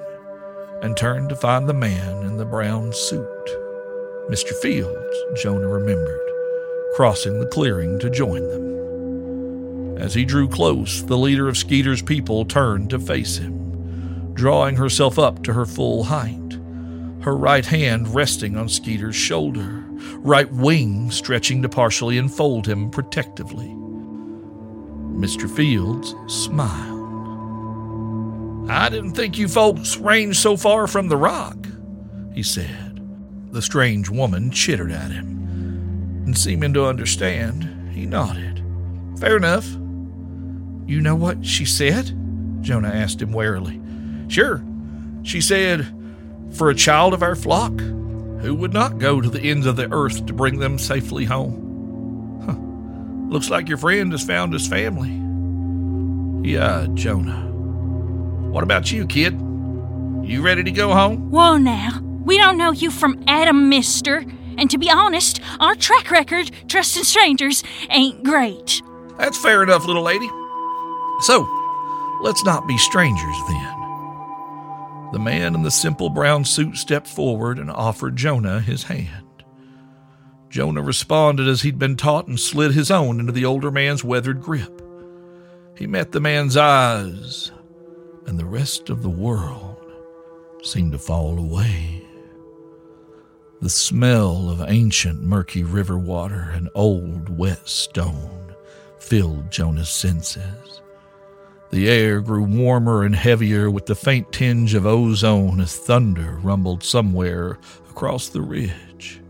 and 0.82 0.95
turned 0.95 1.30
to 1.30 1.36
find 1.36 1.67
the 1.67 1.73
man 1.73 2.25
in 2.25 2.38
the 2.38 2.45
brown 2.45 2.93
suit. 2.93 3.27
Mr. 4.30 4.53
Fields, 4.61 5.41
Jonah 5.41 5.67
remembered, 5.67 6.21
crossing 6.95 7.39
the 7.39 7.47
clearing 7.47 7.99
to 7.99 8.09
join 8.09 8.47
them. 8.47 9.97
As 9.97 10.13
he 10.13 10.23
drew 10.23 10.47
close, 10.47 11.03
the 11.03 11.17
leader 11.17 11.47
of 11.49 11.57
Skeeter's 11.57 12.01
people 12.01 12.45
turned 12.45 12.89
to 12.91 12.99
face 12.99 13.38
him, 13.38 14.34
drawing 14.34 14.75
herself 14.75 15.19
up 15.19 15.43
to 15.43 15.53
her 15.53 15.65
full 15.65 16.05
height, 16.05 16.57
her 17.21 17.36
right 17.36 17.65
hand 17.65 18.13
resting 18.13 18.55
on 18.55 18.69
Skeeter's 18.69 19.15
shoulder, 19.15 19.84
right 20.19 20.51
wing 20.53 21.11
stretching 21.11 21.61
to 21.61 21.69
partially 21.69 22.17
enfold 22.17 22.65
him 22.65 22.89
protectively. 22.89 23.67
Mr. 25.19 25.53
Fields 25.53 26.15
smiled. 26.27 26.98
I 28.68 28.89
didn't 28.89 29.14
think 29.14 29.38
you 29.38 29.47
folks 29.47 29.97
ranged 29.97 30.39
so 30.39 30.57
far 30.57 30.88
from 30.88 31.07
the 31.07 31.18
rock, 31.18 31.57
he 32.34 32.43
said. 32.43 33.01
The 33.51 33.62
strange 33.62 34.10
woman 34.10 34.51
chittered 34.51 34.91
at 34.91 35.12
him, 35.12 36.24
and 36.26 36.38
seeming 36.38 36.74
to 36.74 36.86
understand, 36.86 37.91
he 37.91 38.05
nodded. 38.05 38.64
Fair 39.20 39.38
enough. 39.38 39.68
You 40.86 41.01
know 41.01 41.16
what 41.16 41.45
she 41.45 41.66
said? 41.66 42.16
Jonah 42.62 42.89
asked 42.89 43.22
him 43.22 43.32
warily. 43.32 43.80
Sure. 44.28 44.64
She 45.24 45.41
said, 45.41 45.88
For 46.53 46.70
a 46.70 46.76
child 46.76 47.14
of 47.14 47.24
our 47.24 47.36
flock, 47.36 47.80
who 47.80 48.55
would 48.55 48.74
not 48.74 48.99
go 48.99 49.20
to 49.20 49.30
the 49.30 49.41
ends 49.41 49.66
of 49.66 49.76
the 49.76 49.91
earth 49.91 50.26
to 50.28 50.34
bring 50.34 50.60
them 50.60 50.78
safely 50.78 51.26
home? 51.26 52.41
Huh. 52.45 53.34
Looks 53.34 53.49
like 53.49 53.68
your 53.68 53.78
friend 53.78 54.12
has 54.12 54.24
found 54.24 54.53
his 54.53 54.68
family. 54.68 55.10
Yeah, 56.49 56.88
Jonah. 56.93 57.48
What 58.51 58.63
about 58.63 58.91
you, 58.91 59.05
kid? 59.05 59.33
You 60.23 60.41
ready 60.41 60.63
to 60.63 60.71
go 60.71 60.91
home? 60.91 61.29
Whoa 61.29 61.57
now. 61.57 61.99
We 62.01 62.37
don't 62.37 62.57
know 62.57 62.71
you 62.71 62.91
from 62.91 63.23
Adam, 63.27 63.69
mister. 63.69 64.25
And 64.57 64.69
to 64.71 64.77
be 64.77 64.89
honest, 64.89 65.39
our 65.59 65.75
track 65.75 66.11
record 66.11 66.51
trusting 66.67 67.03
strangers 67.03 67.63
ain't 67.89 68.23
great. 68.23 68.81
That's 69.17 69.37
fair 69.37 69.63
enough, 69.63 69.85
little 69.85 70.03
lady. 70.03 70.27
So, 71.21 71.47
let's 72.21 72.43
not 72.43 72.67
be 72.67 72.77
strangers 72.77 73.35
then. 73.47 73.75
The 75.11 75.19
man 75.19 75.55
in 75.55 75.63
the 75.63 75.71
simple 75.71 76.09
brown 76.09 76.43
suit 76.43 76.77
stepped 76.77 77.07
forward 77.07 77.59
and 77.59 77.69
offered 77.69 78.15
Jonah 78.15 78.59
his 78.61 78.83
hand. 78.83 79.43
Jonah 80.49 80.81
responded 80.81 81.47
as 81.47 81.61
he'd 81.61 81.77
been 81.77 81.95
taught 81.95 82.27
and 82.27 82.39
slid 82.39 82.71
his 82.71 82.89
own 82.89 83.19
into 83.19 83.31
the 83.31 83.45
older 83.45 83.69
man's 83.69 84.03
weathered 84.03 84.41
grip. 84.41 84.81
He 85.77 85.85
met 85.87 86.11
the 86.11 86.19
man's 86.19 86.57
eyes, 86.57 87.51
and 88.30 88.38
the 88.38 88.45
rest 88.45 88.91
of 88.91 89.01
the 89.01 89.09
world 89.09 89.91
seemed 90.61 90.91
to 90.91 90.99
fall 90.99 91.39
away. 91.39 92.05
The 93.59 93.71
smell 93.71 94.51
of 94.51 94.61
ancient 94.67 95.23
murky 95.23 95.63
river 95.63 95.97
water 95.97 96.51
and 96.53 96.69
old 96.75 97.36
wet 97.36 97.67
stone 97.67 98.53
filled 98.99 99.51
Jonah's 99.51 99.89
senses. 99.89 100.82
The 101.71 101.89
air 101.89 102.21
grew 102.21 102.43
warmer 102.43 103.03
and 103.03 103.15
heavier 103.15 103.71
with 103.71 103.88
the 103.88 103.95
faint 103.95 104.32
tinge 104.32 104.75
of 104.75 104.86
ozone 104.86 105.59
as 105.59 105.75
thunder 105.75 106.38
rumbled 106.43 106.84
somewhere 106.84 107.57
across 107.89 108.30
the 108.30 108.41
ridge, 108.41 109.21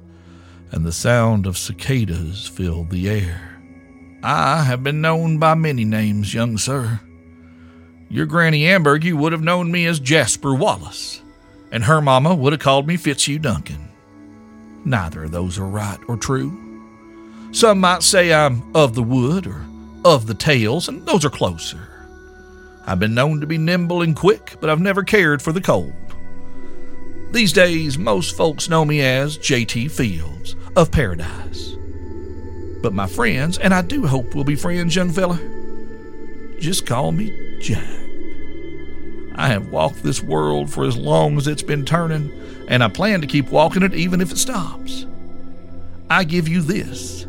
and 0.74 0.86
the 0.86 0.92
sound 0.92 1.48
of 1.48 1.58
cicadas 1.58 2.50
filled 2.50 2.90
the 2.90 3.10
air. 3.10 3.62
I 4.24 4.64
have 4.64 4.84
been 4.84 5.00
known 5.00 5.38
by 5.38 5.56
many 5.56 5.86
names, 5.86 6.34
young 6.34 6.58
sir. 6.58 7.00
Your 8.12 8.26
Granny 8.26 8.64
Amberg 8.64 9.04
you 9.04 9.16
would 9.18 9.34
have 9.34 9.44
known 9.44 9.72
me 9.72 9.86
as 9.86 10.00
Jasper 10.00 10.56
Wallace, 10.56 11.22
and 11.72 11.84
her 11.84 12.02
mama 12.02 12.34
would 12.34 12.54
have 12.54 12.60
called 12.60 12.88
me 12.88 12.98
Fitzhugh 12.98 13.38
Duncan. 13.38 13.90
Neither 14.84 15.26
of 15.26 15.32
those 15.32 15.60
are 15.60 15.66
right 15.66 16.00
or 16.08 16.18
true. 16.18 16.52
Some 17.52 17.80
might 17.80 18.02
say 18.02 18.34
I'm 18.34 18.76
of 18.76 18.96
the 18.96 19.04
wood 19.04 19.46
or 19.46 19.64
of 20.04 20.26
the 20.26 20.34
tales, 20.34 20.88
and 20.88 21.06
those 21.06 21.24
are 21.24 21.30
closer. 21.30 21.88
I've 22.88 23.00
been 23.00 23.14
known 23.14 23.42
to 23.42 23.48
be 23.48 23.60
nimble 23.60 24.02
and 24.02 24.16
quick, 24.16 24.56
but 24.60 24.72
I've 24.72 24.82
never 24.82 25.04
cared 25.04 25.42
for 25.44 25.52
the 25.52 25.62
cold. 25.62 25.94
These 27.32 27.54
days, 27.54 28.00
most 28.00 28.36
folks 28.36 28.70
know 28.70 28.86
me 28.86 29.02
as 29.02 29.38
J.T. 29.38 29.88
Fields 29.90 30.56
of 30.76 30.90
Paradise. 30.90 31.76
But 32.82 32.94
my 32.94 33.06
friends, 33.06 33.60
and 33.60 33.72
I 33.72 33.84
do 33.84 34.08
hope 34.08 34.34
we'll 34.34 34.46
be 34.46 34.56
friends, 34.56 34.96
young 34.96 35.12
fella, 35.12 35.40
just 36.60 36.88
call 36.88 37.12
me 37.12 37.60
Jack. 37.62 37.99
I 39.40 39.48
have 39.48 39.70
walked 39.70 40.04
this 40.04 40.22
world 40.22 40.70
for 40.70 40.84
as 40.84 40.98
long 40.98 41.38
as 41.38 41.48
it's 41.48 41.64
been 41.64 41.86
turning, 41.86 42.30
and 42.68 42.84
I 42.84 42.90
plan 42.90 43.22
to 43.22 43.28
keep 43.28 43.48
walking 43.52 43.84
it 43.84 43.94
even 43.94 44.20
if 44.20 44.34
it 44.34 44.38
stops. 44.38 45.06
I 46.10 46.26
give 46.26 46.50
you 46.50 46.62
this, 46.62 47.26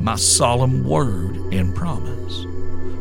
my 0.00 0.16
solemn 0.16 0.82
word 0.82 1.36
and 1.54 1.72
promise. 1.72 2.44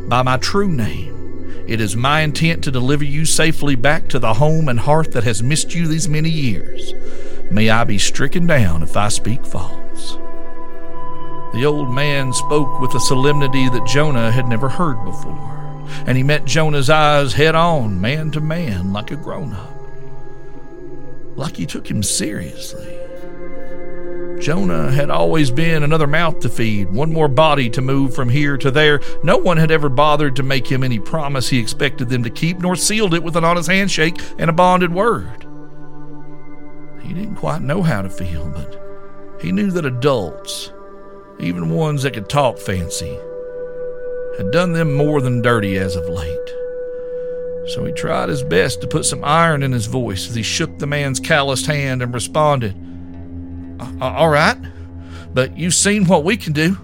By 0.08 0.22
my 0.22 0.38
true 0.38 0.68
name, 0.68 1.66
it 1.68 1.82
is 1.82 1.96
my 1.96 2.22
intent 2.22 2.64
to 2.66 2.72
deliver 2.72 3.04
you 3.04 3.26
safely 3.26 3.74
back 3.74 4.08
to 4.10 4.20
the 4.20 4.36
home 4.36 4.70
and 4.70 4.80
hearth 4.80 5.14
that 5.14 5.24
has 5.24 5.42
missed 5.42 5.74
you 5.74 5.88
these 5.88 6.08
many 6.08 6.30
years. 6.30 6.94
May 7.50 7.72
I 7.72 7.84
be 7.86 7.98
stricken 7.98 8.46
down 8.46 8.84
if 8.84 8.96
I 8.96 9.08
speak 9.08 9.44
false. 9.44 10.12
The 11.56 11.66
old 11.66 11.90
man 11.92 12.32
spoke 12.34 12.80
with 12.80 12.94
a 12.94 13.00
solemnity 13.00 13.68
that 13.70 13.88
Jonah 13.88 14.30
had 14.30 14.48
never 14.48 14.70
heard 14.70 15.04
before, 15.04 15.53
and 16.06 16.18
he 16.18 16.24
met 16.24 16.46
Jonah's 16.46 16.90
eyes 16.90 17.34
head 17.34 17.56
on, 17.56 18.00
man 18.00 18.32
to 18.32 18.42
man, 18.42 18.94
like 18.94 19.12
a 19.12 19.16
grown 19.16 19.54
up. 19.54 19.74
Like 21.36 21.58
he 21.58 21.66
took 21.66 21.90
him 21.90 22.04
seriously. 22.04 23.00
Jonah 24.40 24.92
had 24.92 25.10
always 25.10 25.52
been 25.52 25.84
another 25.84 26.06
mouth 26.06 26.40
to 26.42 26.50
feed, 26.50 26.90
one 26.90 27.14
more 27.14 27.30
body 27.30 27.70
to 27.70 27.82
move 27.82 28.14
from 28.14 28.28
here 28.28 28.58
to 28.58 28.72
there. 28.72 29.00
No 29.24 29.38
one 29.38 29.58
had 29.58 29.72
ever 29.72 29.88
bothered 29.88 30.36
to 30.36 30.44
make 30.44 30.68
him 30.68 30.84
any 30.84 31.00
promise 31.00 31.48
he 31.48 31.60
expected 31.60 32.10
them 32.10 32.24
to 32.24 32.30
keep, 32.30 32.60
nor 32.60 32.76
sealed 32.76 33.14
it 33.14 33.24
with 33.24 33.38
an 33.38 33.46
honest 33.46 33.70
handshake 33.70 34.20
and 34.38 34.50
a 34.50 34.54
bonded 34.54 34.94
word. 34.94 35.48
He 37.02 37.14
didn't 37.14 37.36
quite 37.36 37.62
know 37.62 37.82
how 37.82 38.02
to 38.02 38.10
feel, 38.10 38.50
but 38.50 39.40
he 39.42 39.52
knew 39.52 39.72
that 39.72 39.86
adults, 39.86 40.72
even 41.40 41.70
ones 41.70 42.04
that 42.04 42.14
could 42.14 42.30
talk 42.30 42.58
fancy, 42.58 43.18
had 44.38 44.52
done 44.52 44.74
them 44.74 44.94
more 44.94 45.22
than 45.22 45.42
dirty 45.42 45.78
as 45.78 45.96
of 45.96 46.10
late. 46.10 46.54
So 47.68 47.86
he 47.86 47.94
tried 47.94 48.30
his 48.30 48.44
best 48.44 48.82
to 48.82 48.88
put 48.88 49.06
some 49.06 49.24
iron 49.24 49.64
in 49.64 49.72
his 49.72 49.86
voice 49.86 50.28
as 50.28 50.36
he 50.36 50.44
shook 50.44 50.80
the 50.80 50.88
man's 50.88 51.20
calloused 51.20 51.66
hand 51.66 52.02
and 52.02 52.14
responded. 52.14 52.76
All 54.02 54.30
right, 54.30 54.58
but 55.34 55.58
you've 55.58 55.74
seen 55.74 56.06
what 56.06 56.24
we 56.24 56.38
can 56.38 56.54
do. 56.54 56.78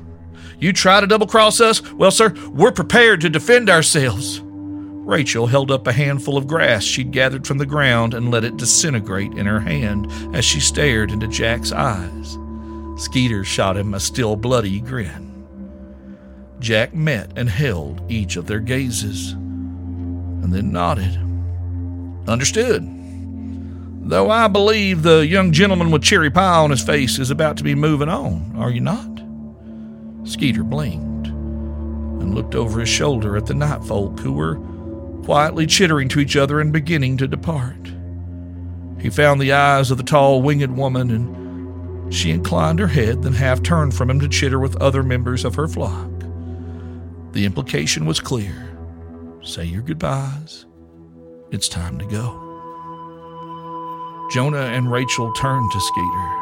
You 0.60 0.74
try 0.74 1.00
to 1.00 1.08
double 1.08 1.28
cross 1.28 1.62
us? 1.62 1.82
Well, 1.94 2.12
sir, 2.12 2.34
we're 2.50 2.72
prepared 2.72 3.22
to 3.22 3.30
defend 3.30 3.70
ourselves. 3.70 4.42
Rachel 4.44 5.48
held 5.48 5.72
up 5.72 5.88
a 5.88 5.92
handful 5.92 6.38
of 6.38 6.48
grass 6.48 6.84
she'd 6.84 7.12
gathered 7.12 7.48
from 7.48 7.58
the 7.58 7.66
ground 7.66 8.14
and 8.14 8.30
let 8.30 8.44
it 8.44 8.58
disintegrate 8.58 9.32
in 9.34 9.46
her 9.46 9.60
hand 9.60 10.12
as 10.36 10.46
she 10.46 10.60
stared 10.60 11.12
into 11.12 11.28
Jack's 11.28 11.72
eyes. 11.72 12.38
Skeeter 12.98 13.44
shot 13.44 13.78
him 13.78 13.94
a 13.94 14.00
still 14.00 14.36
bloody 14.36 14.80
grin. 14.82 15.29
Jack 16.60 16.94
met 16.94 17.32
and 17.36 17.50
held 17.50 18.02
each 18.12 18.36
of 18.36 18.48
their 18.48 18.60
gazes, 18.60 19.32
and 19.32 20.54
then 20.54 20.72
nodded. 20.72 21.18
Understood. 22.28 22.88
Though 24.02 24.30
I 24.30 24.48
believe 24.48 25.04
the 25.04 25.26
young 25.26 25.52
gentleman 25.52 25.92
with 25.92 26.04
cherry 26.04 26.30
pie 26.30 26.58
on 26.58 26.72
his 26.72 26.84
face 26.84 27.20
is 27.20 27.32
about 27.32 27.58
to 27.58 27.64
be 27.64 27.76
moving 27.76 28.10
on, 28.10 28.54
are 28.58 28.72
you 28.72 28.82
not? 28.82 29.22
Skeeter 30.28 30.64
blinked 30.64 31.28
and 31.28 32.36
looked 32.36 32.56
over 32.56 32.80
his 32.80 32.90
shoulder 32.90 33.38
at 33.38 33.46
the 33.46 33.54
night 33.54 33.84
folk 33.84 34.20
who 34.20 34.34
were 34.34 34.60
quietly 35.24 35.66
chittering 35.66 36.10
to 36.10 36.20
each 36.20 36.36
other 36.36 36.60
and 36.60 36.74
beginning 36.74 37.18
to 37.18 37.28
depart. 37.28 37.94
He 39.00 39.10
found 39.10 39.40
the 39.40 39.54
eyes 39.54 39.92
of 39.92 39.98
the 39.98 40.04
tall 40.04 40.42
winged 40.42 40.76
woman, 40.76 41.12
and 41.12 42.14
she 42.14 42.32
inclined 42.32 42.80
her 42.80 42.88
head, 42.88 43.22
then 43.22 43.34
half 43.34 43.62
turned 43.64 43.94
from 43.94 44.10
him 44.10 44.20
to 44.20 44.28
chitter 44.28 44.60
with 44.60 44.76
other 44.78 45.04
members 45.04 45.46
of 45.46 45.56
her 45.56 45.68
flock. 45.68 46.10
The 47.40 47.46
implication 47.46 48.06
was 48.06 48.20
clear 48.20 48.76
say 49.44 49.64
your 49.64 49.82
goodbyes. 49.82 50.66
It's 51.52 51.70
time 51.70 51.98
to 52.00 52.06
go. 52.06 52.28
Jonah 54.30 54.58
and 54.58 54.92
Rachel 54.92 55.32
turned 55.32 55.72
to 55.72 55.80
Skeeter. 55.80 56.36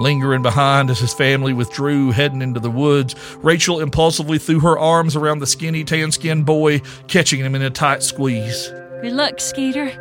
Lingering 0.00 0.42
behind 0.42 0.90
as 0.90 0.98
his 0.98 1.14
family 1.14 1.52
withdrew, 1.52 2.10
heading 2.10 2.42
into 2.42 2.58
the 2.58 2.68
woods, 2.68 3.14
Rachel 3.44 3.78
impulsively 3.78 4.38
threw 4.38 4.58
her 4.58 4.76
arms 4.76 5.14
around 5.14 5.38
the 5.38 5.46
skinny, 5.46 5.84
tan 5.84 6.10
skinned 6.10 6.44
boy, 6.44 6.80
catching 7.06 7.38
him 7.38 7.54
in 7.54 7.62
a 7.62 7.70
tight 7.70 8.02
squeeze. 8.02 8.72
Good 9.02 9.12
luck, 9.12 9.38
Skeeter. 9.38 9.92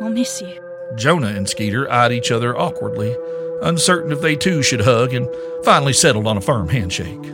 We'll 0.00 0.10
miss 0.10 0.40
you. 0.40 0.60
Jonah 0.96 1.28
and 1.28 1.48
Skeeter 1.48 1.88
eyed 1.88 2.10
each 2.10 2.32
other 2.32 2.58
awkwardly, 2.58 3.16
uncertain 3.62 4.10
if 4.10 4.20
they 4.20 4.34
too 4.34 4.60
should 4.60 4.80
hug, 4.80 5.14
and 5.14 5.28
finally 5.64 5.92
settled 5.92 6.26
on 6.26 6.36
a 6.36 6.40
firm 6.40 6.68
handshake. 6.68 7.32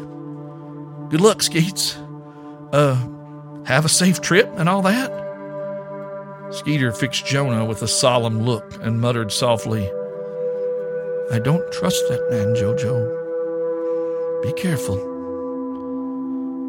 Good 1.10 1.20
luck, 1.20 1.42
Skeets. 1.42 1.96
Uh, 2.72 2.96
have 3.64 3.84
a 3.84 3.88
safe 3.88 4.20
trip 4.20 4.50
and 4.56 4.68
all 4.68 4.82
that? 4.82 5.10
Skeeter 6.50 6.92
fixed 6.92 7.26
Jonah 7.26 7.64
with 7.64 7.82
a 7.82 7.88
solemn 7.88 8.42
look 8.42 8.78
and 8.82 9.00
muttered 9.00 9.32
softly, 9.32 9.90
I 11.30 11.38
don't 11.38 11.70
trust 11.72 12.02
that 12.08 12.26
man, 12.30 12.54
Jojo. 12.54 12.96
Be 14.42 14.52
careful. 14.54 14.96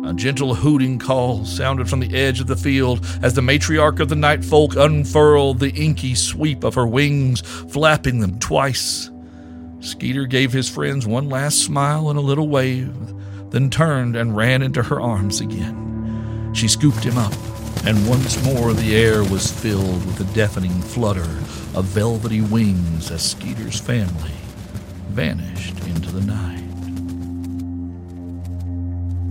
A 0.05 0.13
gentle 0.13 0.53
hooting 0.53 0.99
call 0.99 1.45
sounded 1.45 1.89
from 1.89 2.01
the 2.01 2.13
edge 2.13 2.41
of 2.41 2.47
the 2.47 2.57
field 2.57 3.05
as 3.21 3.35
the 3.35 3.41
matriarch 3.41 4.01
of 4.01 4.09
the 4.09 4.17
night 4.17 4.43
folk 4.43 4.75
unfurled 4.75 5.59
the 5.59 5.71
inky 5.71 6.13
sweep 6.13 6.65
of 6.65 6.75
her 6.75 6.85
wings, 6.85 7.39
flapping 7.39 8.19
them 8.19 8.37
twice. 8.39 9.09
Skeeter 9.79 10.25
gave 10.25 10.51
his 10.51 10.69
friends 10.69 11.07
one 11.07 11.29
last 11.29 11.63
smile 11.63 12.09
and 12.09 12.19
a 12.19 12.21
little 12.21 12.49
wave, 12.49 12.93
then 13.51 13.69
turned 13.69 14.15
and 14.15 14.35
ran 14.35 14.61
into 14.61 14.83
her 14.83 14.99
arms 14.99 15.41
again. 15.41 16.51
She 16.53 16.67
scooped 16.67 17.03
him 17.03 17.17
up, 17.17 17.33
and 17.85 18.07
once 18.07 18.43
more 18.43 18.73
the 18.73 18.95
air 18.95 19.23
was 19.23 19.51
filled 19.51 20.05
with 20.05 20.19
a 20.19 20.33
deafening 20.35 20.81
flutter 20.81 21.21
of 21.75 21.85
velvety 21.85 22.41
wings 22.41 23.11
as 23.11 23.31
Skeeter's 23.31 23.79
family 23.79 24.31
vanished 25.09 25.79
into 25.87 26.11
the 26.11 26.21
night. 26.21 26.59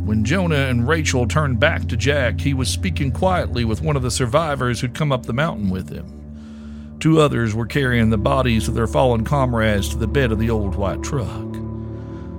When 0.05 0.25
Jonah 0.25 0.57
and 0.57 0.89
Rachel 0.89 1.29
turned 1.29 1.61
back 1.61 1.87
to 1.89 1.97
Jack, 1.97 2.41
he 2.41 2.55
was 2.55 2.69
speaking 2.69 3.13
quietly 3.13 3.65
with 3.65 3.83
one 3.83 3.95
of 3.95 4.03
the 4.03 4.11
survivors 4.11 4.81
who'd 4.81 4.95
come 4.95 5.13
up 5.13 5.27
the 5.27 5.35
mountain 5.35 5.69
with 5.69 5.91
him. 5.91 6.97
Two 6.99 7.21
others 7.21 7.55
were 7.55 7.67
carrying 7.67 8.11
the 8.11 8.19
bodies 8.19 8.69
of 8.69 8.75
their 8.75 8.87
fallen 8.87 9.25
comrades 9.25 9.89
to 9.91 9.99
the 9.99 10.09
bed 10.09 10.33
of 10.33 10.39
the 10.39 10.51
old 10.51 10.75
white 10.75 11.03
truck. 11.03 11.68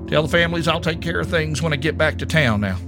Tell 0.10 0.24
the 0.24 0.28
families 0.28 0.68
I'll 0.68 0.82
take 0.82 1.02
care 1.02 1.20
of 1.20 1.30
things 1.30 1.62
when 1.62 1.72
I 1.72 1.76
get 1.76 1.96
back 1.96 2.18
to 2.18 2.26
town 2.26 2.62
now, 2.62 2.80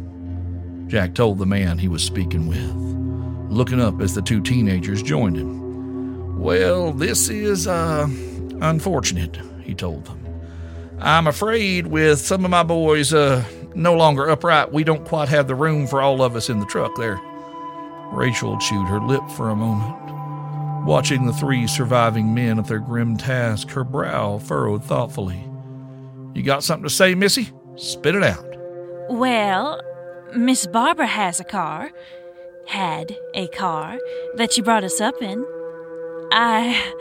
Jack 0.88 1.13
told 1.13 1.38
the 1.38 1.45
man 1.45 1.78
he 1.78 1.88
was 1.88 2.03
speaking 2.03 2.47
with, 2.47 3.53
looking 3.55 3.80
up 3.80 4.01
as 4.01 4.15
the 4.15 4.24
two 4.24 4.41
teenagers 4.41 5.03
joined 5.03 5.38
him. 5.38 6.39
Well, 6.39 6.91
this 6.91 7.30
is, 7.30 7.67
uh, 7.67 8.07
unfortunate, 8.59 9.38
he 9.61 9.76
told 9.76 10.05
them. 10.05 10.17
I'm 10.99 11.28
afraid 11.28 11.86
with 11.86 12.19
some 12.19 12.43
of 12.43 12.49
my 12.49 12.63
boys, 12.63 13.13
uh, 13.13 13.45
no 13.76 13.93
longer 13.93 14.28
upright, 14.28 14.74
we 14.74 14.84
don't 14.84 15.05
quite 15.05 15.30
have 15.30 15.47
the 15.47 15.53
room 15.53 15.86
for 15.86 16.01
all 16.01 16.24
of 16.24 16.36
us 16.36 16.49
in 16.49 16.59
the 16.59 16.65
truck 16.65 16.95
there. 16.95 17.22
Rachel 18.11 18.57
chewed 18.57 18.88
her 18.88 18.99
lip 18.99 19.22
for 19.38 19.51
a 19.51 19.55
moment, 19.55 20.88
watching 20.88 21.28
the 21.28 21.34
three 21.34 21.67
surviving 21.67 22.34
men 22.34 22.57
at 22.57 22.65
their 22.65 22.80
grim 22.80 23.15
task, 23.15 23.69
her 23.69 23.84
brow 23.84 24.39
furrowed 24.39 24.84
thoughtfully. 24.84 25.51
You 26.34 26.43
got 26.43 26.63
something 26.63 26.84
to 26.84 26.89
say, 26.93 27.15
Missy? 27.15 27.49
Spit 27.75 28.15
it 28.15 28.23
out. 28.23 28.45
Well, 29.09 29.82
Miss 30.36 30.65
Barbara 30.67 31.07
has 31.07 31.39
a 31.39 31.43
car, 31.43 31.91
had 32.67 33.15
a 33.34 33.47
car 33.49 33.97
that 34.36 34.53
she 34.53 34.61
brought 34.61 34.84
us 34.84 35.01
up 35.01 35.21
in. 35.21 35.45
I 36.32 36.93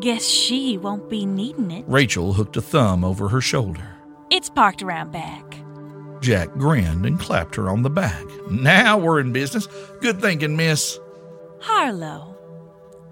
guess 0.00 0.24
she 0.24 0.78
won't 0.78 1.10
be 1.10 1.26
needing 1.26 1.70
it. 1.70 1.84
Rachel 1.88 2.32
hooked 2.34 2.56
a 2.56 2.62
thumb 2.62 3.04
over 3.04 3.28
her 3.28 3.40
shoulder. 3.40 3.96
It's 4.30 4.50
parked 4.50 4.82
around 4.82 5.12
back. 5.12 5.56
Jack 6.20 6.52
grinned 6.52 7.04
and 7.04 7.18
clapped 7.20 7.54
her 7.56 7.68
on 7.68 7.82
the 7.82 7.90
back. 7.90 8.24
Now 8.50 8.96
we're 8.96 9.20
in 9.20 9.32
business. 9.32 9.66
Good 10.00 10.20
thinking, 10.20 10.56
miss. 10.56 10.98
Harlow. 11.60 12.36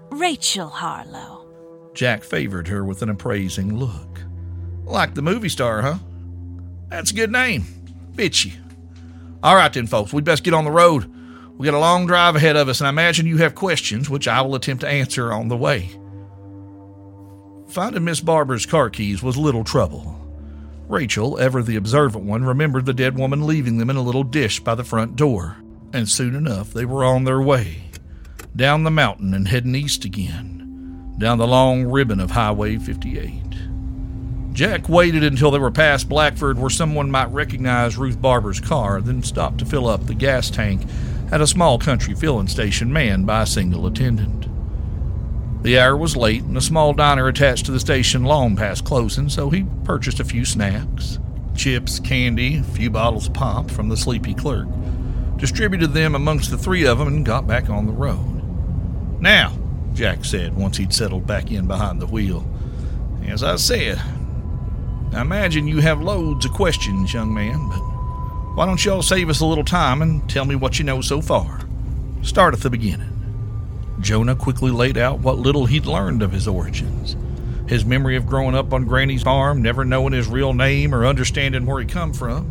Rachel 0.09 0.69
Harlow. 0.69 1.45
Jack 1.93 2.23
favored 2.23 2.67
her 2.69 2.83
with 2.83 3.01
an 3.01 3.09
appraising 3.09 3.75
look. 3.77 4.19
Like 4.93 5.15
the 5.15 5.23
movie 5.23 5.49
star, 5.49 5.81
huh? 5.81 5.97
That's 6.89 7.09
a 7.09 7.15
good 7.15 7.31
name. 7.31 7.63
Bitchy. 8.13 8.53
All 9.41 9.55
right, 9.55 9.73
then, 9.73 9.87
folks, 9.87 10.13
we'd 10.13 10.23
best 10.23 10.43
get 10.43 10.53
on 10.53 10.65
the 10.65 10.71
road. 10.71 11.11
We 11.57 11.65
got 11.65 11.73
a 11.73 11.79
long 11.79 12.05
drive 12.05 12.35
ahead 12.35 12.55
of 12.55 12.69
us, 12.69 12.79
and 12.79 12.85
I 12.85 12.91
imagine 12.91 13.25
you 13.25 13.37
have 13.37 13.55
questions, 13.55 14.07
which 14.07 14.27
I 14.27 14.39
will 14.43 14.53
attempt 14.53 14.81
to 14.81 14.87
answer 14.87 15.33
on 15.33 15.47
the 15.47 15.57
way. 15.57 15.89
Finding 17.69 18.03
Miss 18.03 18.19
Barbara's 18.19 18.67
car 18.67 18.91
keys 18.91 19.23
was 19.23 19.35
little 19.35 19.63
trouble. 19.63 20.21
Rachel, 20.87 21.39
ever 21.39 21.63
the 21.63 21.75
observant 21.75 22.25
one, 22.25 22.45
remembered 22.45 22.85
the 22.85 22.93
dead 22.93 23.17
woman 23.17 23.47
leaving 23.47 23.79
them 23.79 23.89
in 23.89 23.95
a 23.95 24.01
little 24.03 24.23
dish 24.23 24.59
by 24.59 24.75
the 24.75 24.83
front 24.83 25.15
door, 25.15 25.57
and 25.91 26.07
soon 26.07 26.35
enough 26.35 26.71
they 26.71 26.85
were 26.85 27.03
on 27.03 27.23
their 27.23 27.41
way. 27.41 27.85
Down 28.55 28.83
the 28.83 28.91
mountain 28.91 29.33
and 29.33 29.47
heading 29.47 29.73
east 29.73 30.05
again, 30.05 31.15
down 31.17 31.39
the 31.39 31.47
long 31.47 31.85
ribbon 31.85 32.19
of 32.19 32.29
Highway 32.29 32.77
58. 32.77 33.72
Jack 34.53 34.87
waited 34.87 35.23
until 35.23 35.49
they 35.49 35.57
were 35.57 35.71
past 35.71 36.07
Blackford 36.07 36.59
where 36.59 36.69
someone 36.69 37.09
might 37.09 37.31
recognize 37.31 37.97
Ruth 37.97 38.21
Barber's 38.21 38.59
car, 38.59 39.01
then 39.01 39.23
stopped 39.23 39.57
to 39.57 39.65
fill 39.65 39.87
up 39.87 40.05
the 40.05 40.13
gas 40.13 40.51
tank 40.51 40.83
at 41.31 41.41
a 41.41 41.47
small 41.47 41.79
country 41.79 42.13
filling 42.13 42.47
station 42.47 42.93
manned 42.93 43.25
by 43.25 43.41
a 43.41 43.47
single 43.47 43.87
attendant. 43.87 44.47
The 45.63 45.79
hour 45.79 45.97
was 45.97 46.15
late, 46.15 46.43
and 46.43 46.55
a 46.55 46.61
small 46.61 46.93
diner 46.93 47.27
attached 47.27 47.65
to 47.65 47.71
the 47.71 47.79
station 47.79 48.25
long 48.25 48.55
past 48.55 48.85
closing, 48.85 49.27
so 49.27 49.49
he 49.49 49.65
purchased 49.85 50.19
a 50.19 50.25
few 50.25 50.45
snacks 50.45 51.17
chips, 51.55 51.99
candy, 51.99 52.57
a 52.57 52.63
few 52.63 52.89
bottles 52.89 53.27
of 53.27 53.33
pop 53.33 53.69
from 53.69 53.87
the 53.87 53.97
sleepy 53.97 54.33
clerk, 54.33 54.67
distributed 55.37 55.93
them 55.93 56.15
amongst 56.15 56.51
the 56.51 56.57
three 56.57 56.85
of 56.85 56.97
them, 56.97 57.07
and 57.07 57.25
got 57.25 57.47
back 57.47 57.69
on 57.69 57.85
the 57.85 57.91
road. 57.91 59.21
Now, 59.21 59.57
Jack 59.93 60.25
said 60.25 60.55
once 60.55 60.77
he'd 60.77 60.93
settled 60.93 61.25
back 61.27 61.51
in 61.51 61.67
behind 61.67 62.01
the 62.01 62.07
wheel, 62.07 62.47
as 63.27 63.43
I 63.43 63.55
said, 63.55 64.01
I 65.13 65.21
imagine 65.21 65.67
you 65.67 65.79
have 65.79 66.01
loads 66.01 66.45
of 66.45 66.53
questions, 66.53 67.13
young 67.13 67.33
man, 67.33 67.69
but 67.69 67.81
why 68.55 68.65
don't 68.65 68.83
y'all 68.83 69.03
save 69.03 69.29
us 69.29 69.41
a 69.41 69.45
little 69.45 69.63
time 69.63 70.01
and 70.01 70.27
tell 70.27 70.43
me 70.43 70.55
what 70.55 70.79
you 70.79 70.85
know 70.85 71.01
so 71.01 71.21
far? 71.21 71.61
Start 72.23 72.55
at 72.55 72.61
the 72.61 72.69
beginning. 72.69 73.09
Jonah 73.99 74.35
quickly 74.35 74.71
laid 74.71 74.97
out 74.97 75.19
what 75.19 75.37
little 75.37 75.67
he'd 75.67 75.85
learned 75.85 76.23
of 76.23 76.31
his 76.31 76.47
origins. 76.47 77.15
His 77.69 77.85
memory 77.85 78.15
of 78.15 78.25
growing 78.25 78.55
up 78.55 78.73
on 78.73 78.85
Granny's 78.85 79.21
farm, 79.23 79.61
never 79.61 79.85
knowing 79.85 80.13
his 80.13 80.27
real 80.27 80.53
name 80.53 80.95
or 80.95 81.05
understanding 81.05 81.65
where 81.65 81.79
he 81.79 81.85
come 81.85 82.11
from. 82.11 82.49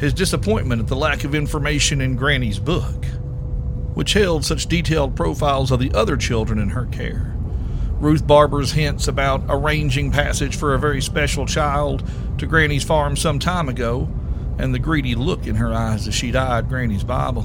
His 0.00 0.14
disappointment 0.14 0.80
at 0.80 0.88
the 0.88 0.96
lack 0.96 1.24
of 1.24 1.34
information 1.34 2.00
in 2.00 2.16
Granny's 2.16 2.58
book, 2.58 3.04
which 3.94 4.14
held 4.14 4.44
such 4.44 4.66
detailed 4.66 5.16
profiles 5.16 5.70
of 5.70 5.80
the 5.80 5.92
other 5.92 6.16
children 6.16 6.58
in 6.58 6.70
her 6.70 6.86
care. 6.86 7.36
Ruth 8.00 8.26
Barber's 8.26 8.72
hints 8.72 9.08
about 9.08 9.44
arranging 9.48 10.10
passage 10.10 10.56
for 10.56 10.74
a 10.74 10.78
very 10.78 11.02
special 11.02 11.44
child 11.44 12.02
to 12.38 12.46
Granny's 12.46 12.82
farm 12.82 13.14
some 13.14 13.38
time 13.38 13.68
ago, 13.68 14.08
and 14.58 14.74
the 14.74 14.78
greedy 14.78 15.14
look 15.14 15.46
in 15.46 15.56
her 15.56 15.72
eyes 15.72 16.08
as 16.08 16.14
she'd 16.14 16.34
eyed 16.34 16.68
Granny's 16.68 17.04
Bible. 17.04 17.44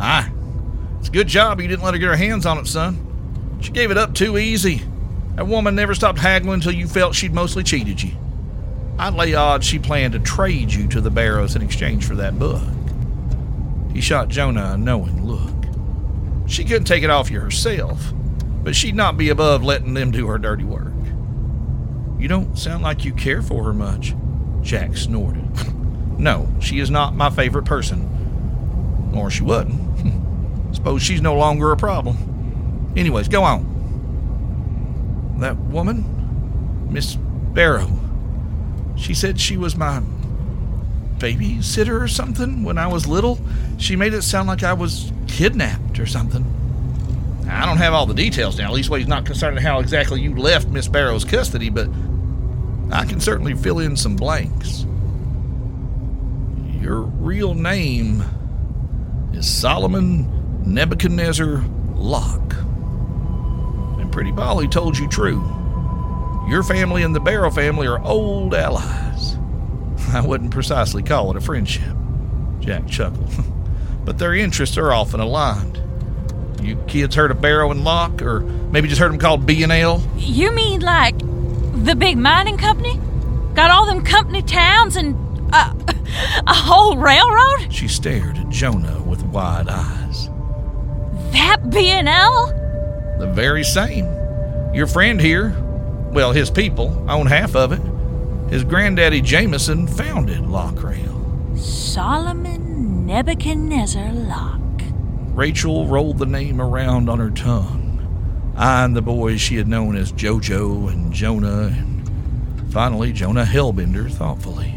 Aye, 0.00 0.32
it's 0.98 1.08
a 1.08 1.12
good 1.12 1.28
job 1.28 1.60
you 1.60 1.68
didn't 1.68 1.84
let 1.84 1.94
her 1.94 1.98
get 1.98 2.08
her 2.08 2.16
hands 2.16 2.44
on 2.44 2.58
it, 2.58 2.66
son. 2.66 3.58
She 3.60 3.70
gave 3.70 3.92
it 3.92 3.96
up 3.96 4.14
too 4.14 4.36
easy. 4.36 4.82
That 5.36 5.46
woman 5.46 5.76
never 5.76 5.94
stopped 5.94 6.18
haggling 6.18 6.54
until 6.54 6.72
you 6.72 6.88
felt 6.88 7.14
she'd 7.14 7.32
mostly 7.32 7.62
cheated 7.62 8.02
you. 8.02 8.10
I'd 8.98 9.14
lay 9.14 9.34
odds 9.34 9.64
she 9.64 9.78
planned 9.78 10.14
to 10.14 10.18
trade 10.18 10.72
you 10.72 10.88
to 10.88 11.00
the 11.00 11.10
Barrows 11.10 11.54
in 11.54 11.62
exchange 11.62 12.04
for 12.04 12.16
that 12.16 12.36
book. 12.36 12.62
He 13.92 14.00
shot 14.00 14.28
Jonah 14.28 14.72
a 14.72 14.76
knowing 14.76 15.24
look. 15.24 15.54
She 16.48 16.64
couldn't 16.64 16.86
take 16.86 17.04
it 17.04 17.10
off 17.10 17.30
you 17.30 17.38
herself, 17.38 18.12
but 18.68 18.76
she'd 18.76 18.94
not 18.94 19.16
be 19.16 19.30
above 19.30 19.64
letting 19.64 19.94
them 19.94 20.10
do 20.10 20.26
her 20.26 20.36
dirty 20.36 20.62
work. 20.62 20.92
You 22.18 22.28
don't 22.28 22.58
sound 22.58 22.82
like 22.82 23.02
you 23.02 23.14
care 23.14 23.40
for 23.40 23.64
her 23.64 23.72
much, 23.72 24.14
Jack 24.60 24.94
snorted. 24.94 25.48
no, 26.18 26.54
she 26.60 26.78
is 26.78 26.90
not 26.90 27.16
my 27.16 27.30
favorite 27.30 27.64
person. 27.64 29.10
Or 29.16 29.30
she 29.30 29.42
wasn't. 29.42 30.74
Suppose 30.76 31.02
she's 31.02 31.22
no 31.22 31.34
longer 31.34 31.72
a 31.72 31.78
problem. 31.78 32.92
Anyways, 32.94 33.28
go 33.28 33.42
on. 33.42 33.64
That 35.40 35.56
woman, 35.56 36.90
Miss 36.92 37.14
Barrow, 37.14 37.90
she 38.98 39.14
said 39.14 39.40
she 39.40 39.56
was 39.56 39.76
my 39.76 40.02
babysitter 41.16 42.02
or 42.02 42.06
something 42.06 42.64
when 42.64 42.76
I 42.76 42.86
was 42.88 43.06
little. 43.06 43.40
She 43.78 43.96
made 43.96 44.12
it 44.12 44.20
sound 44.20 44.46
like 44.46 44.62
I 44.62 44.74
was 44.74 45.10
kidnapped 45.26 45.98
or 45.98 46.04
something. 46.04 46.44
I 47.48 47.64
don't 47.64 47.78
have 47.78 47.94
all 47.94 48.06
the 48.06 48.14
details 48.14 48.58
now. 48.58 48.66
At 48.66 48.72
least, 48.72 48.90
well, 48.90 48.98
he's 48.98 49.08
not 49.08 49.24
concerned 49.24 49.58
how 49.58 49.80
exactly 49.80 50.20
you 50.20 50.36
left 50.36 50.68
Miss 50.68 50.86
Barrow's 50.86 51.24
custody, 51.24 51.70
but 51.70 51.88
I 52.90 53.04
can 53.06 53.20
certainly 53.20 53.54
fill 53.54 53.78
in 53.78 53.96
some 53.96 54.16
blanks. 54.16 54.84
Your 56.80 57.00
real 57.00 57.54
name 57.54 58.22
is 59.32 59.48
Solomon 59.48 60.62
Nebuchadnezzar 60.64 61.64
Locke. 61.94 62.54
And 63.98 64.12
Pretty 64.12 64.32
Polly 64.32 64.68
told 64.68 64.98
you 64.98 65.08
true. 65.08 65.42
Your 66.48 66.62
family 66.62 67.02
and 67.02 67.14
the 67.14 67.20
Barrow 67.20 67.50
family 67.50 67.86
are 67.86 68.02
old 68.02 68.54
allies. 68.54 69.36
I 70.12 70.20
wouldn't 70.24 70.50
precisely 70.50 71.02
call 71.02 71.30
it 71.30 71.36
a 71.36 71.40
friendship, 71.40 71.96
Jack 72.60 72.86
chuckled. 72.86 73.30
but 74.04 74.18
their 74.18 74.34
interests 74.34 74.76
are 74.76 74.92
often 74.92 75.20
aligned. 75.20 75.78
You 76.60 76.76
kids 76.86 77.14
heard 77.14 77.30
of 77.30 77.40
Barrow 77.40 77.70
and 77.70 77.84
Locke, 77.84 78.22
or 78.22 78.40
maybe 78.40 78.88
just 78.88 79.00
heard 79.00 79.12
them 79.12 79.18
called 79.18 79.46
B 79.46 79.62
and 79.62 79.72
L? 79.72 80.02
You 80.16 80.52
mean 80.52 80.80
like 80.80 81.18
the 81.84 81.94
big 81.96 82.18
mining 82.18 82.58
company? 82.58 83.00
Got 83.54 83.70
all 83.70 83.86
them 83.86 84.04
company 84.04 84.42
towns 84.42 84.96
and 84.96 85.16
uh, 85.52 85.72
a 86.46 86.54
whole 86.54 86.96
railroad? 86.96 87.72
She 87.72 87.88
stared 87.88 88.36
at 88.36 88.48
Jonah 88.50 89.02
with 89.02 89.22
wide 89.24 89.68
eyes. 89.68 90.28
That 91.32 91.70
B&L? 91.70 92.46
The 93.18 93.30
very 93.32 93.64
same. 93.64 94.04
Your 94.74 94.86
friend 94.86 95.20
here, 95.20 95.50
well, 96.12 96.32
his 96.32 96.50
people, 96.50 97.04
own 97.08 97.26
half 97.26 97.56
of 97.56 97.72
it. 97.72 97.80
His 98.52 98.64
granddaddy 98.64 99.20
Jameson 99.20 99.86
founded 99.86 100.40
Lockrail. 100.40 101.58
Solomon 101.58 103.06
Nebuchadnezzar 103.06 104.12
Locke. 104.12 104.60
Rachel 105.38 105.86
rolled 105.86 106.18
the 106.18 106.26
name 106.26 106.60
around 106.60 107.08
on 107.08 107.20
her 107.20 107.30
tongue, 107.30 108.52
eyeing 108.56 108.94
the 108.94 109.00
boys 109.00 109.40
she 109.40 109.54
had 109.54 109.68
known 109.68 109.94
as 109.94 110.10
Jojo 110.10 110.90
and 110.90 111.12
Jonah, 111.12 111.68
and 111.68 112.72
finally 112.72 113.12
Jonah 113.12 113.44
Hellbender 113.44 114.10
thoughtfully. 114.10 114.74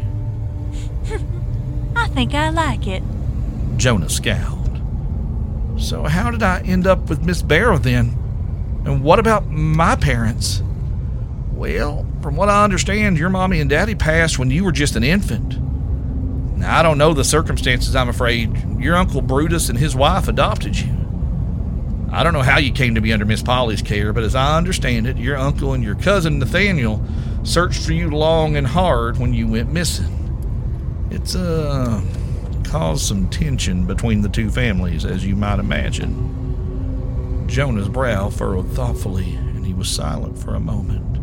I 1.96 2.06
think 2.10 2.34
I 2.34 2.50
like 2.50 2.86
it. 2.86 3.02
Jonah 3.76 4.08
scowled. 4.08 4.80
So, 5.78 6.04
how 6.04 6.30
did 6.30 6.44
I 6.44 6.60
end 6.60 6.86
up 6.86 7.08
with 7.08 7.24
Miss 7.24 7.42
Barrow 7.42 7.78
then? 7.78 8.16
And 8.86 9.02
what 9.02 9.18
about 9.18 9.50
my 9.50 9.96
parents? 9.96 10.62
Well, 11.50 12.06
from 12.22 12.36
what 12.36 12.48
I 12.48 12.62
understand, 12.62 13.18
your 13.18 13.30
mommy 13.30 13.60
and 13.60 13.68
daddy 13.68 13.96
passed 13.96 14.38
when 14.38 14.52
you 14.52 14.62
were 14.62 14.70
just 14.70 14.94
an 14.94 15.02
infant. 15.02 15.58
Now, 16.62 16.78
I 16.78 16.82
don't 16.84 16.96
know 16.96 17.12
the 17.12 17.24
circumstances, 17.24 17.96
I'm 17.96 18.08
afraid. 18.08 18.78
Your 18.80 18.94
Uncle 18.94 19.20
Brutus 19.20 19.68
and 19.68 19.76
his 19.76 19.96
wife 19.96 20.28
adopted 20.28 20.78
you. 20.78 20.90
I 22.12 22.22
don't 22.22 22.32
know 22.32 22.42
how 22.42 22.58
you 22.58 22.70
came 22.70 22.94
to 22.94 23.00
be 23.00 23.12
under 23.12 23.24
Miss 23.24 23.42
Polly's 23.42 23.82
care, 23.82 24.12
but 24.12 24.22
as 24.22 24.36
I 24.36 24.56
understand 24.58 25.08
it, 25.08 25.16
your 25.16 25.36
uncle 25.36 25.72
and 25.72 25.82
your 25.82 25.96
cousin 25.96 26.38
Nathaniel 26.38 27.04
searched 27.42 27.84
for 27.84 27.92
you 27.92 28.10
long 28.10 28.56
and 28.56 28.64
hard 28.64 29.18
when 29.18 29.34
you 29.34 29.48
went 29.48 29.72
missing. 29.72 31.08
It's, 31.10 31.34
uh, 31.34 32.00
caused 32.62 33.06
some 33.06 33.28
tension 33.28 33.84
between 33.84 34.20
the 34.20 34.28
two 34.28 34.48
families, 34.48 35.04
as 35.04 35.26
you 35.26 35.34
might 35.34 35.58
imagine. 35.58 37.48
Jonah's 37.48 37.88
brow 37.88 38.30
furrowed 38.30 38.70
thoughtfully, 38.70 39.34
and 39.34 39.66
he 39.66 39.74
was 39.74 39.88
silent 39.88 40.38
for 40.38 40.54
a 40.54 40.60
moment. 40.60 41.18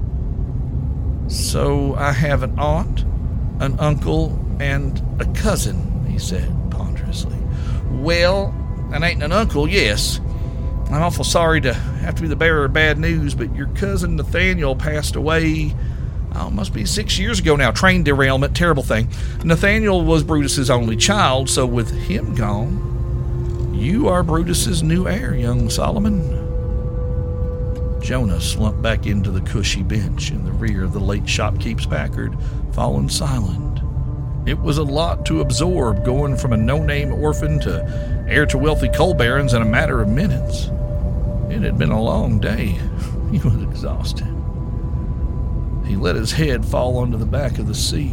So 1.31 1.95
I 1.95 2.11
have 2.11 2.43
an 2.43 2.59
aunt, 2.59 3.05
an 3.59 3.79
uncle, 3.79 4.39
and 4.59 5.01
a 5.19 5.25
cousin, 5.33 6.05
he 6.05 6.17
said 6.17 6.53
ponderously. 6.71 7.37
Well, 7.91 8.53
that 8.91 9.03
ain't 9.03 9.23
an 9.23 9.31
uncle, 9.31 9.67
yes. 9.67 10.19
I'm 10.85 11.03
awful 11.03 11.23
sorry 11.23 11.61
to 11.61 11.73
have 11.73 12.15
to 12.15 12.21
be 12.21 12.27
the 12.27 12.35
bearer 12.35 12.65
of 12.65 12.73
bad 12.73 12.97
news, 12.97 13.35
but 13.35 13.53
your 13.55 13.67
cousin 13.67 14.15
Nathaniel 14.15 14.75
passed 14.75 15.15
away 15.15 15.75
oh, 16.35 16.49
must 16.49 16.73
be 16.73 16.85
six 16.85 17.19
years 17.19 17.39
ago 17.39 17.55
now. 17.55 17.71
Train 17.71 18.03
derailment, 18.03 18.55
terrible 18.55 18.83
thing. 18.83 19.09
Nathaniel 19.43 20.03
was 20.03 20.23
Brutus's 20.23 20.69
only 20.69 20.95
child, 20.95 21.49
so 21.49 21.65
with 21.65 21.91
him 21.91 22.35
gone, 22.35 23.73
you 23.73 24.07
are 24.07 24.23
Brutus's 24.23 24.83
new 24.83 25.07
heir, 25.07 25.35
young 25.35 25.69
Solomon. 25.69 26.48
Jonah 28.01 28.41
slumped 28.41 28.81
back 28.81 29.05
into 29.05 29.31
the 29.31 29.41
cushy 29.41 29.83
bench 29.83 30.31
in 30.31 30.45
the 30.45 30.51
rear 30.51 30.83
of 30.83 30.93
the 30.93 30.99
late 30.99 31.27
shopkeep's 31.27 31.85
Packard, 31.85 32.37
fallen 32.73 33.09
silent. 33.09 33.79
It 34.47 34.57
was 34.57 34.77
a 34.77 34.83
lot 34.83 35.25
to 35.27 35.41
absorb, 35.41 36.05
going 36.05 36.37
from 36.37 36.53
a 36.53 36.57
no-name 36.57 37.13
orphan 37.13 37.59
to 37.61 38.25
heir 38.27 38.45
to 38.47 38.57
wealthy 38.57 38.89
coal 38.89 39.13
barons 39.13 39.53
in 39.53 39.61
a 39.61 39.65
matter 39.65 40.01
of 40.01 40.07
minutes. 40.07 40.69
It 41.49 41.61
had 41.61 41.77
been 41.77 41.91
a 41.91 42.01
long 42.01 42.39
day. 42.39 42.79
He 43.29 43.37
was 43.37 43.61
exhausted. 43.61 44.25
He 45.85 45.95
let 45.95 46.15
his 46.15 46.31
head 46.31 46.65
fall 46.65 46.97
onto 46.97 47.15
the 47.15 47.27
back 47.27 47.59
of 47.59 47.67
the 47.67 47.75
seat, 47.75 48.11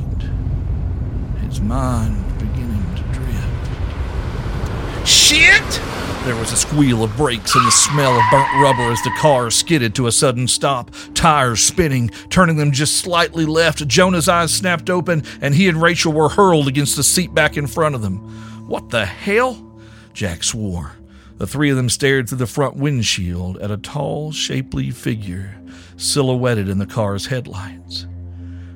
his 1.40 1.58
mind 1.58 2.22
beginning 2.38 2.84
to 2.96 3.02
drift. 3.14 5.08
Shit! 5.08 5.95
There 6.26 6.34
was 6.34 6.50
a 6.50 6.56
squeal 6.56 7.04
of 7.04 7.16
brakes 7.16 7.54
and 7.54 7.64
the 7.64 7.70
smell 7.70 8.18
of 8.18 8.24
burnt 8.32 8.48
rubber 8.60 8.90
as 8.90 9.00
the 9.02 9.14
car 9.16 9.48
skidded 9.48 9.94
to 9.94 10.08
a 10.08 10.12
sudden 10.12 10.48
stop, 10.48 10.90
tires 11.14 11.60
spinning, 11.60 12.08
turning 12.30 12.56
them 12.56 12.72
just 12.72 12.96
slightly 12.96 13.46
left. 13.46 13.86
Jonah's 13.86 14.28
eyes 14.28 14.52
snapped 14.52 14.90
open, 14.90 15.22
and 15.40 15.54
he 15.54 15.68
and 15.68 15.80
Rachel 15.80 16.12
were 16.12 16.28
hurled 16.28 16.66
against 16.66 16.96
the 16.96 17.04
seat 17.04 17.32
back 17.32 17.56
in 17.56 17.68
front 17.68 17.94
of 17.94 18.02
them. 18.02 18.18
What 18.66 18.90
the 18.90 19.06
hell? 19.06 19.80
Jack 20.14 20.42
swore. 20.42 20.96
The 21.38 21.46
three 21.46 21.70
of 21.70 21.76
them 21.76 21.88
stared 21.88 22.28
through 22.28 22.38
the 22.38 22.48
front 22.48 22.74
windshield 22.74 23.58
at 23.58 23.70
a 23.70 23.76
tall, 23.76 24.32
shapely 24.32 24.90
figure 24.90 25.56
silhouetted 25.96 26.68
in 26.68 26.78
the 26.78 26.86
car's 26.86 27.26
headlights. 27.26 28.08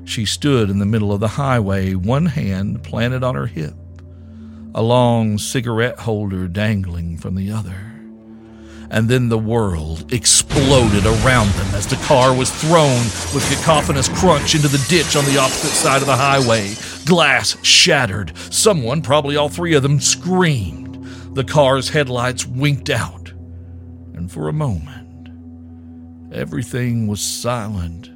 She 0.05 0.25
stood 0.25 0.71
in 0.71 0.79
the 0.79 0.87
middle 0.87 1.13
of 1.13 1.19
the 1.19 1.27
highway, 1.27 1.95
one 1.95 2.27
hand 2.27 2.85
planted 2.85 3.25
on 3.25 3.35
her 3.35 3.47
hip, 3.47 3.75
a 4.75 4.83
long 4.83 5.39
cigarette 5.39 6.01
holder 6.01 6.49
dangling 6.49 7.17
from 7.17 7.35
the 7.35 7.51
other. 7.51 7.93
And 8.91 9.09
then 9.09 9.29
the 9.29 9.39
world 9.39 10.13
exploded 10.13 11.07
around 11.07 11.51
them 11.51 11.75
as 11.75 11.87
the 11.87 12.03
car 12.07 12.35
was 12.35 12.51
thrown 12.51 13.05
with 13.33 13.49
cacophonous 13.49 14.09
crunch 14.09 14.55
into 14.55 14.69
the 14.69 14.85
ditch 14.89 15.15
on 15.15 15.25
the 15.27 15.39
opposite 15.39 15.69
side 15.69 16.01
of 16.01 16.07
the 16.07 16.17
highway. 16.17 16.75
Glass 17.07 17.57
shattered. 17.65 18.37
Someone, 18.53 19.01
probably 19.01 19.37
all 19.37 19.49
three 19.49 19.75
of 19.75 19.83
them, 19.83 20.01
screamed. 20.01 21.05
The 21.35 21.45
car's 21.45 21.91
headlights 21.91 22.47
winked 22.47 22.91
out. 22.91 23.33
And 24.15 24.31
for 24.31 24.49
a 24.49 24.53
moment, 24.53 25.01
Everything 26.33 27.09
was 27.09 27.21
silent, 27.21 28.09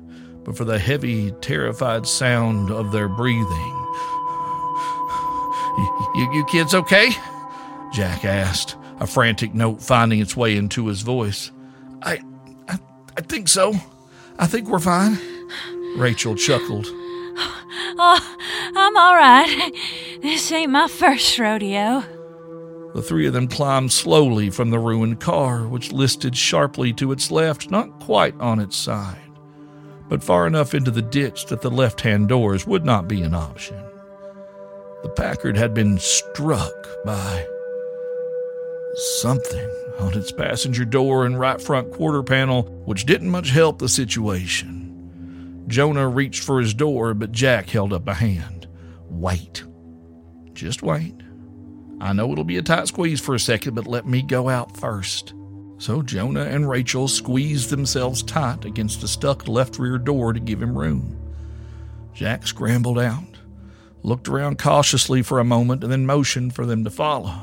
but 0.44 0.56
for 0.56 0.64
the 0.64 0.78
heavy, 0.78 1.32
terrified 1.40 2.06
sound 2.06 2.70
of 2.70 2.92
their 2.92 3.08
breathing. 3.08 3.83
You, 5.76 6.30
you 6.32 6.44
kids 6.44 6.74
okay? 6.74 7.10
Jack 7.92 8.24
asked, 8.24 8.76
a 9.00 9.06
frantic 9.06 9.54
note 9.54 9.82
finding 9.82 10.20
its 10.20 10.36
way 10.36 10.56
into 10.56 10.86
his 10.86 11.02
voice. 11.02 11.50
I, 12.02 12.20
I, 12.68 12.78
I 13.16 13.20
think 13.20 13.48
so. 13.48 13.74
I 14.38 14.46
think 14.46 14.68
we're 14.68 14.78
fine. 14.78 15.18
Rachel 15.96 16.34
chuckled. 16.34 16.86
Oh, 17.96 18.36
I'm 18.76 18.96
all 18.96 19.14
right. 19.14 19.72
This 20.22 20.50
ain't 20.50 20.72
my 20.72 20.88
first 20.88 21.38
rodeo. 21.38 22.02
The 22.94 23.02
three 23.02 23.26
of 23.26 23.32
them 23.32 23.48
climbed 23.48 23.92
slowly 23.92 24.50
from 24.50 24.70
the 24.70 24.78
ruined 24.78 25.20
car, 25.20 25.66
which 25.66 25.92
listed 25.92 26.36
sharply 26.36 26.92
to 26.94 27.12
its 27.12 27.30
left, 27.30 27.70
not 27.70 28.00
quite 28.00 28.38
on 28.40 28.60
its 28.60 28.76
side, 28.76 29.18
but 30.08 30.22
far 30.22 30.46
enough 30.46 30.74
into 30.74 30.90
the 30.90 31.02
ditch 31.02 31.46
that 31.46 31.60
the 31.60 31.70
left 31.70 32.00
hand 32.00 32.28
doors 32.28 32.66
would 32.66 32.84
not 32.84 33.08
be 33.08 33.22
an 33.22 33.34
option. 33.34 33.80
The 35.04 35.10
Packard 35.10 35.58
had 35.58 35.74
been 35.74 35.98
struck 35.98 36.88
by 37.04 37.46
something 39.20 39.68
on 39.98 40.14
its 40.14 40.32
passenger 40.32 40.86
door 40.86 41.26
and 41.26 41.38
right 41.38 41.60
front 41.60 41.92
quarter 41.92 42.22
panel, 42.22 42.62
which 42.86 43.04
didn't 43.04 43.28
much 43.28 43.50
help 43.50 43.78
the 43.78 43.88
situation. 43.88 45.64
Jonah 45.66 46.08
reached 46.08 46.42
for 46.42 46.58
his 46.58 46.72
door, 46.72 47.12
but 47.12 47.32
Jack 47.32 47.68
held 47.68 47.92
up 47.92 48.08
a 48.08 48.14
hand. 48.14 48.66
Wait. 49.10 49.62
Just 50.54 50.82
wait. 50.82 51.14
I 52.00 52.14
know 52.14 52.32
it'll 52.32 52.42
be 52.42 52.56
a 52.56 52.62
tight 52.62 52.88
squeeze 52.88 53.20
for 53.20 53.34
a 53.34 53.38
second, 53.40 53.74
but 53.74 53.86
let 53.86 54.06
me 54.06 54.22
go 54.22 54.48
out 54.48 54.74
first. 54.74 55.34
So 55.76 56.00
Jonah 56.00 56.44
and 56.44 56.66
Rachel 56.66 57.08
squeezed 57.08 57.68
themselves 57.68 58.22
tight 58.22 58.64
against 58.64 59.02
the 59.02 59.08
stuck 59.08 59.48
left 59.48 59.78
rear 59.78 59.98
door 59.98 60.32
to 60.32 60.40
give 60.40 60.62
him 60.62 60.78
room. 60.78 61.18
Jack 62.14 62.46
scrambled 62.46 62.98
out, 62.98 63.33
looked 64.04 64.28
around 64.28 64.58
cautiously 64.58 65.22
for 65.22 65.40
a 65.40 65.44
moment, 65.44 65.82
and 65.82 65.90
then 65.90 66.06
motioned 66.06 66.54
for 66.54 66.66
them 66.66 66.84
to 66.84 66.90
follow. 66.90 67.34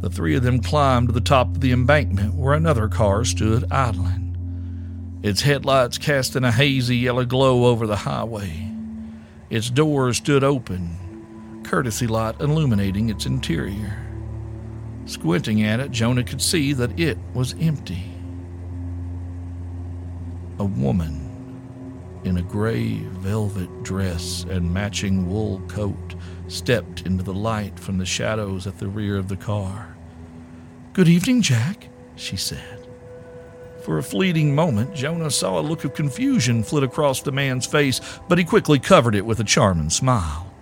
The 0.00 0.10
three 0.10 0.34
of 0.34 0.42
them 0.42 0.60
climbed 0.60 1.08
to 1.08 1.14
the 1.14 1.20
top 1.20 1.48
of 1.48 1.60
the 1.60 1.72
embankment 1.72 2.34
where 2.34 2.52
another 2.52 2.88
car 2.88 3.24
stood 3.24 3.64
idling, 3.72 5.20
its 5.22 5.40
headlights 5.40 5.96
casting 5.96 6.44
a 6.44 6.52
hazy 6.52 6.96
yellow 6.96 7.24
glow 7.24 7.66
over 7.66 7.86
the 7.86 7.96
highway. 7.96 8.70
Its 9.48 9.70
doors 9.70 10.18
stood 10.18 10.44
open, 10.44 11.62
courtesy 11.64 12.06
light 12.06 12.38
illuminating 12.40 13.08
its 13.08 13.24
interior. 13.24 14.00
Squinting 15.06 15.62
at 15.62 15.80
it, 15.80 15.90
Jonah 15.90 16.24
could 16.24 16.42
see 16.42 16.72
that 16.72 16.98
it 16.98 17.16
was 17.32 17.54
empty. 17.60 18.04
A 20.58 20.64
woman 20.64 21.23
in 22.24 22.38
a 22.38 22.42
gray 22.42 22.98
velvet 22.98 23.82
dress 23.82 24.44
and 24.48 24.72
matching 24.72 25.28
wool 25.28 25.60
coat 25.68 26.14
stepped 26.48 27.02
into 27.02 27.22
the 27.22 27.34
light 27.34 27.78
from 27.78 27.98
the 27.98 28.06
shadows 28.06 28.66
at 28.66 28.78
the 28.78 28.88
rear 28.88 29.16
of 29.16 29.28
the 29.28 29.36
car. 29.36 29.96
Good 30.92 31.08
evening, 31.08 31.42
Jack, 31.42 31.88
she 32.16 32.36
said. 32.36 32.86
For 33.82 33.98
a 33.98 34.02
fleeting 34.02 34.54
moment, 34.54 34.94
Jonah 34.94 35.30
saw 35.30 35.58
a 35.58 35.62
look 35.62 35.84
of 35.84 35.94
confusion 35.94 36.62
flit 36.62 36.82
across 36.84 37.20
the 37.20 37.32
man's 37.32 37.66
face, 37.66 38.00
but 38.28 38.38
he 38.38 38.44
quickly 38.44 38.78
covered 38.78 39.14
it 39.14 39.26
with 39.26 39.40
a 39.40 39.44
charming 39.44 39.90
smile. 39.90 40.52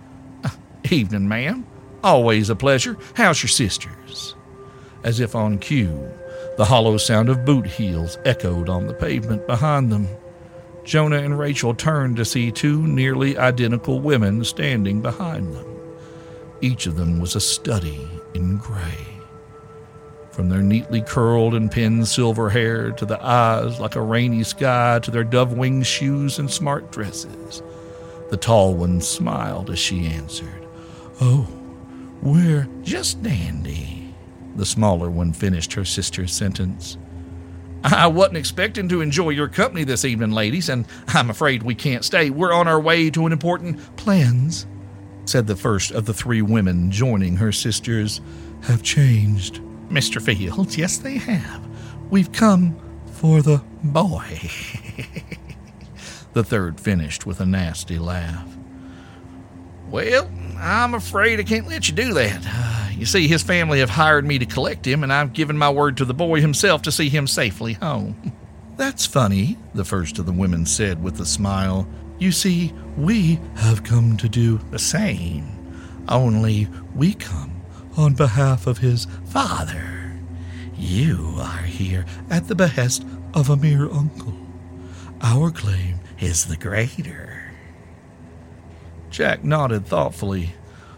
Evening, 0.91 1.29
ma'am. 1.29 1.67
Always 2.03 2.51
a 2.51 2.57
pleasure. 2.57 2.97
How's 3.15 3.43
your 3.43 3.49
sisters? 3.49 4.35
As 5.05 5.21
if 5.21 5.35
on 5.37 5.59
cue, 5.59 6.11
The 6.59 6.67
hollow 6.67 6.99
sound 6.99 7.31
of 7.31 7.45
boot 7.47 7.67
heels 7.67 8.19
echoed 8.27 8.69
on 8.69 8.87
the 8.87 8.93
pavement 8.93 9.47
behind 9.47 9.91
them. 9.91 10.07
Jonah 10.85 11.19
and 11.19 11.39
Rachel 11.39 11.75
turned 11.75 12.17
to 12.17 12.25
see 12.25 12.51
two 12.51 12.87
nearly 12.87 13.39
identical 13.39 14.01
women 14.01 14.45
standing 14.45 15.01
behind 15.01 15.55
them. 15.55 15.67
Each 16.61 16.87
of 16.87 16.97
them 16.97 17.21
was 17.21 17.37
a 17.37 17.41
study 17.41 18.09
in 18.35 18.59
gray. 18.59 19.07
From 20.33 20.49
their 20.49 20.63
neatly 20.63 21.03
curled 21.03 21.55
and 21.55 21.71
pinned 21.71 22.09
silver 22.09 22.49
hair 22.49 22.91
to 22.93 23.05
the 23.05 23.23
eyes 23.25 23.79
like 23.79 23.97
a 23.97 24.03
rainy 24.03 24.43
sky 24.45 24.99
to 25.03 25.11
their 25.11 25.25
dove 25.25 25.53
winged 25.53 25.87
shoes 25.87 26.39
and 26.39 26.51
smart 26.51 26.91
dresses, 26.91 27.63
the 28.31 28.37
tall 28.37 28.75
one 28.75 29.01
smiled 29.01 29.71
as 29.71 29.79
she 29.79 30.07
answered, 30.07 30.67
Oh, 31.21 31.47
we're 32.23 32.67
just 32.83 33.23
dandy. 33.23 34.15
The 34.57 34.67
smaller 34.67 35.11
one 35.11 35.33
finished 35.33 35.75
her 35.75 35.85
sister's 35.85 36.33
sentence. 36.33 36.97
I 37.85 38.07
wasn't 38.07 38.37
expecting 38.37 38.89
to 38.89 39.01
enjoy 39.01 39.31
your 39.31 39.49
company 39.49 39.85
this 39.85 40.05
evening, 40.05 40.31
ladies, 40.31 40.69
and 40.69 40.87
I'm 41.09 41.31
afraid 41.31 41.63
we 41.63 41.75
can't 41.75 42.05
stay. 42.05 42.31
We're 42.31 42.53
on 42.53 42.69
our 42.69 42.81
way 42.81 43.11
to 43.11 43.27
an 43.27 43.33
important 43.33 43.97
plans, 43.97 44.67
said 45.25 45.47
the 45.47 45.57
first 45.57 45.91
of 45.91 46.07
the 46.07 46.15
three 46.15 46.43
women, 46.43 46.91
joining 46.91 47.37
her 47.37 47.51
sisters. 47.53 48.21
Have 48.63 48.85
changed, 48.85 49.61
Mr. 49.89 50.23
Fields. 50.23 50.79
Yes, 50.79 50.99
they 50.99 51.17
have. 51.17 51.67
We've 52.11 52.31
come 52.31 52.79
for 53.15 53.43
the 53.43 53.61
boy. 53.83 54.51
the 56.33 56.45
third 56.45 56.79
finished 56.79 57.27
with 57.27 57.41
a 57.41 57.47
nasty 57.47 57.99
laugh. 57.99 58.47
Well, 59.89 60.31
I'm 60.63 60.95
afraid 60.95 61.41
I 61.41 61.43
can't 61.43 61.67
let 61.67 61.89
you 61.89 61.95
do 61.95 62.15
that. 62.15 62.71
You 62.93 63.07
see, 63.07 63.27
his 63.27 63.43
family 63.43 63.81
have 63.81 63.91
hired 63.91 64.25
me 64.25 64.39
to 64.39 64.47
collect 64.47 64.87
him, 64.87 65.03
and 65.03 65.13
I've 65.13 65.33
given 65.33 65.59
my 65.59 65.71
word 65.71 65.97
to 65.97 66.05
the 66.05 66.15
boy 66.15 66.41
himself 66.41 66.83
to 66.83 66.93
see 66.93 67.09
him 67.09 67.27
safely 67.27 67.73
home. 67.73 68.33
That's 68.77 69.07
funny, 69.07 69.59
the 69.75 69.85
first 69.85 70.21
of 70.21 70.27
the 70.27 70.33
women 70.33 70.67
said 70.67 71.03
with 71.03 71.19
a 71.19 71.27
smile. 71.27 71.89
You 72.21 72.31
see, 72.31 72.73
we 72.97 73.41
have 73.57 73.83
come 73.83 74.17
to 74.19 74.29
do 74.29 74.59
the 74.71 74.79
same, 74.79 75.49
only 76.09 76.69
we 76.95 77.15
come 77.15 77.63
on 77.97 78.15
behalf 78.15 78.69
of 78.69 78.79
his 78.79 79.09
father. 79.25 80.13
You 80.77 81.35
are 81.39 81.63
here 81.63 82.07
at 82.31 82.47
the 82.47 82.55
behest 82.55 83.05
of 83.35 83.51
a 83.51 83.57
mere 83.57 83.91
uncle. 83.91 84.37
Our 85.23 85.51
claim 85.51 85.99
is 86.21 86.47
the 86.47 86.57
greater. 86.57 87.32
Jack 89.13 89.45
nodded 89.45 89.87
thoughtfully, 89.87 90.55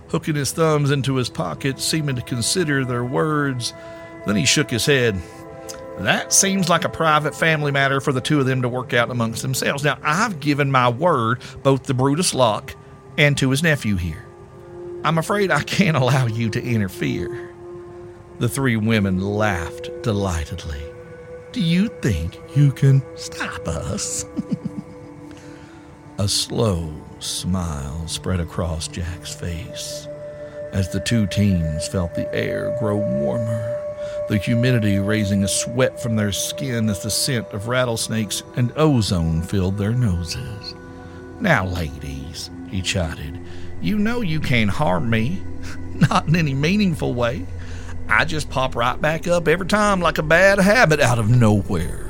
hooking 0.09 0.37
his 0.37 0.53
thumbs 0.53 0.91
into 0.91 1.17
his 1.17 1.29
pockets, 1.29 1.85
seeming 1.85 2.17
to 2.17 2.23
consider 2.23 2.85
their 2.85 3.05
words. 3.05 3.75
Then 4.25 4.37
he 4.37 4.47
shook 4.47 4.71
his 4.71 4.87
head. 4.87 5.21
That 5.99 6.33
seems 6.33 6.69
like 6.69 6.85
a 6.85 6.89
private 6.89 7.35
family 7.35 7.71
matter 7.71 8.01
for 8.01 8.13
the 8.13 8.21
two 8.21 8.41
of 8.41 8.47
them 8.47 8.63
to 8.63 8.69
work 8.69 8.95
out 8.95 9.11
amongst 9.11 9.43
themselves. 9.43 9.85
Now, 9.85 9.99
I've 10.03 10.41
given 10.41 10.71
my 10.71 10.89
word 10.89 11.41
both 11.63 11.85
to 11.85 11.95
Brutus 11.95 12.35
Locke 12.35 12.75
and 13.19 13.37
to 13.39 13.51
his 13.51 13.63
nephew 13.63 13.97
here. 13.97 14.25
I'm 15.05 15.19
afraid 15.19 15.51
I 15.51 15.63
can't 15.63 15.97
allow 15.97 16.27
you 16.27 16.51
to 16.51 16.63
interfere. 16.63 17.55
The 18.39 18.49
three 18.49 18.77
women 18.77 19.21
laughed 19.21 19.91
delightedly. 20.03 20.83
Do 21.53 21.61
you 21.61 21.89
think 22.01 22.41
you 22.57 22.73
can 22.73 23.03
stop 23.17 23.69
us? 23.69 24.25
a 26.19 26.27
slow 26.27 27.04
smile 27.25 28.07
spread 28.07 28.41
across 28.41 28.89
Jack's 28.89 29.35
face 29.35 30.07
as 30.75 30.89
the 30.89 31.01
two 31.01 31.27
teens 31.29 31.87
felt 31.87 32.15
the 32.15 32.33
air 32.35 32.77
grow 32.81 32.97
warmer, 32.97 33.81
the 34.29 34.37
humidity 34.37 34.99
raising 34.99 35.45
a 35.45 35.49
sweat 35.49 36.03
from 36.03 36.17
their 36.17 36.33
skin 36.33 36.91
as 36.91 37.03
the 37.03 37.11
scent 37.11 37.47
of 37.53 37.69
rattlesnakes 37.69 38.43
and 38.57 38.73
ozone 38.77 39.41
filled 39.41 39.79
their 39.79 39.93
noses. 39.93 40.75
Now, 41.41 41.65
ladies, 41.65 42.51
he 42.69 42.83
chided, 42.83 43.39
you 43.81 43.99
know 43.99 44.21
you 44.21 44.41
can't 44.41 44.71
harm 44.71 45.09
me. 45.09 45.41
Not 46.11 46.27
in 46.27 46.35
any 46.35 46.55
meaningful 46.55 47.15
way. 47.15 47.47
I 48.09 48.25
just 48.25 48.51
pop 48.51 48.75
right 48.75 49.01
back 49.01 49.29
up 49.29 49.47
every 49.47 49.67
time 49.67 50.01
like 50.01 50.19
a 50.19 50.23
bad 50.23 50.59
habit 50.59 51.01
out 51.01 51.21
of 51.21 51.31
nowhere. 51.31 52.04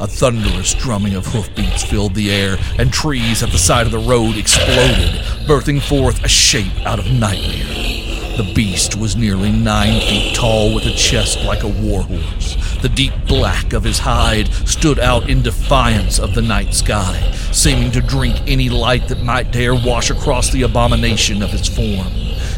A 0.00 0.06
thunderous 0.06 0.74
drumming 0.74 1.14
of 1.14 1.26
hoofbeats 1.26 1.82
filled 1.82 2.14
the 2.14 2.30
air, 2.30 2.56
and 2.78 2.92
trees 2.92 3.42
at 3.42 3.50
the 3.50 3.58
side 3.58 3.84
of 3.84 3.90
the 3.90 3.98
road 3.98 4.36
exploded, 4.36 5.20
birthing 5.48 5.82
forth 5.82 6.22
a 6.22 6.28
shape 6.28 6.86
out 6.86 7.00
of 7.00 7.10
nightmare. 7.10 8.36
The 8.36 8.52
beast 8.54 8.94
was 8.94 9.16
nearly 9.16 9.50
nine 9.50 10.00
feet 10.00 10.36
tall 10.36 10.72
with 10.72 10.86
a 10.86 10.92
chest 10.92 11.42
like 11.42 11.64
a 11.64 11.68
warhorse. 11.68 12.78
The 12.80 12.88
deep 12.88 13.12
black 13.26 13.72
of 13.72 13.82
his 13.82 13.98
hide 13.98 14.52
stood 14.68 15.00
out 15.00 15.28
in 15.28 15.42
defiance 15.42 16.20
of 16.20 16.32
the 16.36 16.42
night 16.42 16.74
sky, 16.74 17.32
seeming 17.50 17.90
to 17.90 18.00
drink 18.00 18.40
any 18.46 18.68
light 18.68 19.08
that 19.08 19.24
might 19.24 19.50
dare 19.50 19.74
wash 19.74 20.10
across 20.10 20.52
the 20.52 20.62
abomination 20.62 21.42
of 21.42 21.52
its 21.52 21.66
form. 21.66 22.12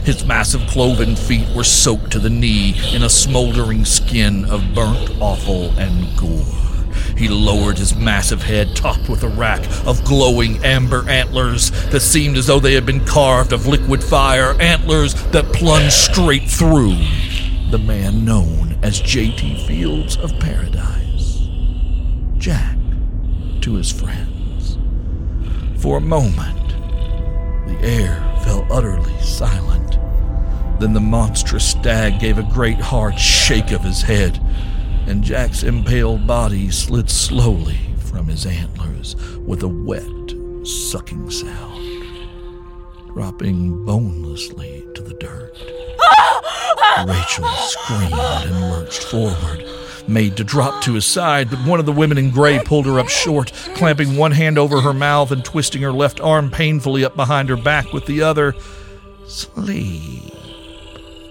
His 0.05 0.27
massive 0.27 0.61
cloven 0.69 1.17
feet 1.17 1.49
were 1.57 1.65
soaked 1.65 2.11
to 2.13 2.19
the 2.19 2.29
knee 2.29 2.75
in 2.95 3.03
a 3.03 3.09
smoldering 3.09 3.87
skin 3.87 4.45
of 4.45 4.75
burnt 4.75 5.11
offal 5.23 5.71
and 5.79 6.15
gore. 6.19 6.60
He 7.21 7.29
lowered 7.29 7.77
his 7.77 7.95
massive 7.95 8.43
head, 8.43 8.75
topped 8.75 9.11
with 9.11 9.25
a 9.25 9.29
rack 9.29 9.61
of 9.85 10.03
glowing 10.07 10.65
amber 10.65 11.07
antlers 11.07 11.71
that 11.91 12.01
seemed 12.01 12.39
as 12.39 12.47
though 12.47 12.61
they 12.61 12.73
had 12.73 12.87
been 12.87 13.05
carved 13.05 13.53
of 13.53 13.67
liquid 13.67 14.03
fire, 14.03 14.59
antlers 14.59 15.13
that 15.25 15.53
plunged 15.53 15.93
straight 15.93 16.49
through 16.49 16.97
the 17.71 17.79
man 17.79 18.25
known 18.25 18.79
as 18.83 19.03
J.T. 19.03 19.67
Fields 19.67 20.17
of 20.17 20.33
Paradise. 20.41 21.47
Jack 22.39 22.79
to 23.61 23.75
his 23.75 23.93
friends. 23.93 24.79
For 25.77 25.99
a 25.99 26.01
moment, 26.01 26.71
the 27.67 27.79
air 27.83 28.17
fell 28.45 28.67
utterly 28.71 29.21
silent. 29.21 29.99
Then 30.81 30.95
the 30.95 31.01
monstrous 31.01 31.69
stag 31.69 32.19
gave 32.19 32.39
a 32.39 32.43
great 32.55 32.81
hard 32.81 33.19
shake 33.21 33.73
of 33.73 33.83
his 33.83 34.01
head 34.01 34.41
and 35.11 35.25
Jack's 35.25 35.65
impaled 35.65 36.25
body 36.25 36.71
slid 36.71 37.11
slowly 37.11 37.81
from 37.99 38.29
his 38.29 38.47
antlers 38.47 39.17
with 39.39 39.65
a 39.65 39.69
wet, 39.69 40.05
sucking 40.65 41.29
sound, 41.31 42.07
dropping 43.09 43.85
bonelessly 43.85 44.87
to 44.95 45.03
the 45.03 45.15
dirt. 45.15 45.53
Rachel 47.05 47.45
screamed 47.49 48.13
and 48.13 48.71
lurched 48.71 49.03
forward, 49.03 49.65
made 50.07 50.37
to 50.37 50.45
drop 50.45 50.81
to 50.85 50.95
his 50.95 51.07
side, 51.07 51.51
but 51.51 51.59
one 51.67 51.81
of 51.81 51.87
the 51.87 51.93
women 51.93 52.17
in 52.17 52.31
gray 52.31 52.61
pulled 52.61 52.87
her 52.87 53.01
up 53.01 53.09
short, 53.09 53.51
clamping 53.75 54.17
one 54.17 54.33
hand 54.33 54.59
over 54.59 54.81
her 54.81 54.95
mouth 54.95 55.33
and 55.33 55.45
twisting 55.45 55.83
her 55.83 55.93
left 55.93 56.21
arm 56.21 56.53
painfully 56.53 57.05
up 57.05 57.17
behind 57.17 57.49
her 57.49 57.57
back 57.57 57.93
with 57.93 58.07
the 58.07 58.23
other. 58.23 58.55
Sleep, 59.27 60.33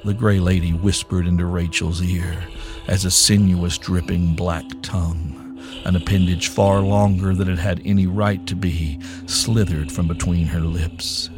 the 0.03 0.13
gray 0.13 0.41
lady 0.41 0.73
whispered 0.73 1.25
into 1.25 1.45
Rachel's 1.45 2.01
ear 2.01 2.43
as 2.89 3.05
a 3.05 3.11
sinuous, 3.11 3.77
dripping 3.77 4.33
black 4.33 4.65
tongue, 4.81 5.61
an 5.85 5.95
appendage 5.95 6.47
far 6.47 6.79
longer 6.81 7.35
than 7.35 7.47
it 7.47 7.59
had 7.59 7.79
any 7.85 8.07
right 8.07 8.47
to 8.47 8.55
be, 8.55 8.99
slithered 9.27 9.91
from 9.91 10.07
between 10.07 10.47
her 10.47 10.61
lips. 10.61 11.29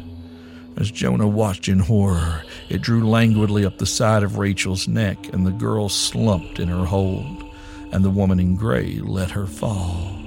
As 0.78 0.90
Jonah 0.90 1.28
watched 1.28 1.68
in 1.68 1.78
horror, 1.78 2.42
it 2.70 2.80
drew 2.80 3.06
languidly 3.06 3.66
up 3.66 3.76
the 3.76 3.84
side 3.84 4.22
of 4.22 4.38
Rachel's 4.38 4.88
neck, 4.88 5.18
and 5.34 5.46
the 5.46 5.50
girl 5.50 5.90
slumped 5.90 6.58
in 6.58 6.68
her 6.68 6.86
hold, 6.86 7.44
and 7.92 8.02
the 8.02 8.08
woman 8.08 8.40
in 8.40 8.56
gray 8.56 9.00
let 9.00 9.32
her 9.32 9.46
fall. 9.46 10.21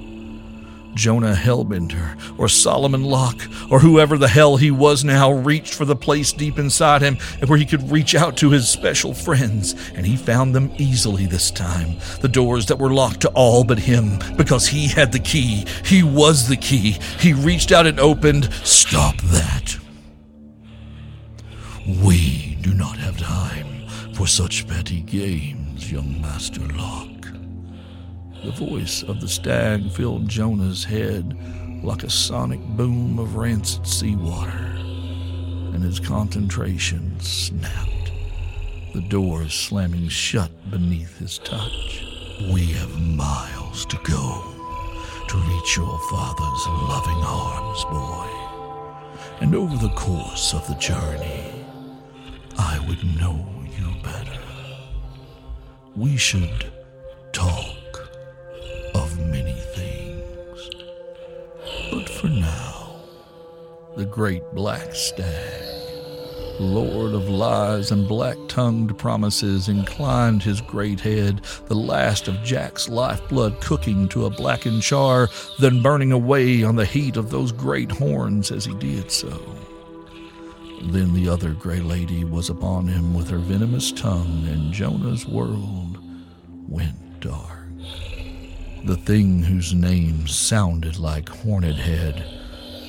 Jonah 0.96 1.36
Hellbender, 1.36 2.18
or 2.39 2.48
Solomon 2.48 3.04
Locke, 3.04 3.48
or 3.70 3.80
whoever 3.80 4.18
the 4.18 4.28
hell 4.28 4.58
he 4.58 4.72
was 4.72 5.04
now, 5.04 5.32
reached 5.32 5.74
for 5.74 5.86
the 5.86 5.96
place 5.96 6.32
deep 6.32 6.58
inside 6.58 7.02
him 7.02 7.18
where 7.46 7.60
he 7.60 7.66
could 7.66 7.91
reach 7.91 8.16
out 8.16 8.38
to 8.38 8.50
his 8.50 8.68
special 8.68 9.14
friends, 9.14 9.76
and 9.93 10.06
he 10.06 10.16
found 10.16 10.56
them 10.56 10.72
easily 10.78 11.26
this 11.26 11.52
time. 11.52 11.98
The 12.22 12.28
doors 12.28 12.66
that 12.68 12.80
were 12.80 12.93
locked 12.93 13.22
to 13.22 13.30
all 13.30 13.64
but 13.64 13.80
him, 13.80 14.20
because 14.38 14.68
he 14.68 14.88
had 14.88 15.12
the 15.12 15.20
key. 15.20 15.66
He 15.84 16.02
was 16.02 16.48
the 16.48 16.58
key. 16.58 16.98
He 17.20 17.34
reached 17.34 17.72
out 17.72 17.86
and 17.86 18.00
opened. 18.00 18.52
Stop 18.64 19.18
that. 19.18 19.78
We 22.04 22.58
do 22.62 22.74
not 22.74 22.98
have 22.98 23.18
time 23.18 23.88
for 24.14 24.26
such 24.26 24.68
petty 24.68 25.02
games, 25.02 25.91
young 25.91 26.20
Master 26.22 26.62
Locke. 26.62 27.14
The 28.46 28.52
voice 28.52 29.02
of 29.02 29.22
the 29.22 29.28
stag 29.28 29.89
filled 29.89 30.30
Jonah's 30.30 30.84
head 30.84 31.36
like 31.84 32.04
a 32.04 32.10
sonic 32.12 32.60
boom 32.60 33.18
of 33.18 33.36
rancid 33.36 33.88
seawater, 33.88 34.76
and 35.74 35.84
his 35.84 36.00
concentration 36.00 37.20
snapped, 37.20 38.12
the 38.93 39.02
door 39.10 39.50
slamming 39.50 40.10
shut 40.10 40.52
beneath 40.70 41.18
his 41.18 41.39
touch. 41.39 42.06
We 42.54 42.66
have 42.74 43.02
miles 43.02 43.84
to 43.88 43.98
go 44.04 44.43
to 45.28 45.38
reach 45.38 45.76
your 45.76 46.00
father's 46.12 46.68
loving 46.88 47.24
arms, 47.24 47.84
boy. 47.86 48.30
And 49.41 49.56
over 49.56 49.76
the 49.76 49.93
course 49.96 50.54
of 50.54 50.68
the 50.68 50.76
journey, 50.76 51.66
I 52.60 52.78
would 52.88 53.04
know 53.20 53.43
you 53.76 53.96
better. 54.04 54.39
We 55.96 56.16
should 56.16 56.72
talk 57.34 57.76
of 58.96 59.20
many 59.28 59.52
things. 59.52 60.70
But 61.91 62.08
for 62.08 62.30
now, 62.30 62.96
the 63.98 64.06
great 64.06 64.43
black 64.54 64.96
stag, 64.96 65.64
lord 66.62 67.14
of 67.14 67.28
lies 67.28 67.91
and 67.91 68.08
black 68.08 68.38
tongued 68.48 68.98
promises, 68.98 69.68
inclined 69.68 70.41
his 70.43 70.62
great 70.62 71.02
head, 71.02 71.41
the 71.66 71.76
last 71.76 72.30
of 72.30 72.41
Jack's 72.43 72.88
lifeblood 72.88 73.60
cooking 73.60 74.08
to 74.10 74.26
a 74.26 74.30
blackened 74.30 74.82
char, 74.82 75.30
then 75.60 75.82
burning 75.82 76.14
away 76.14 76.64
on 76.64 76.78
the 76.78 76.86
heat 76.86 77.18
of 77.18 77.30
those 77.30 77.52
great 77.52 77.91
horns 77.91 78.50
as 78.50 78.64
he 78.64 78.74
did 78.76 79.12
so. 79.12 79.38
Then 80.84 81.14
the 81.14 81.28
other 81.28 81.52
gray 81.54 81.82
lady 81.82 82.24
was 82.24 82.50
upon 82.50 82.88
him 82.88 83.14
with 83.14 83.30
her 83.30 83.39
venomous 83.39 83.91
tongue, 83.91 84.48
and 84.48 84.72
Jonah's 84.72 85.26
world 85.26 85.98
went 86.70 87.20
dark. 87.20 87.55
The 88.86 88.98
thing 88.98 89.42
whose 89.42 89.74
name 89.74 90.28
sounded 90.28 91.00
like 91.00 91.28
Horned 91.28 91.74
Head, 91.74 92.24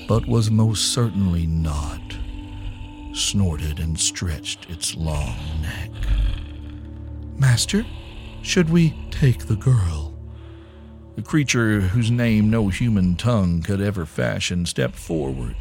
but 0.06 0.26
was 0.26 0.50
most 0.50 0.92
certainly 0.92 1.46
not, 1.46 2.02
snorted 3.14 3.80
and 3.80 3.98
stretched 3.98 4.68
its 4.68 4.94
long 4.94 5.38
neck. 5.62 5.90
Master, 7.38 7.86
should 8.42 8.68
we 8.68 8.94
take 9.10 9.46
the 9.46 9.56
girl? 9.56 10.14
The 11.14 11.22
creature 11.22 11.80
whose 11.80 12.10
name 12.10 12.50
no 12.50 12.68
human 12.68 13.16
tongue 13.16 13.62
could 13.62 13.80
ever 13.80 14.04
fashion 14.04 14.66
stepped 14.66 14.96
forward, 14.96 15.56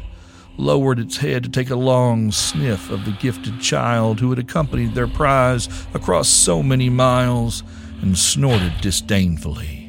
lowered 0.58 0.98
its 0.98 1.16
head 1.16 1.44
to 1.44 1.48
take 1.48 1.70
a 1.70 1.76
long 1.76 2.30
sniff 2.30 2.90
of 2.90 3.06
the 3.06 3.12
gifted 3.12 3.58
child 3.58 4.20
who 4.20 4.28
had 4.28 4.38
accompanied 4.38 4.94
their 4.94 5.08
prize 5.08 5.66
across 5.94 6.28
so 6.28 6.62
many 6.62 6.90
miles, 6.90 7.62
and 8.02 8.18
snorted 8.18 8.74
disdainfully. 8.82 9.84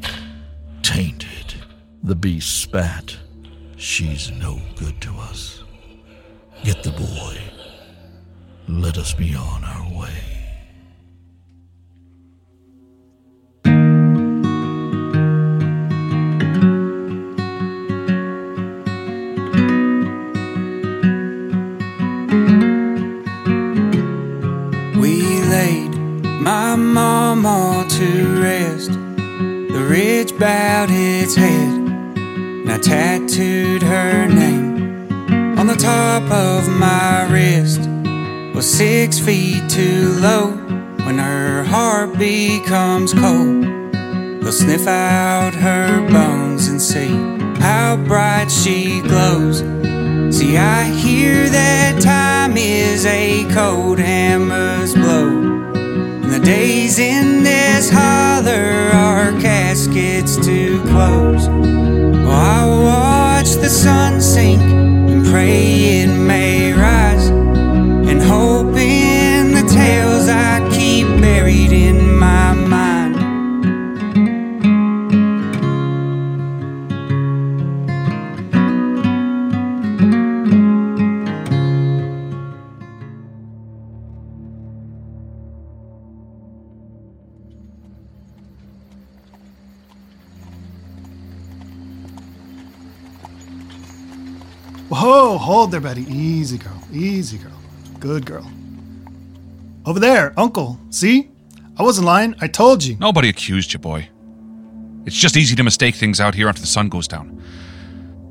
Tainted, 0.87 1.53
the 2.01 2.15
beast 2.15 2.61
spat. 2.61 3.17
She's 3.75 4.31
no 4.31 4.61
good 4.77 5.01
to 5.01 5.11
us. 5.17 5.65
Get 6.63 6.81
the 6.81 6.91
boy. 6.91 7.37
Let 8.69 8.97
us 8.97 9.13
be 9.13 9.35
on 9.35 9.65
our 9.65 9.99
way. 9.99 10.36
Its 31.27 31.35
head, 31.35 31.73
and 32.15 32.71
I 32.71 32.77
tattooed 32.77 33.81
her 33.81 34.29
name 34.29 35.59
on 35.59 35.67
the 35.67 35.75
top 35.75 36.23
of 36.31 36.69
my 36.69 37.27
wrist. 37.29 37.81
Was 38.55 38.65
six 38.65 39.19
feet 39.19 39.69
too 39.69 40.13
low 40.21 40.51
when 41.05 41.17
her 41.17 41.65
heart 41.65 42.17
becomes 42.17 43.13
cold. 43.13 43.65
They'll 44.41 44.53
sniff 44.53 44.87
out 44.87 45.53
her 45.55 46.09
bones 46.09 46.69
and 46.69 46.81
see 46.81 47.11
how 47.59 47.97
bright 48.07 48.49
she 48.49 49.01
glows. 49.01 49.59
See, 50.33 50.55
I 50.55 50.85
hear 50.85 51.49
that 51.49 52.01
time 52.01 52.55
is 52.55 53.05
a 53.05 53.43
cold 53.53 53.99
hammer's 53.99 54.93
blow. 54.93 55.26
The 56.37 56.45
days 56.45 56.99
in 56.99 57.41
this 57.41 57.89
holler 57.89 58.91
are 58.93 59.31
caskets 59.41 60.35
to 60.45 60.79
close. 60.83 61.47
Oh, 61.47 62.29
I 62.29 63.39
watch 63.41 63.55
the 63.55 63.67
sun 63.67 64.21
sink 64.21 64.61
and 64.61 65.25
pray 65.25 66.01
it 66.01 66.15
may 66.15 66.73
rise. 66.73 67.29
And 67.29 68.21
hope 68.21 68.75
in 68.75 69.53
the 69.53 69.67
tales 69.67 70.29
I 70.29 70.59
keep 70.69 71.07
buried 71.19 71.71
in 71.71 72.19
my 72.19 72.53
hold 95.57 95.71
there, 95.71 95.81
Betty. 95.81 96.03
Easy, 96.03 96.59
girl. 96.59 96.83
Easy, 96.93 97.39
girl. 97.39 97.59
Good 97.99 98.27
girl. 98.27 98.47
Over 99.87 99.99
there, 99.99 100.39
Uncle. 100.39 100.79
See? 100.91 101.31
I 101.77 101.81
wasn't 101.81 102.05
lying. 102.05 102.35
I 102.39 102.47
told 102.47 102.83
you. 102.83 102.95
Nobody 102.99 103.27
accused 103.29 103.73
you, 103.73 103.79
boy. 103.79 104.07
It's 105.07 105.15
just 105.15 105.35
easy 105.35 105.55
to 105.55 105.63
mistake 105.63 105.95
things 105.95 106.21
out 106.21 106.35
here 106.35 106.47
after 106.47 106.61
the 106.61 106.67
sun 106.67 106.89
goes 106.89 107.07
down. 107.07 107.41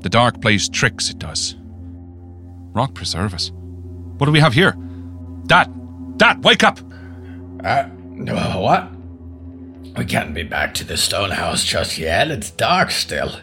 The 0.03 0.09
dark 0.09 0.41
plays 0.41 0.69
tricks, 0.69 1.09
it 1.09 1.19
does. 1.19 1.55
Rock 2.73 2.93
preserve 2.93 3.33
us. 3.33 3.51
What 3.51 4.27
do 4.27 4.31
we 4.31 4.39
have 4.39 4.53
here? 4.53 4.77
Dad! 5.47 5.67
Dad, 6.17 6.41
wake 6.45 6.63
up! 6.63 6.79
Uh, 7.61 7.83
what? 8.57 8.89
We 9.97 10.05
can't 10.05 10.33
be 10.33 10.43
back 10.43 10.73
to 10.75 10.85
the 10.85 10.95
stone 10.95 11.31
house 11.31 11.65
just 11.65 11.97
yet. 11.97 12.31
It's 12.31 12.51
dark 12.51 12.91
still. 12.91 13.35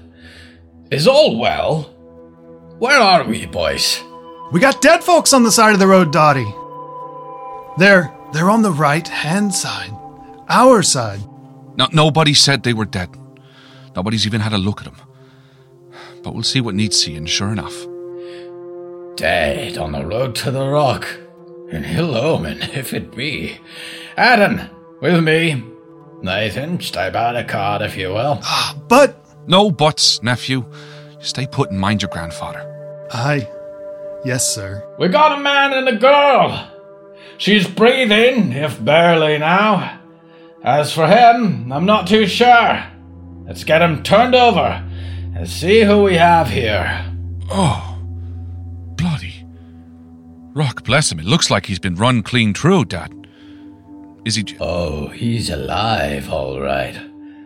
Is 0.90 1.06
all 1.06 1.38
well? 1.38 1.93
Where 2.78 2.98
are 2.98 3.24
we, 3.24 3.46
boys? 3.46 4.02
We 4.52 4.60
got 4.60 4.82
dead 4.82 5.02
folks 5.02 5.32
on 5.32 5.42
the 5.42 5.52
side 5.52 5.72
of 5.72 5.78
the 5.78 5.86
road, 5.86 6.12
Dottie. 6.12 6.52
They're 7.78 8.12
they're 8.32 8.50
on 8.50 8.62
the 8.62 8.72
right 8.72 9.06
hand 9.06 9.54
side. 9.54 9.92
Our 10.48 10.82
side. 10.82 11.20
No, 11.76 11.88
nobody 11.92 12.34
said 12.34 12.62
they 12.62 12.74
were 12.74 12.84
dead. 12.84 13.10
Nobody's 13.96 14.26
even 14.26 14.40
had 14.40 14.52
a 14.52 14.58
look 14.58 14.80
at 14.80 14.86
them. 14.86 14.96
But 16.22 16.34
we'll 16.34 16.42
see 16.42 16.60
what 16.60 16.74
needs 16.74 17.00
seeing, 17.00 17.26
sure 17.26 17.52
enough. 17.52 17.74
Dead 19.16 19.78
on 19.78 19.92
the 19.92 20.04
road 20.04 20.34
to 20.36 20.50
the 20.50 20.66
rock. 20.68 21.06
An 21.70 21.84
ill 21.84 22.16
omen, 22.16 22.62
if 22.62 22.92
it 22.92 23.14
be. 23.14 23.58
Adam, 24.16 24.60
with 25.00 25.22
me. 25.22 25.62
Nathan, 26.22 26.80
stay 26.80 27.10
by 27.10 27.32
the 27.32 27.44
cart, 27.44 27.82
if 27.82 27.96
you 27.96 28.08
will. 28.08 28.40
Ah, 28.42 28.76
but 28.88 29.24
No 29.46 29.70
buts, 29.70 30.22
nephew. 30.22 30.64
Stay 31.24 31.46
put 31.46 31.70
and 31.70 31.80
mind 31.80 32.02
your 32.02 32.10
grandfather. 32.10 33.06
I 33.12 33.48
Yes, 34.24 34.46
sir. 34.54 34.82
We 34.98 35.08
got 35.08 35.38
a 35.38 35.42
man 35.42 35.74
and 35.74 35.86
a 35.88 35.96
girl. 35.96 36.70
She's 37.36 37.66
breathing, 37.68 38.52
if 38.52 38.82
barely 38.82 39.36
now. 39.38 40.00
As 40.62 40.92
for 40.94 41.06
him, 41.06 41.70
I'm 41.70 41.84
not 41.84 42.06
too 42.06 42.26
sure. 42.26 42.82
Let's 43.46 43.64
get 43.64 43.82
him 43.82 44.02
turned 44.02 44.34
over 44.34 44.82
and 45.36 45.46
see 45.48 45.82
who 45.82 46.04
we 46.04 46.14
have 46.14 46.48
here. 46.48 47.04
Oh, 47.50 47.98
bloody. 48.96 49.44
Rock, 50.54 50.84
bless 50.84 51.12
him. 51.12 51.18
It 51.18 51.26
looks 51.26 51.50
like 51.50 51.66
he's 51.66 51.78
been 51.78 51.96
run 51.96 52.22
clean 52.22 52.54
through, 52.54 52.86
Dad. 52.86 53.12
Is 54.24 54.36
he? 54.36 54.44
j- 54.44 54.56
Oh, 54.60 55.08
he's 55.08 55.50
alive, 55.50 56.30
all 56.32 56.60
right. 56.60 56.98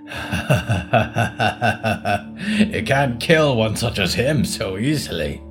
you 2.72 2.82
can't 2.82 3.20
kill 3.20 3.56
one 3.56 3.76
such 3.76 3.98
as 3.98 4.14
him 4.14 4.44
so 4.44 4.78
easily. 4.78 5.42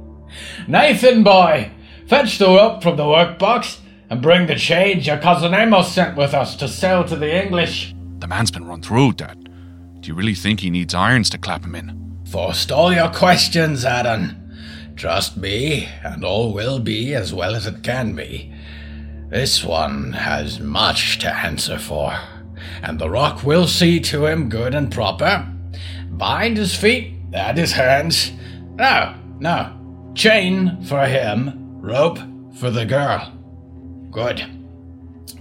Nathan, 0.68 1.24
boy, 1.24 1.72
fetch 2.08 2.40
the 2.40 2.48
rope 2.48 2.82
from 2.82 2.98
the 2.98 3.04
workbox 3.04 3.80
and 4.10 4.22
bring 4.22 4.48
the 4.48 4.56
change 4.56 5.08
your 5.08 5.20
cousin 5.20 5.54
Amos 5.54 5.92
sent 5.92 6.18
with 6.18 6.34
us 6.34 6.56
to 6.56 6.68
sell 6.68 7.04
to 7.04 7.16
the 7.16 7.44
English. 7.44 7.94
The 8.20 8.28
man's 8.28 8.52
been 8.52 8.66
run 8.66 8.82
through, 8.82 9.14
Dad. 9.14 9.50
Do 10.00 10.08
you 10.08 10.16
really 10.16 10.36
think 10.36 10.62
he 10.62 10.70
needs 10.70 10.96
irons 10.96 11.30
to 11.32 11.38
clap 11.38 11.64
him 11.64 11.76
in? 11.76 12.18
Forestall 12.32 12.94
your 12.94 13.10
questions, 13.10 13.86
Adam. 13.86 14.36
Trust 14.96 15.38
me, 15.38 15.88
and 16.04 16.26
all 16.26 16.52
will 16.52 16.80
be 16.80 17.14
as 17.14 17.34
well 17.34 17.56
as 17.56 17.68
it 17.68 17.84
can 17.84 18.16
be. 18.16 18.52
This 19.30 19.64
one 19.64 20.14
has 20.14 20.60
much 20.60 21.20
to 21.20 21.32
answer 21.32 21.78
for, 21.78 22.18
and 22.82 23.00
the 23.00 23.10
rock 23.10 23.44
will 23.44 23.68
see 23.68 24.00
to 24.02 24.26
him 24.26 24.50
good 24.50 24.74
and 24.74 24.92
proper. 24.92 25.48
Bind 26.10 26.58
his 26.58 26.76
feet 26.76 27.14
and 27.34 27.58
his 27.58 27.74
hands. 27.74 28.32
No, 28.76 29.16
no. 29.40 29.74
Chain 30.16 30.84
for 30.84 31.06
him, 31.06 31.80
rope 31.82 32.20
for 32.56 32.72
the 32.72 32.86
girl. 32.86 33.32
Good. 34.12 34.46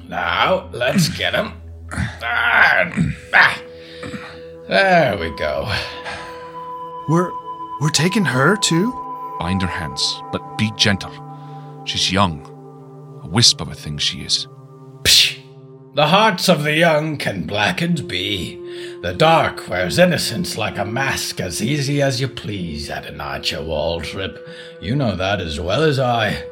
Now, 0.08 0.68
let's 0.72 1.08
get 1.08 1.34
him. 1.34 1.52
Ah, 1.92 2.92
ah. 3.34 3.62
There 4.68 5.16
we 5.16 5.30
go. 5.36 5.72
We're 7.08 7.30
we're 7.80 7.90
taking 7.90 8.24
her 8.24 8.56
too? 8.56 8.92
Bind 9.38 9.62
her 9.62 9.68
hands, 9.68 10.20
but 10.32 10.58
be 10.58 10.72
gentle. 10.76 11.12
She's 11.84 12.10
young. 12.10 12.44
A 13.22 13.28
wisp 13.28 13.60
of 13.60 13.68
a 13.68 13.74
thing 13.74 13.98
she 13.98 14.22
is. 14.22 14.48
The 15.96 16.08
hearts 16.08 16.50
of 16.50 16.62
the 16.62 16.74
young 16.74 17.16
can 17.16 17.46
blackened 17.46 18.06
be. 18.06 18.56
The 19.00 19.14
dark 19.14 19.66
wears 19.66 19.98
innocence 19.98 20.58
like 20.58 20.76
a 20.76 20.84
mask 20.84 21.40
as 21.40 21.62
easy 21.62 22.02
as 22.02 22.20
you 22.20 22.28
please, 22.28 22.90
Adonijah 22.90 23.62
Waltrip. 23.62 24.38
You 24.78 24.94
know 24.94 25.16
that 25.16 25.40
as 25.40 25.58
well 25.58 25.82
as 25.82 25.98
I. 25.98 26.44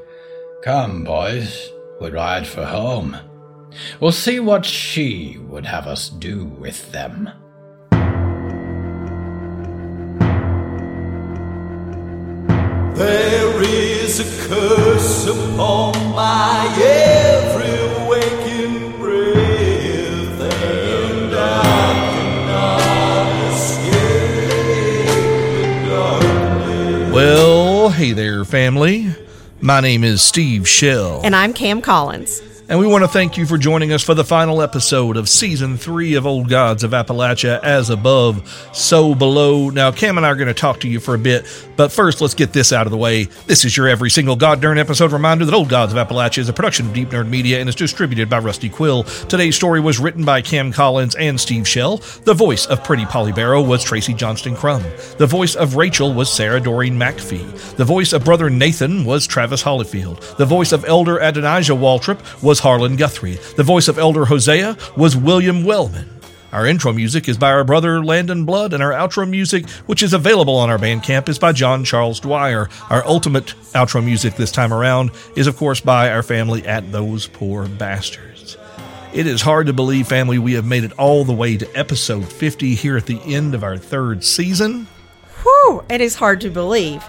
Come, 0.63 1.05
boys, 1.05 1.71
we 2.01 2.09
ride 2.09 2.47
for 2.47 2.65
home. 2.65 3.19
We'll 4.01 4.13
see 4.13 4.41
what 4.41 4.65
she 4.65 5.37
would 5.37 5.67
have 5.67 5.87
us 5.87 6.09
do 6.09 6.47
with 6.47 6.91
them. 6.93 7.29
There 12.95 13.63
is 13.63 14.21
a 14.21 14.49
curse 14.49 15.27
upon 15.27 16.15
my 16.15 16.75
every 16.83 17.34
hey 28.05 28.13
there, 28.13 28.45
family. 28.45 29.07
My 29.63 29.81
name 29.81 30.05
is 30.05 30.21
Steve 30.21 30.69
Shell. 30.69 31.23
And 31.25 31.35
I'm 31.35 31.55
Cam 31.55 31.81
Collins. 31.81 32.54
And 32.67 32.79
we 32.79 32.87
want 32.87 33.05
to 33.05 33.09
thank 33.09 33.37
you 33.37 33.45
for 33.45 33.59
joining 33.59 33.93
us 33.93 34.03
for 34.03 34.15
the 34.15 34.25
final 34.25 34.63
episode 34.63 35.19
of 35.19 35.29
season 35.29 35.77
three 35.77 36.15
of 36.15 36.27
Old 36.27 36.49
Gods 36.49 36.83
of 36.83 36.93
Appalachia, 36.93 37.63
as 37.63 37.91
above, 37.91 38.71
so 38.73 39.15
below. 39.15 39.69
Now, 39.69 39.93
Cam 39.93 40.17
and 40.17 40.25
I 40.25 40.31
are 40.31 40.35
going 40.35 40.49
to 40.49 40.55
talk 40.55 40.81
to 40.81 40.89
you 40.89 40.99
for 40.99 41.15
a 41.15 41.19
bit, 41.19 41.45
but 41.77 41.93
first, 41.93 42.23
let's 42.23 42.33
get 42.33 42.55
this 42.55 42.73
out 42.73 42.87
of 42.87 42.91
the 42.91 42.97
way. 42.97 43.25
This 43.47 43.67
is 43.67 43.77
your 43.77 43.87
every 43.87 44.09
single 44.09 44.35
God 44.35 44.63
darn 44.63 44.79
episode 44.79 45.13
reminder 45.13 45.45
that 45.45 45.53
Old 45.53 45.69
Gods 45.69 45.93
of 45.93 45.99
Appalachia 45.99 46.39
is 46.39 46.49
a 46.49 46.55
production 46.55 46.87
of 46.87 46.95
Deep 46.95 47.11
Nerd 47.11 47.29
Media 47.29 47.61
and 47.61 47.69
is 47.69 47.75
distributed 47.75 48.31
by 48.31 48.39
Rusty 48.39 48.71
Quill. 48.71 49.03
Today's 49.03 49.57
story 49.57 49.81
was 49.81 49.99
written 49.99 50.25
by 50.25 50.41
Cam 50.41 50.73
Collins 50.73 51.15
and 51.17 51.39
Steve 51.39 51.69
Shell. 51.69 51.99
The 52.25 52.33
voice 52.33 52.65
of 52.65 52.83
Pretty 52.83 53.05
Polly 53.05 53.33
Barrow 53.33 53.61
was 53.61 53.85
Tracey 53.85 54.15
Johnston 54.15 54.57
Crum. 54.57 54.83
The 55.19 55.27
voice 55.27 55.55
of 55.55 55.77
Rachel 55.77 56.15
was 56.15 56.33
Sara 56.33 56.61
Doreen 56.61 56.99
MacPhee. 56.99 57.77
The 57.77 57.85
voice 57.85 58.15
of 58.15 58.25
Brother 58.25 58.49
Nathan 58.49 59.05
was 59.05 59.27
Travis 59.27 59.63
Hollyfield. 59.63 60.39
The 60.39 60.47
voice 60.47 60.73
of 60.73 60.87
Elder 60.87 61.19
Adonijah 61.19 61.75
Waltrip 61.75 62.43
was 62.43 62.54
Harlan 62.61 62.97
Guthrie. 62.97 63.39
The 63.57 63.63
voice 63.63 63.89
of 63.89 63.99
Elder 63.99 64.27
Hosea 64.27 64.77
was 64.97 65.17
William 65.17 65.65
Wellman. 65.65 66.09
Our 66.53 66.67
intro 66.67 66.93
music 66.93 67.29
is 67.29 67.37
by 67.37 67.51
our 67.51 67.65
brother 67.65 68.05
Landon 68.05 68.45
Blood, 68.45 68.73
and 68.73 68.81
our 68.81 68.93
outro 68.93 69.29
music, 69.29 69.69
which 69.87 70.05
is 70.05 70.13
available 70.13 70.55
on 70.55 70.71
our 70.71 70.79
Bandcamp, 70.79 71.29
is 71.29 71.37
by 71.39 71.51
Jon 71.51 71.85
Charles 71.85 72.21
Dwyer. 72.21 72.69
Our 72.91 73.05
ultimate 73.05 73.55
outro 73.73 74.05
music 74.05 74.37
this 74.37 74.53
time 74.53 74.73
around 74.73 75.11
is, 75.35 75.49
of 75.49 75.57
course, 75.57 75.81
by 75.81 76.11
our 76.11 76.23
family 76.23 76.65
at 76.65 76.93
Those 76.93 77.27
Poor 77.27 77.67
Bastards. 77.67 78.57
It 79.13 79.27
is 79.27 79.43
hard 79.43 79.67
to 79.67 79.73
believe, 79.73 80.07
family, 80.07 80.39
we 80.39 80.53
have 80.53 80.65
made 80.65 80.85
it 80.85 80.93
all 80.93 81.25
the 81.25 81.33
way 81.33 81.57
to 81.57 81.67
episode 81.77 82.25
50 82.33 82.77
here 82.77 82.97
at 82.97 83.07
the 83.07 83.21
end 83.25 83.57
of 83.57 83.65
our 83.65 83.77
third 83.77 84.23
season. 84.23 84.87
Whew, 85.43 85.85
it 85.91 86.01
is 86.01 86.15
hard 86.15 86.41
to 86.43 86.51
believe. 86.51 87.05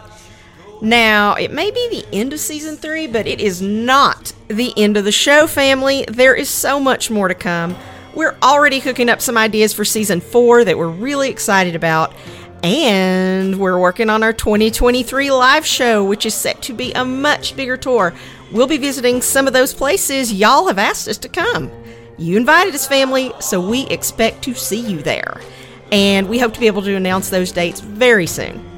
Now, 0.81 1.35
it 1.35 1.51
may 1.51 1.71
be 1.71 1.89
the 1.89 2.05
end 2.13 2.33
of 2.33 2.39
season 2.39 2.75
three, 2.75 3.07
but 3.07 3.27
it 3.27 3.39
is 3.39 3.61
not 3.61 4.33
the 4.49 4.73
end 4.75 4.97
of 4.97 5.05
the 5.05 5.11
show, 5.11 5.47
family. 5.47 6.05
There 6.07 6.35
is 6.35 6.49
so 6.49 6.79
much 6.79 7.09
more 7.09 7.27
to 7.27 7.35
come. 7.35 7.75
We're 8.13 8.35
already 8.43 8.81
cooking 8.81 9.09
up 9.09 9.21
some 9.21 9.37
ideas 9.37 9.73
for 9.73 9.85
season 9.85 10.21
four 10.21 10.63
that 10.63 10.77
we're 10.77 10.89
really 10.89 11.29
excited 11.29 11.75
about. 11.75 12.13
And 12.63 13.59
we're 13.59 13.79
working 13.79 14.09
on 14.09 14.23
our 14.23 14.33
2023 14.33 15.31
live 15.31 15.65
show, 15.65 16.03
which 16.03 16.25
is 16.25 16.33
set 16.33 16.61
to 16.63 16.73
be 16.73 16.91
a 16.93 17.05
much 17.05 17.55
bigger 17.55 17.77
tour. 17.77 18.13
We'll 18.51 18.67
be 18.67 18.77
visiting 18.77 19.21
some 19.21 19.47
of 19.47 19.53
those 19.53 19.73
places 19.73 20.33
y'all 20.33 20.67
have 20.67 20.79
asked 20.79 21.07
us 21.07 21.17
to 21.19 21.29
come. 21.29 21.71
You 22.17 22.37
invited 22.37 22.73
us, 22.73 22.87
family, 22.87 23.31
so 23.39 23.59
we 23.59 23.85
expect 23.87 24.43
to 24.43 24.53
see 24.53 24.79
you 24.79 25.01
there. 25.01 25.41
And 25.91 26.27
we 26.27 26.39
hope 26.39 26.53
to 26.53 26.59
be 26.59 26.67
able 26.67 26.81
to 26.83 26.95
announce 26.95 27.29
those 27.29 27.51
dates 27.51 27.81
very 27.81 28.27
soon. 28.27 28.74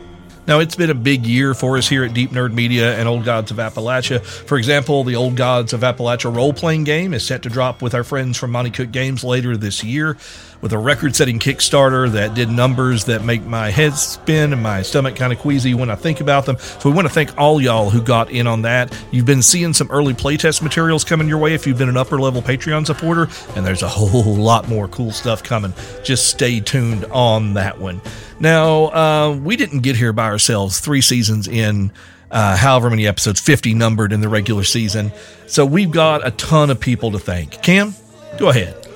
Now, 0.47 0.59
it's 0.59 0.77
been 0.77 0.89
a 0.89 0.95
big 0.95 1.25
year 1.25 1.53
for 1.53 1.77
us 1.77 1.89
here 1.89 2.05
at 2.05 2.13
Deep 2.13 2.31
Nerd 2.31 2.53
Media 2.53 2.97
and 2.97 3.05
Old 3.05 3.25
Gods 3.25 3.51
of 3.51 3.57
Appalachia. 3.57 4.23
For 4.23 4.57
example, 4.57 5.03
the 5.03 5.17
Old 5.17 5.35
Gods 5.35 5.73
of 5.73 5.81
Appalachia 5.81 6.33
role 6.33 6.53
playing 6.53 6.85
game 6.85 7.13
is 7.13 7.25
set 7.25 7.41
to 7.41 7.49
drop 7.49 7.81
with 7.81 7.93
our 7.93 8.05
friends 8.05 8.37
from 8.37 8.51
Monte 8.51 8.71
Cook 8.71 8.91
Games 8.91 9.25
later 9.25 9.57
this 9.57 9.83
year 9.83 10.15
with 10.61 10.73
a 10.73 10.77
record 10.77 11.15
setting 11.15 11.39
Kickstarter 11.39 12.09
that 12.11 12.33
did 12.33 12.49
numbers 12.49 13.05
that 13.05 13.23
make 13.23 13.43
my 13.43 13.69
head 13.69 13.93
spin 13.93 14.53
and 14.53 14.61
my 14.61 14.81
stomach 14.81 15.15
kind 15.15 15.31
of 15.31 15.39
queasy 15.39 15.73
when 15.73 15.89
I 15.89 15.95
think 15.95 16.21
about 16.21 16.45
them. 16.45 16.57
So 16.57 16.89
we 16.89 16.95
want 16.95 17.07
to 17.07 17.13
thank 17.13 17.37
all 17.37 17.61
y'all 17.61 17.89
who 17.89 18.01
got 18.01 18.31
in 18.31 18.47
on 18.47 18.63
that. 18.63 18.97
You've 19.11 19.25
been 19.25 19.41
seeing 19.41 19.73
some 19.73 19.89
early 19.91 20.13
playtest 20.13 20.61
materials 20.61 21.03
coming 21.03 21.27
your 21.27 21.37
way 21.37 21.53
if 21.53 21.67
you've 21.67 21.77
been 21.77 21.89
an 21.89 21.97
upper 21.97 22.19
level 22.19 22.41
Patreon 22.41 22.85
supporter, 22.85 23.27
and 23.55 23.65
there's 23.65 23.83
a 23.83 23.87
whole 23.87 24.35
lot 24.35 24.67
more 24.67 24.87
cool 24.87 25.11
stuff 25.11 25.43
coming. 25.43 25.73
Just 26.03 26.27
stay 26.27 26.59
tuned 26.59 27.05
on 27.05 27.53
that 27.53 27.79
one. 27.79 28.01
Now, 28.39 28.85
uh, 28.85 29.35
we 29.35 29.55
didn't 29.55 29.79
get 29.79 29.95
here 29.95 30.13
by 30.13 30.25
ourselves 30.25 30.79
three 30.79 31.01
seasons 31.01 31.47
in. 31.47 31.91
Uh, 32.29 32.57
however 32.57 32.89
many 32.89 33.07
episodes, 33.07 33.39
50 33.39 33.73
numbered 33.73 34.11
in 34.11 34.19
the 34.19 34.27
regular 34.27 34.65
season. 34.65 35.13
So 35.45 35.65
we've 35.65 35.91
got 35.91 36.27
a 36.27 36.31
ton 36.31 36.69
of 36.69 36.77
people 36.77 37.13
to 37.13 37.19
thank. 37.19 37.61
Cam, 37.63 37.95
go 38.37 38.49
ahead. 38.49 38.86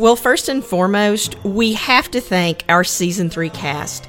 Well, 0.00 0.16
first 0.16 0.48
and 0.48 0.64
foremost, 0.64 1.36
we 1.44 1.74
have 1.74 2.10
to 2.12 2.22
thank 2.22 2.64
our 2.70 2.84
season 2.84 3.28
three 3.28 3.50
cast 3.50 4.08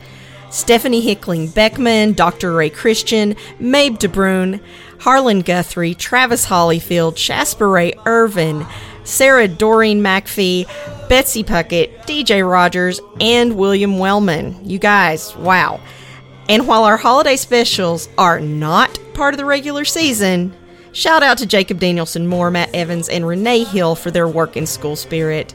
Stephanie 0.49 1.01
Hickling 1.01 1.49
Beckman, 1.49 2.13
Dr. 2.13 2.53
Ray 2.53 2.69
Christian, 2.69 3.35
Mabe 3.59 3.97
DeBrune, 3.97 4.61
Harlan 5.01 5.41
Guthrie, 5.41 5.93
Travis 5.93 6.45
Hollyfield, 6.45 7.17
Shasper 7.17 7.69
Ray 7.69 7.91
Irvin, 8.05 8.65
Sara 9.03 9.49
Doreen 9.49 10.01
MacPhee, 10.01 10.65
Betsy 11.09 11.43
Puckett, 11.43 12.03
DJ 12.03 12.49
Rogers, 12.49 13.01
and 13.19 13.57
William 13.57 13.99
Wellman. 13.99 14.61
You 14.63 14.79
guys, 14.79 15.35
wow. 15.35 15.81
And 16.47 16.69
while 16.69 16.85
our 16.85 16.95
holiday 16.95 17.35
specials 17.35 18.07
are 18.17 18.39
not 18.39 18.97
part 19.13 19.33
of 19.33 19.39
the 19.39 19.45
regular 19.45 19.83
season, 19.83 20.55
shout 20.93 21.21
out 21.21 21.37
to 21.39 21.45
Jacob 21.45 21.81
Danielson 21.81 22.27
Moore, 22.27 22.49
Matt 22.49 22.73
Evans, 22.73 23.09
and 23.09 23.27
Renee 23.27 23.65
Hill 23.65 23.95
for 23.95 24.09
their 24.09 24.29
work 24.29 24.55
in 24.55 24.65
school 24.65 24.95
spirit. 24.95 25.53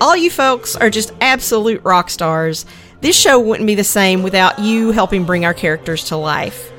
All 0.00 0.16
you 0.16 0.30
folks 0.30 0.76
are 0.76 0.90
just 0.90 1.12
absolute 1.20 1.82
rock 1.82 2.08
stars. 2.08 2.66
This 3.00 3.18
show 3.18 3.40
wouldn't 3.40 3.66
be 3.66 3.74
the 3.74 3.82
same 3.82 4.22
without 4.22 4.60
you 4.60 4.92
helping 4.92 5.24
bring 5.24 5.44
our 5.44 5.54
characters 5.54 6.04
to 6.04 6.16
life. 6.16 6.72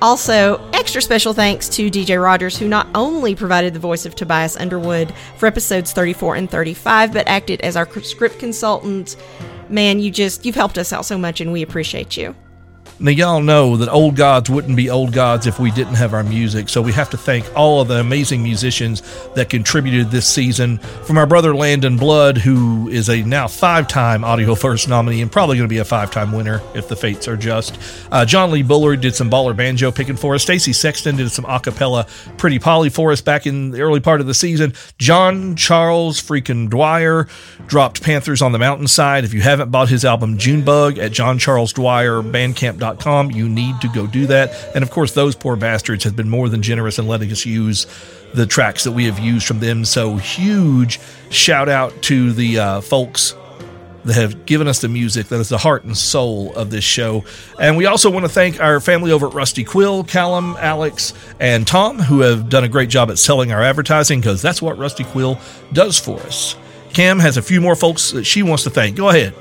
Also, 0.00 0.66
extra 0.72 1.02
special 1.02 1.34
thanks 1.34 1.68
to 1.68 1.90
DJ 1.90 2.22
Rogers, 2.22 2.56
who 2.56 2.66
not 2.66 2.88
only 2.94 3.34
provided 3.34 3.74
the 3.74 3.80
voice 3.80 4.06
of 4.06 4.14
Tobias 4.14 4.56
Underwood 4.56 5.12
for 5.36 5.46
episodes 5.46 5.92
34 5.92 6.36
and 6.36 6.50
35, 6.50 7.12
but 7.12 7.28
acted 7.28 7.60
as 7.60 7.76
our 7.76 7.86
script 8.02 8.38
consultant. 8.38 9.16
Man, 9.68 9.98
you 9.98 10.10
just, 10.10 10.46
you've 10.46 10.54
helped 10.54 10.78
us 10.78 10.92
out 10.92 11.04
so 11.04 11.18
much 11.18 11.42
and 11.42 11.52
we 11.52 11.60
appreciate 11.60 12.16
you. 12.16 12.34
Now, 13.00 13.10
y'all 13.10 13.40
know 13.40 13.76
that 13.78 13.88
Old 13.88 14.14
Gods 14.14 14.48
wouldn't 14.48 14.76
be 14.76 14.88
Old 14.88 15.12
Gods 15.12 15.48
if 15.48 15.58
we 15.58 15.72
didn't 15.72 15.94
have 15.94 16.14
our 16.14 16.22
music, 16.22 16.68
so 16.68 16.80
we 16.80 16.92
have 16.92 17.10
to 17.10 17.16
thank 17.16 17.44
all 17.56 17.80
of 17.80 17.88
the 17.88 17.98
amazing 17.98 18.42
musicians 18.42 19.02
that 19.34 19.50
contributed 19.50 20.12
this 20.12 20.28
season. 20.28 20.78
From 20.78 21.18
our 21.18 21.26
brother 21.26 21.56
Landon 21.56 21.96
Blood, 21.96 22.38
who 22.38 22.88
is 22.88 23.10
a 23.10 23.22
now 23.22 23.48
five 23.48 23.88
time 23.88 24.22
Audio 24.22 24.54
Verse 24.54 24.86
nominee 24.86 25.22
and 25.22 25.32
probably 25.32 25.56
going 25.56 25.68
to 25.68 25.72
be 25.72 25.78
a 25.78 25.84
five 25.84 26.12
time 26.12 26.30
winner 26.30 26.62
if 26.74 26.86
the 26.86 26.94
fates 26.94 27.26
are 27.26 27.36
just. 27.36 27.78
Uh, 28.12 28.24
John 28.24 28.52
Lee 28.52 28.62
Bullard 28.62 29.00
did 29.00 29.16
some 29.16 29.28
baller 29.28 29.56
banjo 29.56 29.90
picking 29.90 30.16
for 30.16 30.36
us. 30.36 30.42
Stacy 30.42 30.72
Sexton 30.72 31.16
did 31.16 31.30
some 31.30 31.46
acapella 31.46 32.06
Pretty 32.38 32.60
Polly 32.60 32.90
for 32.90 33.10
us 33.10 33.20
back 33.20 33.44
in 33.44 33.70
the 33.70 33.80
early 33.80 34.00
part 34.00 34.20
of 34.20 34.28
the 34.28 34.34
season. 34.34 34.72
Jon 34.98 35.56
Charles 35.56 36.22
freaking 36.22 36.70
Dwyer 36.70 37.26
dropped 37.66 38.02
Panthers 38.02 38.40
on 38.40 38.52
the 38.52 38.58
Mountainside. 38.58 39.24
If 39.24 39.34
you 39.34 39.40
haven't 39.40 39.72
bought 39.72 39.88
his 39.88 40.04
album 40.04 40.38
Junebug 40.38 40.98
at 40.98 41.10
Jon 41.10 41.40
Charles 41.40 41.72
Dwyer 41.72 42.22
Bandcamp 42.22 42.83
You 43.30 43.48
need 43.48 43.80
to 43.80 43.88
go 43.88 44.06
do 44.06 44.26
that. 44.26 44.52
And 44.74 44.82
of 44.82 44.90
course, 44.90 45.12
those 45.12 45.34
poor 45.34 45.56
bastards 45.56 46.04
have 46.04 46.16
been 46.16 46.28
more 46.28 46.48
than 46.48 46.62
generous 46.62 46.98
in 46.98 47.06
letting 47.06 47.30
us 47.30 47.44
use 47.46 47.86
the 48.34 48.46
tracks 48.46 48.84
that 48.84 48.92
we 48.92 49.04
have 49.04 49.18
used 49.18 49.46
from 49.46 49.60
them. 49.60 49.84
So, 49.84 50.16
huge 50.16 51.00
shout 51.30 51.68
out 51.68 52.02
to 52.02 52.32
the 52.32 52.58
uh, 52.58 52.80
folks 52.80 53.34
that 54.04 54.16
have 54.16 54.46
given 54.46 54.68
us 54.68 54.80
the 54.80 54.88
music 54.88 55.28
that 55.28 55.40
is 55.40 55.48
the 55.48 55.58
heart 55.58 55.84
and 55.84 55.96
soul 55.96 56.54
of 56.54 56.70
this 56.70 56.84
show. 56.84 57.24
And 57.58 57.76
we 57.76 57.86
also 57.86 58.10
want 58.10 58.24
to 58.24 58.28
thank 58.28 58.60
our 58.60 58.80
family 58.80 59.12
over 59.12 59.28
at 59.28 59.34
Rusty 59.34 59.64
Quill, 59.64 60.04
Callum, 60.04 60.56
Alex, 60.58 61.14
and 61.40 61.66
Tom, 61.66 61.98
who 61.98 62.20
have 62.20 62.48
done 62.48 62.64
a 62.64 62.68
great 62.68 62.90
job 62.90 63.10
at 63.10 63.18
selling 63.18 63.52
our 63.52 63.62
advertising 63.62 64.20
because 64.20 64.42
that's 64.42 64.60
what 64.60 64.76
Rusty 64.78 65.04
Quill 65.04 65.38
does 65.72 65.98
for 65.98 66.20
us. 66.20 66.56
Cam 66.92 67.18
has 67.18 67.36
a 67.36 67.42
few 67.42 67.60
more 67.60 67.74
folks 67.74 68.12
that 68.12 68.24
she 68.24 68.42
wants 68.42 68.64
to 68.64 68.70
thank. 68.70 68.96
Go 68.96 69.08
ahead. 69.08 69.34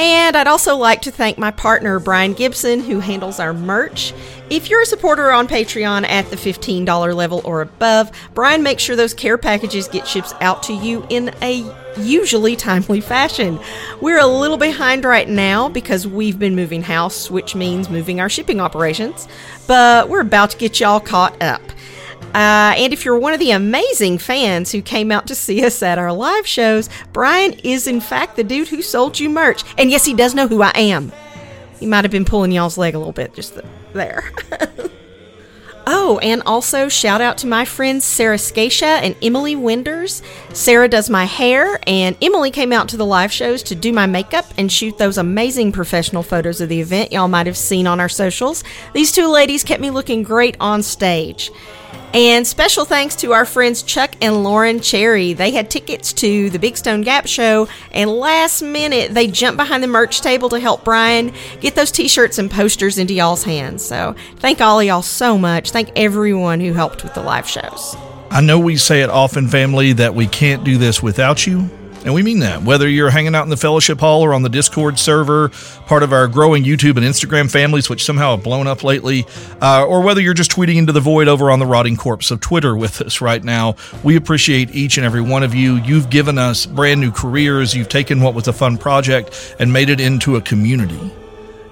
And 0.00 0.34
I'd 0.34 0.46
also 0.46 0.76
like 0.76 1.02
to 1.02 1.10
thank 1.10 1.36
my 1.36 1.50
partner, 1.50 2.00
Brian 2.00 2.32
Gibson, 2.32 2.80
who 2.80 3.00
handles 3.00 3.38
our 3.38 3.52
merch. 3.52 4.14
If 4.48 4.70
you're 4.70 4.80
a 4.80 4.86
supporter 4.86 5.30
on 5.30 5.46
Patreon 5.46 6.08
at 6.08 6.30
the 6.30 6.36
$15 6.36 7.14
level 7.14 7.42
or 7.44 7.60
above, 7.60 8.10
Brian 8.32 8.62
makes 8.62 8.82
sure 8.82 8.96
those 8.96 9.12
care 9.12 9.36
packages 9.36 9.88
get 9.88 10.08
shipped 10.08 10.32
out 10.40 10.62
to 10.62 10.72
you 10.72 11.06
in 11.10 11.34
a 11.42 11.70
usually 11.98 12.56
timely 12.56 13.02
fashion. 13.02 13.60
We're 14.00 14.20
a 14.20 14.26
little 14.26 14.56
behind 14.56 15.04
right 15.04 15.28
now 15.28 15.68
because 15.68 16.06
we've 16.06 16.38
been 16.38 16.56
moving 16.56 16.80
house, 16.80 17.30
which 17.30 17.54
means 17.54 17.90
moving 17.90 18.20
our 18.20 18.30
shipping 18.30 18.58
operations, 18.58 19.28
but 19.66 20.08
we're 20.08 20.22
about 20.22 20.52
to 20.52 20.56
get 20.56 20.80
y'all 20.80 21.00
caught 21.00 21.42
up. 21.42 21.60
Uh, 22.34 22.74
and 22.76 22.92
if 22.92 23.04
you're 23.04 23.18
one 23.18 23.32
of 23.32 23.40
the 23.40 23.50
amazing 23.50 24.18
fans 24.18 24.70
who 24.70 24.80
came 24.80 25.10
out 25.10 25.26
to 25.26 25.34
see 25.34 25.64
us 25.64 25.82
at 25.82 25.98
our 25.98 26.12
live 26.12 26.46
shows, 26.46 26.88
Brian 27.12 27.54
is 27.64 27.86
in 27.86 28.00
fact 28.00 28.36
the 28.36 28.44
dude 28.44 28.68
who 28.68 28.82
sold 28.82 29.18
you 29.18 29.28
merch. 29.28 29.64
And 29.76 29.90
yes, 29.90 30.04
he 30.04 30.14
does 30.14 30.34
know 30.34 30.46
who 30.46 30.62
I 30.62 30.72
am. 30.76 31.12
He 31.80 31.86
might 31.86 32.04
have 32.04 32.12
been 32.12 32.24
pulling 32.24 32.52
y'all's 32.52 32.78
leg 32.78 32.94
a 32.94 32.98
little 32.98 33.12
bit 33.12 33.34
just 33.34 33.58
there. 33.92 34.30
Oh, 35.92 36.18
and 36.18 36.42
also 36.46 36.88
shout 36.88 37.20
out 37.20 37.38
to 37.38 37.48
my 37.48 37.64
friends 37.64 38.04
Sarah 38.04 38.36
Scatia 38.36 39.02
and 39.02 39.16
Emily 39.22 39.56
Winders. 39.56 40.22
Sarah 40.52 40.88
does 40.88 41.10
my 41.10 41.24
hair, 41.24 41.80
and 41.84 42.16
Emily 42.22 42.52
came 42.52 42.72
out 42.72 42.88
to 42.90 42.96
the 42.96 43.04
live 43.06 43.32
shows 43.32 43.60
to 43.64 43.74
do 43.74 43.92
my 43.92 44.06
makeup 44.06 44.44
and 44.56 44.70
shoot 44.70 44.98
those 44.98 45.18
amazing 45.18 45.72
professional 45.72 46.22
photos 46.22 46.60
of 46.60 46.68
the 46.68 46.80
event 46.80 47.10
y'all 47.10 47.26
might 47.26 47.48
have 47.48 47.56
seen 47.56 47.88
on 47.88 47.98
our 47.98 48.08
socials. 48.08 48.62
These 48.92 49.10
two 49.10 49.26
ladies 49.26 49.64
kept 49.64 49.80
me 49.80 49.90
looking 49.90 50.22
great 50.22 50.56
on 50.60 50.84
stage. 50.84 51.50
And 52.12 52.44
special 52.44 52.84
thanks 52.84 53.14
to 53.16 53.32
our 53.32 53.44
friends 53.44 53.84
Chuck 53.84 54.16
and 54.20 54.42
Lauren 54.42 54.80
Cherry. 54.80 55.32
They 55.32 55.52
had 55.52 55.70
tickets 55.70 56.12
to 56.14 56.50
the 56.50 56.58
Big 56.58 56.76
Stone 56.76 57.02
Gap 57.02 57.28
show, 57.28 57.68
and 57.92 58.10
last 58.10 58.62
minute 58.62 59.14
they 59.14 59.28
jumped 59.28 59.58
behind 59.58 59.82
the 59.82 59.86
merch 59.86 60.20
table 60.20 60.48
to 60.48 60.58
help 60.58 60.84
Brian 60.84 61.32
get 61.60 61.76
those 61.76 61.92
t 61.92 62.08
shirts 62.08 62.38
and 62.38 62.50
posters 62.50 62.98
into 62.98 63.14
y'all's 63.14 63.44
hands. 63.44 63.84
So 63.84 64.16
thank 64.38 64.60
all 64.60 64.80
of 64.80 64.86
y'all 64.86 65.02
so 65.02 65.38
much. 65.38 65.70
Thank 65.70 65.90
everyone 65.94 66.58
who 66.58 66.72
helped 66.72 67.04
with 67.04 67.14
the 67.14 67.22
live 67.22 67.48
shows. 67.48 67.94
I 68.30 68.40
know 68.40 68.58
we 68.58 68.76
say 68.76 69.02
it 69.02 69.10
often, 69.10 69.48
family, 69.48 69.92
that 69.94 70.14
we 70.14 70.26
can't 70.26 70.64
do 70.64 70.78
this 70.78 71.02
without 71.02 71.46
you. 71.46 71.70
And 72.04 72.14
we 72.14 72.22
mean 72.22 72.38
that. 72.38 72.62
Whether 72.62 72.88
you're 72.88 73.10
hanging 73.10 73.34
out 73.34 73.44
in 73.44 73.50
the 73.50 73.58
fellowship 73.58 74.00
hall 74.00 74.22
or 74.22 74.32
on 74.32 74.40
the 74.42 74.48
Discord 74.48 74.98
server, 74.98 75.50
part 75.86 76.02
of 76.02 76.14
our 76.14 76.28
growing 76.28 76.64
YouTube 76.64 76.96
and 76.96 77.04
Instagram 77.04 77.50
families, 77.50 77.90
which 77.90 78.04
somehow 78.04 78.36
have 78.36 78.42
blown 78.42 78.66
up 78.66 78.82
lately, 78.82 79.26
uh, 79.60 79.84
or 79.86 80.00
whether 80.00 80.20
you're 80.20 80.32
just 80.32 80.50
tweeting 80.50 80.76
into 80.76 80.92
the 80.92 81.00
void 81.00 81.28
over 81.28 81.50
on 81.50 81.58
the 81.58 81.66
rotting 81.66 81.96
corpse 81.96 82.30
of 82.30 82.40
Twitter 82.40 82.74
with 82.74 83.02
us 83.02 83.20
right 83.20 83.44
now, 83.44 83.76
we 84.02 84.16
appreciate 84.16 84.74
each 84.74 84.96
and 84.96 85.04
every 85.04 85.20
one 85.20 85.42
of 85.42 85.54
you. 85.54 85.76
You've 85.76 86.08
given 86.08 86.38
us 86.38 86.64
brand 86.64 87.02
new 87.02 87.12
careers. 87.12 87.74
You've 87.74 87.90
taken 87.90 88.22
what 88.22 88.34
was 88.34 88.48
a 88.48 88.52
fun 88.54 88.78
project 88.78 89.54
and 89.58 89.70
made 89.70 89.90
it 89.90 90.00
into 90.00 90.36
a 90.36 90.40
community 90.40 91.12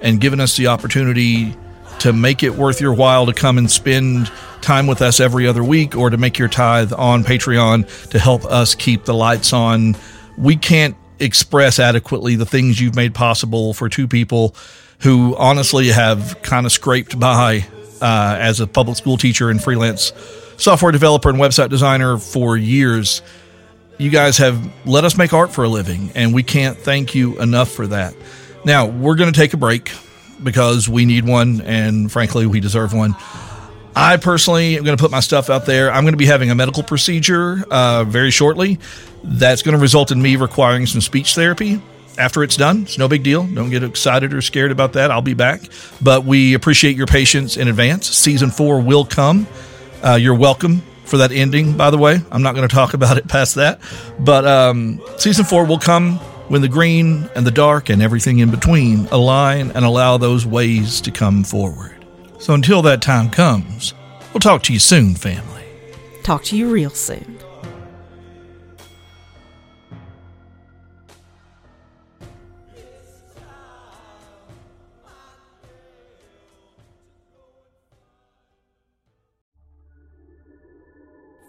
and 0.03 0.21
given 0.21 0.41
us 0.41 0.59
the 0.59 0.67
opportunity 0.67 1.57
to 2.01 2.13
make 2.13 2.43
it 2.43 2.55
worth 2.55 2.81
your 2.83 2.93
while 2.93 3.27
to 3.27 3.33
come 3.33 3.57
and 3.59 3.71
spend 3.71 4.31
time 4.61 4.87
with 4.87 5.01
us 5.01 5.21
every 5.21 5.47
other 5.47 5.65
week 5.65 5.97
or 5.97 6.11
to 6.11 6.17
make 6.17 6.39
your 6.39 6.49
tithe 6.49 6.93
on 6.93 7.25
Patreon 7.25 8.11
to 8.11 8.19
help 8.19 8.45
us 8.45 8.75
keep 8.75 9.05
the 9.05 9.15
lights 9.15 9.53
on 9.53 9.97
we 10.39 10.57
can't 10.57 10.97
express 11.19 11.79
adequately 11.79 12.37
the 12.37 12.47
things 12.47 12.81
you've 12.81 12.95
made 12.95 13.15
possible 13.15 13.75
for 13.75 13.89
two 13.89 14.07
people 14.07 14.55
who 15.01 15.37
honestly 15.37 15.89
have 15.89 16.41
kind 16.43 16.67
of 16.67 16.73
scraped 16.73 17.19
by 17.19 17.67
uh, 18.01 18.37
as 18.39 18.61
a 18.61 18.67
public 18.67 18.97
school 18.97 19.17
teacher 19.17 19.51
and 19.51 19.63
freelance 19.63 20.13
software 20.57 20.93
developer 20.93 21.29
and 21.29 21.39
website 21.39 21.71
designer 21.71 22.19
for 22.19 22.57
years. 22.57 23.23
You 23.99 24.11
guys 24.11 24.39
have 24.39 24.87
let 24.87 25.05
us 25.05 25.17
make 25.17 25.33
art 25.33 25.53
for 25.53 25.65
a 25.65 25.69
living, 25.69 26.13
and 26.15 26.33
we 26.33 26.45
can't 26.45 26.79
thank 26.79 27.15
you 27.15 27.41
enough 27.41 27.71
for 27.71 27.89
that. 27.89 28.15
Now, 28.65 28.87
we're 28.87 29.17
going 29.17 29.33
to 29.33 29.39
take 29.39 29.55
a 29.55 29.57
break 29.57 29.91
because 30.43 30.89
we 30.89 31.05
need 31.05 31.27
one, 31.27 31.61
and 31.63 32.11
frankly, 32.11 32.47
we 32.47 32.61
deserve 32.61 32.93
one. 32.93 33.17
I 33.97 34.17
personally 34.17 34.77
am 34.77 34.85
going 34.85 34.97
to 34.97 35.03
put 35.03 35.11
my 35.11 35.19
stuff 35.19 35.51
out 35.51 35.67
there. 35.67 35.91
I'm 35.91 36.05
going 36.05 36.13
to 36.13 36.19
be 36.19 36.27
having 36.27 36.51
a 36.51 36.55
medical 36.55 36.85
procedure 36.85 37.65
uh, 37.69 38.05
very 38.05 38.31
shortly. 38.31 38.79
That's 39.25 39.63
going 39.63 39.75
to 39.75 39.81
result 39.81 40.11
in 40.11 40.21
me 40.21 40.37
requiring 40.37 40.87
some 40.87 41.01
speech 41.01 41.35
therapy 41.35 41.81
after 42.19 42.43
it's 42.43 42.57
done. 42.57 42.83
It's 42.83 42.99
no 42.99 43.09
big 43.09 43.23
deal. 43.23 43.47
Don't 43.47 43.71
get 43.71 43.83
excited 43.83 44.35
or 44.35 44.43
scared 44.43 44.73
about 44.73 44.95
that. 44.95 45.11
I'll 45.11 45.23
be 45.23 45.35
back. 45.35 45.63
But 46.01 46.25
we 46.25 46.55
appreciate 46.55 46.97
your 46.97 47.07
patience 47.07 47.57
in 47.57 47.69
advance. 47.69 48.09
Season 48.09 48.51
four 48.51 48.81
will 48.81 49.05
come. 49.05 49.47
Uh, 50.03 50.15
you're 50.15 50.35
welcome 50.35 50.83
for 51.05 51.19
that 51.19 51.33
ending, 51.33 51.77
by 51.77 51.91
the 51.91 51.99
way. 51.99 52.19
I'm 52.31 52.43
not 52.43 52.55
going 52.55 52.69
to 52.69 52.75
talk 52.75 52.95
about 52.95 53.17
it 53.17 53.29
past 53.29 53.55
that. 53.55 53.81
But 54.19 54.47
um, 54.47 55.01
season 55.17 55.45
four 55.45 55.65
will 55.65 55.79
come 55.79 56.19
when 56.49 56.63
the 56.63 56.69
green 56.69 57.29
and 57.35 57.47
the 57.47 57.51
dark 57.51 57.89
and 57.89 58.03
everything 58.03 58.39
in 58.39 58.51
between 58.51 59.07
align 59.07 59.71
and 59.73 59.85
allow 59.85 60.17
those 60.17 60.47
ways 60.47 61.01
to 61.03 61.11
come 61.11 61.45
forward. 61.45 61.95
So 62.39 62.55
until 62.55 62.83
that 62.83 63.03
time 63.03 63.31
comes, 63.31 63.95
we'll 64.33 64.41
talk 64.41 64.63
to 64.65 64.73
you 64.73 64.79
soon, 64.79 65.15
family. 65.15 65.65
Talk 66.23 66.45
to 66.45 66.57
you 66.57 66.71
real 66.71 66.91
soon. 66.91 67.39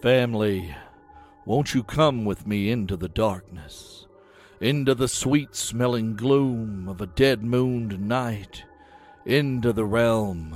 Family, 0.02 0.74
won't 1.46 1.74
you 1.74 1.84
come 1.84 2.24
with 2.24 2.48
me 2.48 2.72
into 2.72 2.96
the 2.96 3.10
darkness, 3.10 4.08
into 4.62 4.96
the 4.96 5.10
sweet 5.10 5.58
smelling 5.58 6.16
gloom 6.16 6.88
of 6.88 7.02
a 7.02 7.06
dead 7.06 7.44
mooned 7.44 8.00
night, 8.00 8.64
into 9.26 9.74
the 9.74 9.84
realm 9.84 10.56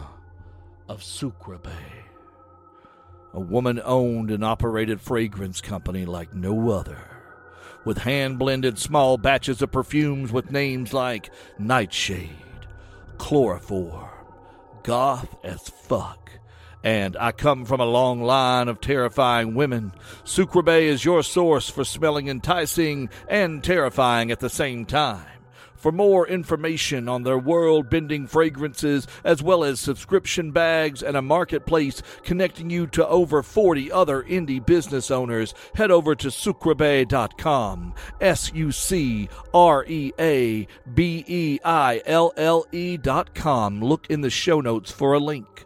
of 0.88 1.04
Sucre 1.04 1.56
Abeille, 1.56 2.06
a 3.34 3.40
woman 3.42 3.82
owned 3.84 4.32
and 4.32 4.46
operated 4.46 5.02
fragrance 5.02 5.60
company 5.60 6.06
like 6.06 6.34
no 6.34 6.70
other, 6.70 7.00
with 7.84 7.98
hand 7.98 8.40
blended 8.40 8.80
small 8.80 9.18
batches 9.18 9.62
of 9.62 9.74
perfumes 9.74 10.32
with 10.32 10.52
names 10.52 10.94
like 10.94 11.30
Nightshade, 11.60 12.30
Chloroform, 13.18 14.08
Goth 14.84 15.36
as 15.44 15.68
Fuck. 15.68 16.23
And 16.84 17.16
I 17.18 17.32
come 17.32 17.64
from 17.64 17.80
a 17.80 17.86
long 17.86 18.22
line 18.22 18.68
of 18.68 18.82
terrifying 18.82 19.56
women. 19.56 19.94
Sucre 20.26 20.62
Abeille 20.62 20.90
is 20.90 21.06
your 21.06 21.24
source 21.24 21.70
for 21.70 21.86
smelling 21.86 22.28
enticing 22.28 23.10
and 23.30 23.64
terrifying 23.64 24.32
at 24.32 24.42
the 24.42 24.50
same 24.50 24.86
time. 24.86 25.26
For 25.84 25.92
more 25.92 26.26
information 26.26 27.10
on 27.10 27.24
their 27.24 27.38
world 27.38 27.90
bending 27.90 28.26
fragrances, 28.26 29.06
as 29.26 29.44
well 29.44 29.66
as 29.66 29.82
subscription 29.82 30.52
bags 30.52 31.04
and 31.04 31.18
a 31.18 31.22
marketplace 31.22 32.02
connecting 32.24 32.70
you 32.70 32.88
to 32.88 33.06
over 33.06 33.44
40 33.44 33.92
other 33.92 34.24
indie 34.24 34.66
business 34.66 35.12
owners, 35.12 35.54
head 35.76 35.92
over 35.92 36.16
to 36.16 36.30
sucreabeille.com. 36.30 37.94
S 38.22 38.54
U 38.54 38.72
C 38.72 39.28
R 39.54 39.84
E 39.86 40.14
A 40.18 40.68
B 40.94 41.26
E 41.28 41.60
I 41.66 42.02
L 42.06 42.32
L 42.38 42.66
E.com. 42.72 43.82
Look 43.82 44.08
in 44.10 44.22
the 44.22 44.30
show 44.30 44.62
notes 44.62 44.90
for 44.90 45.12
a 45.12 45.20
link. 45.20 45.66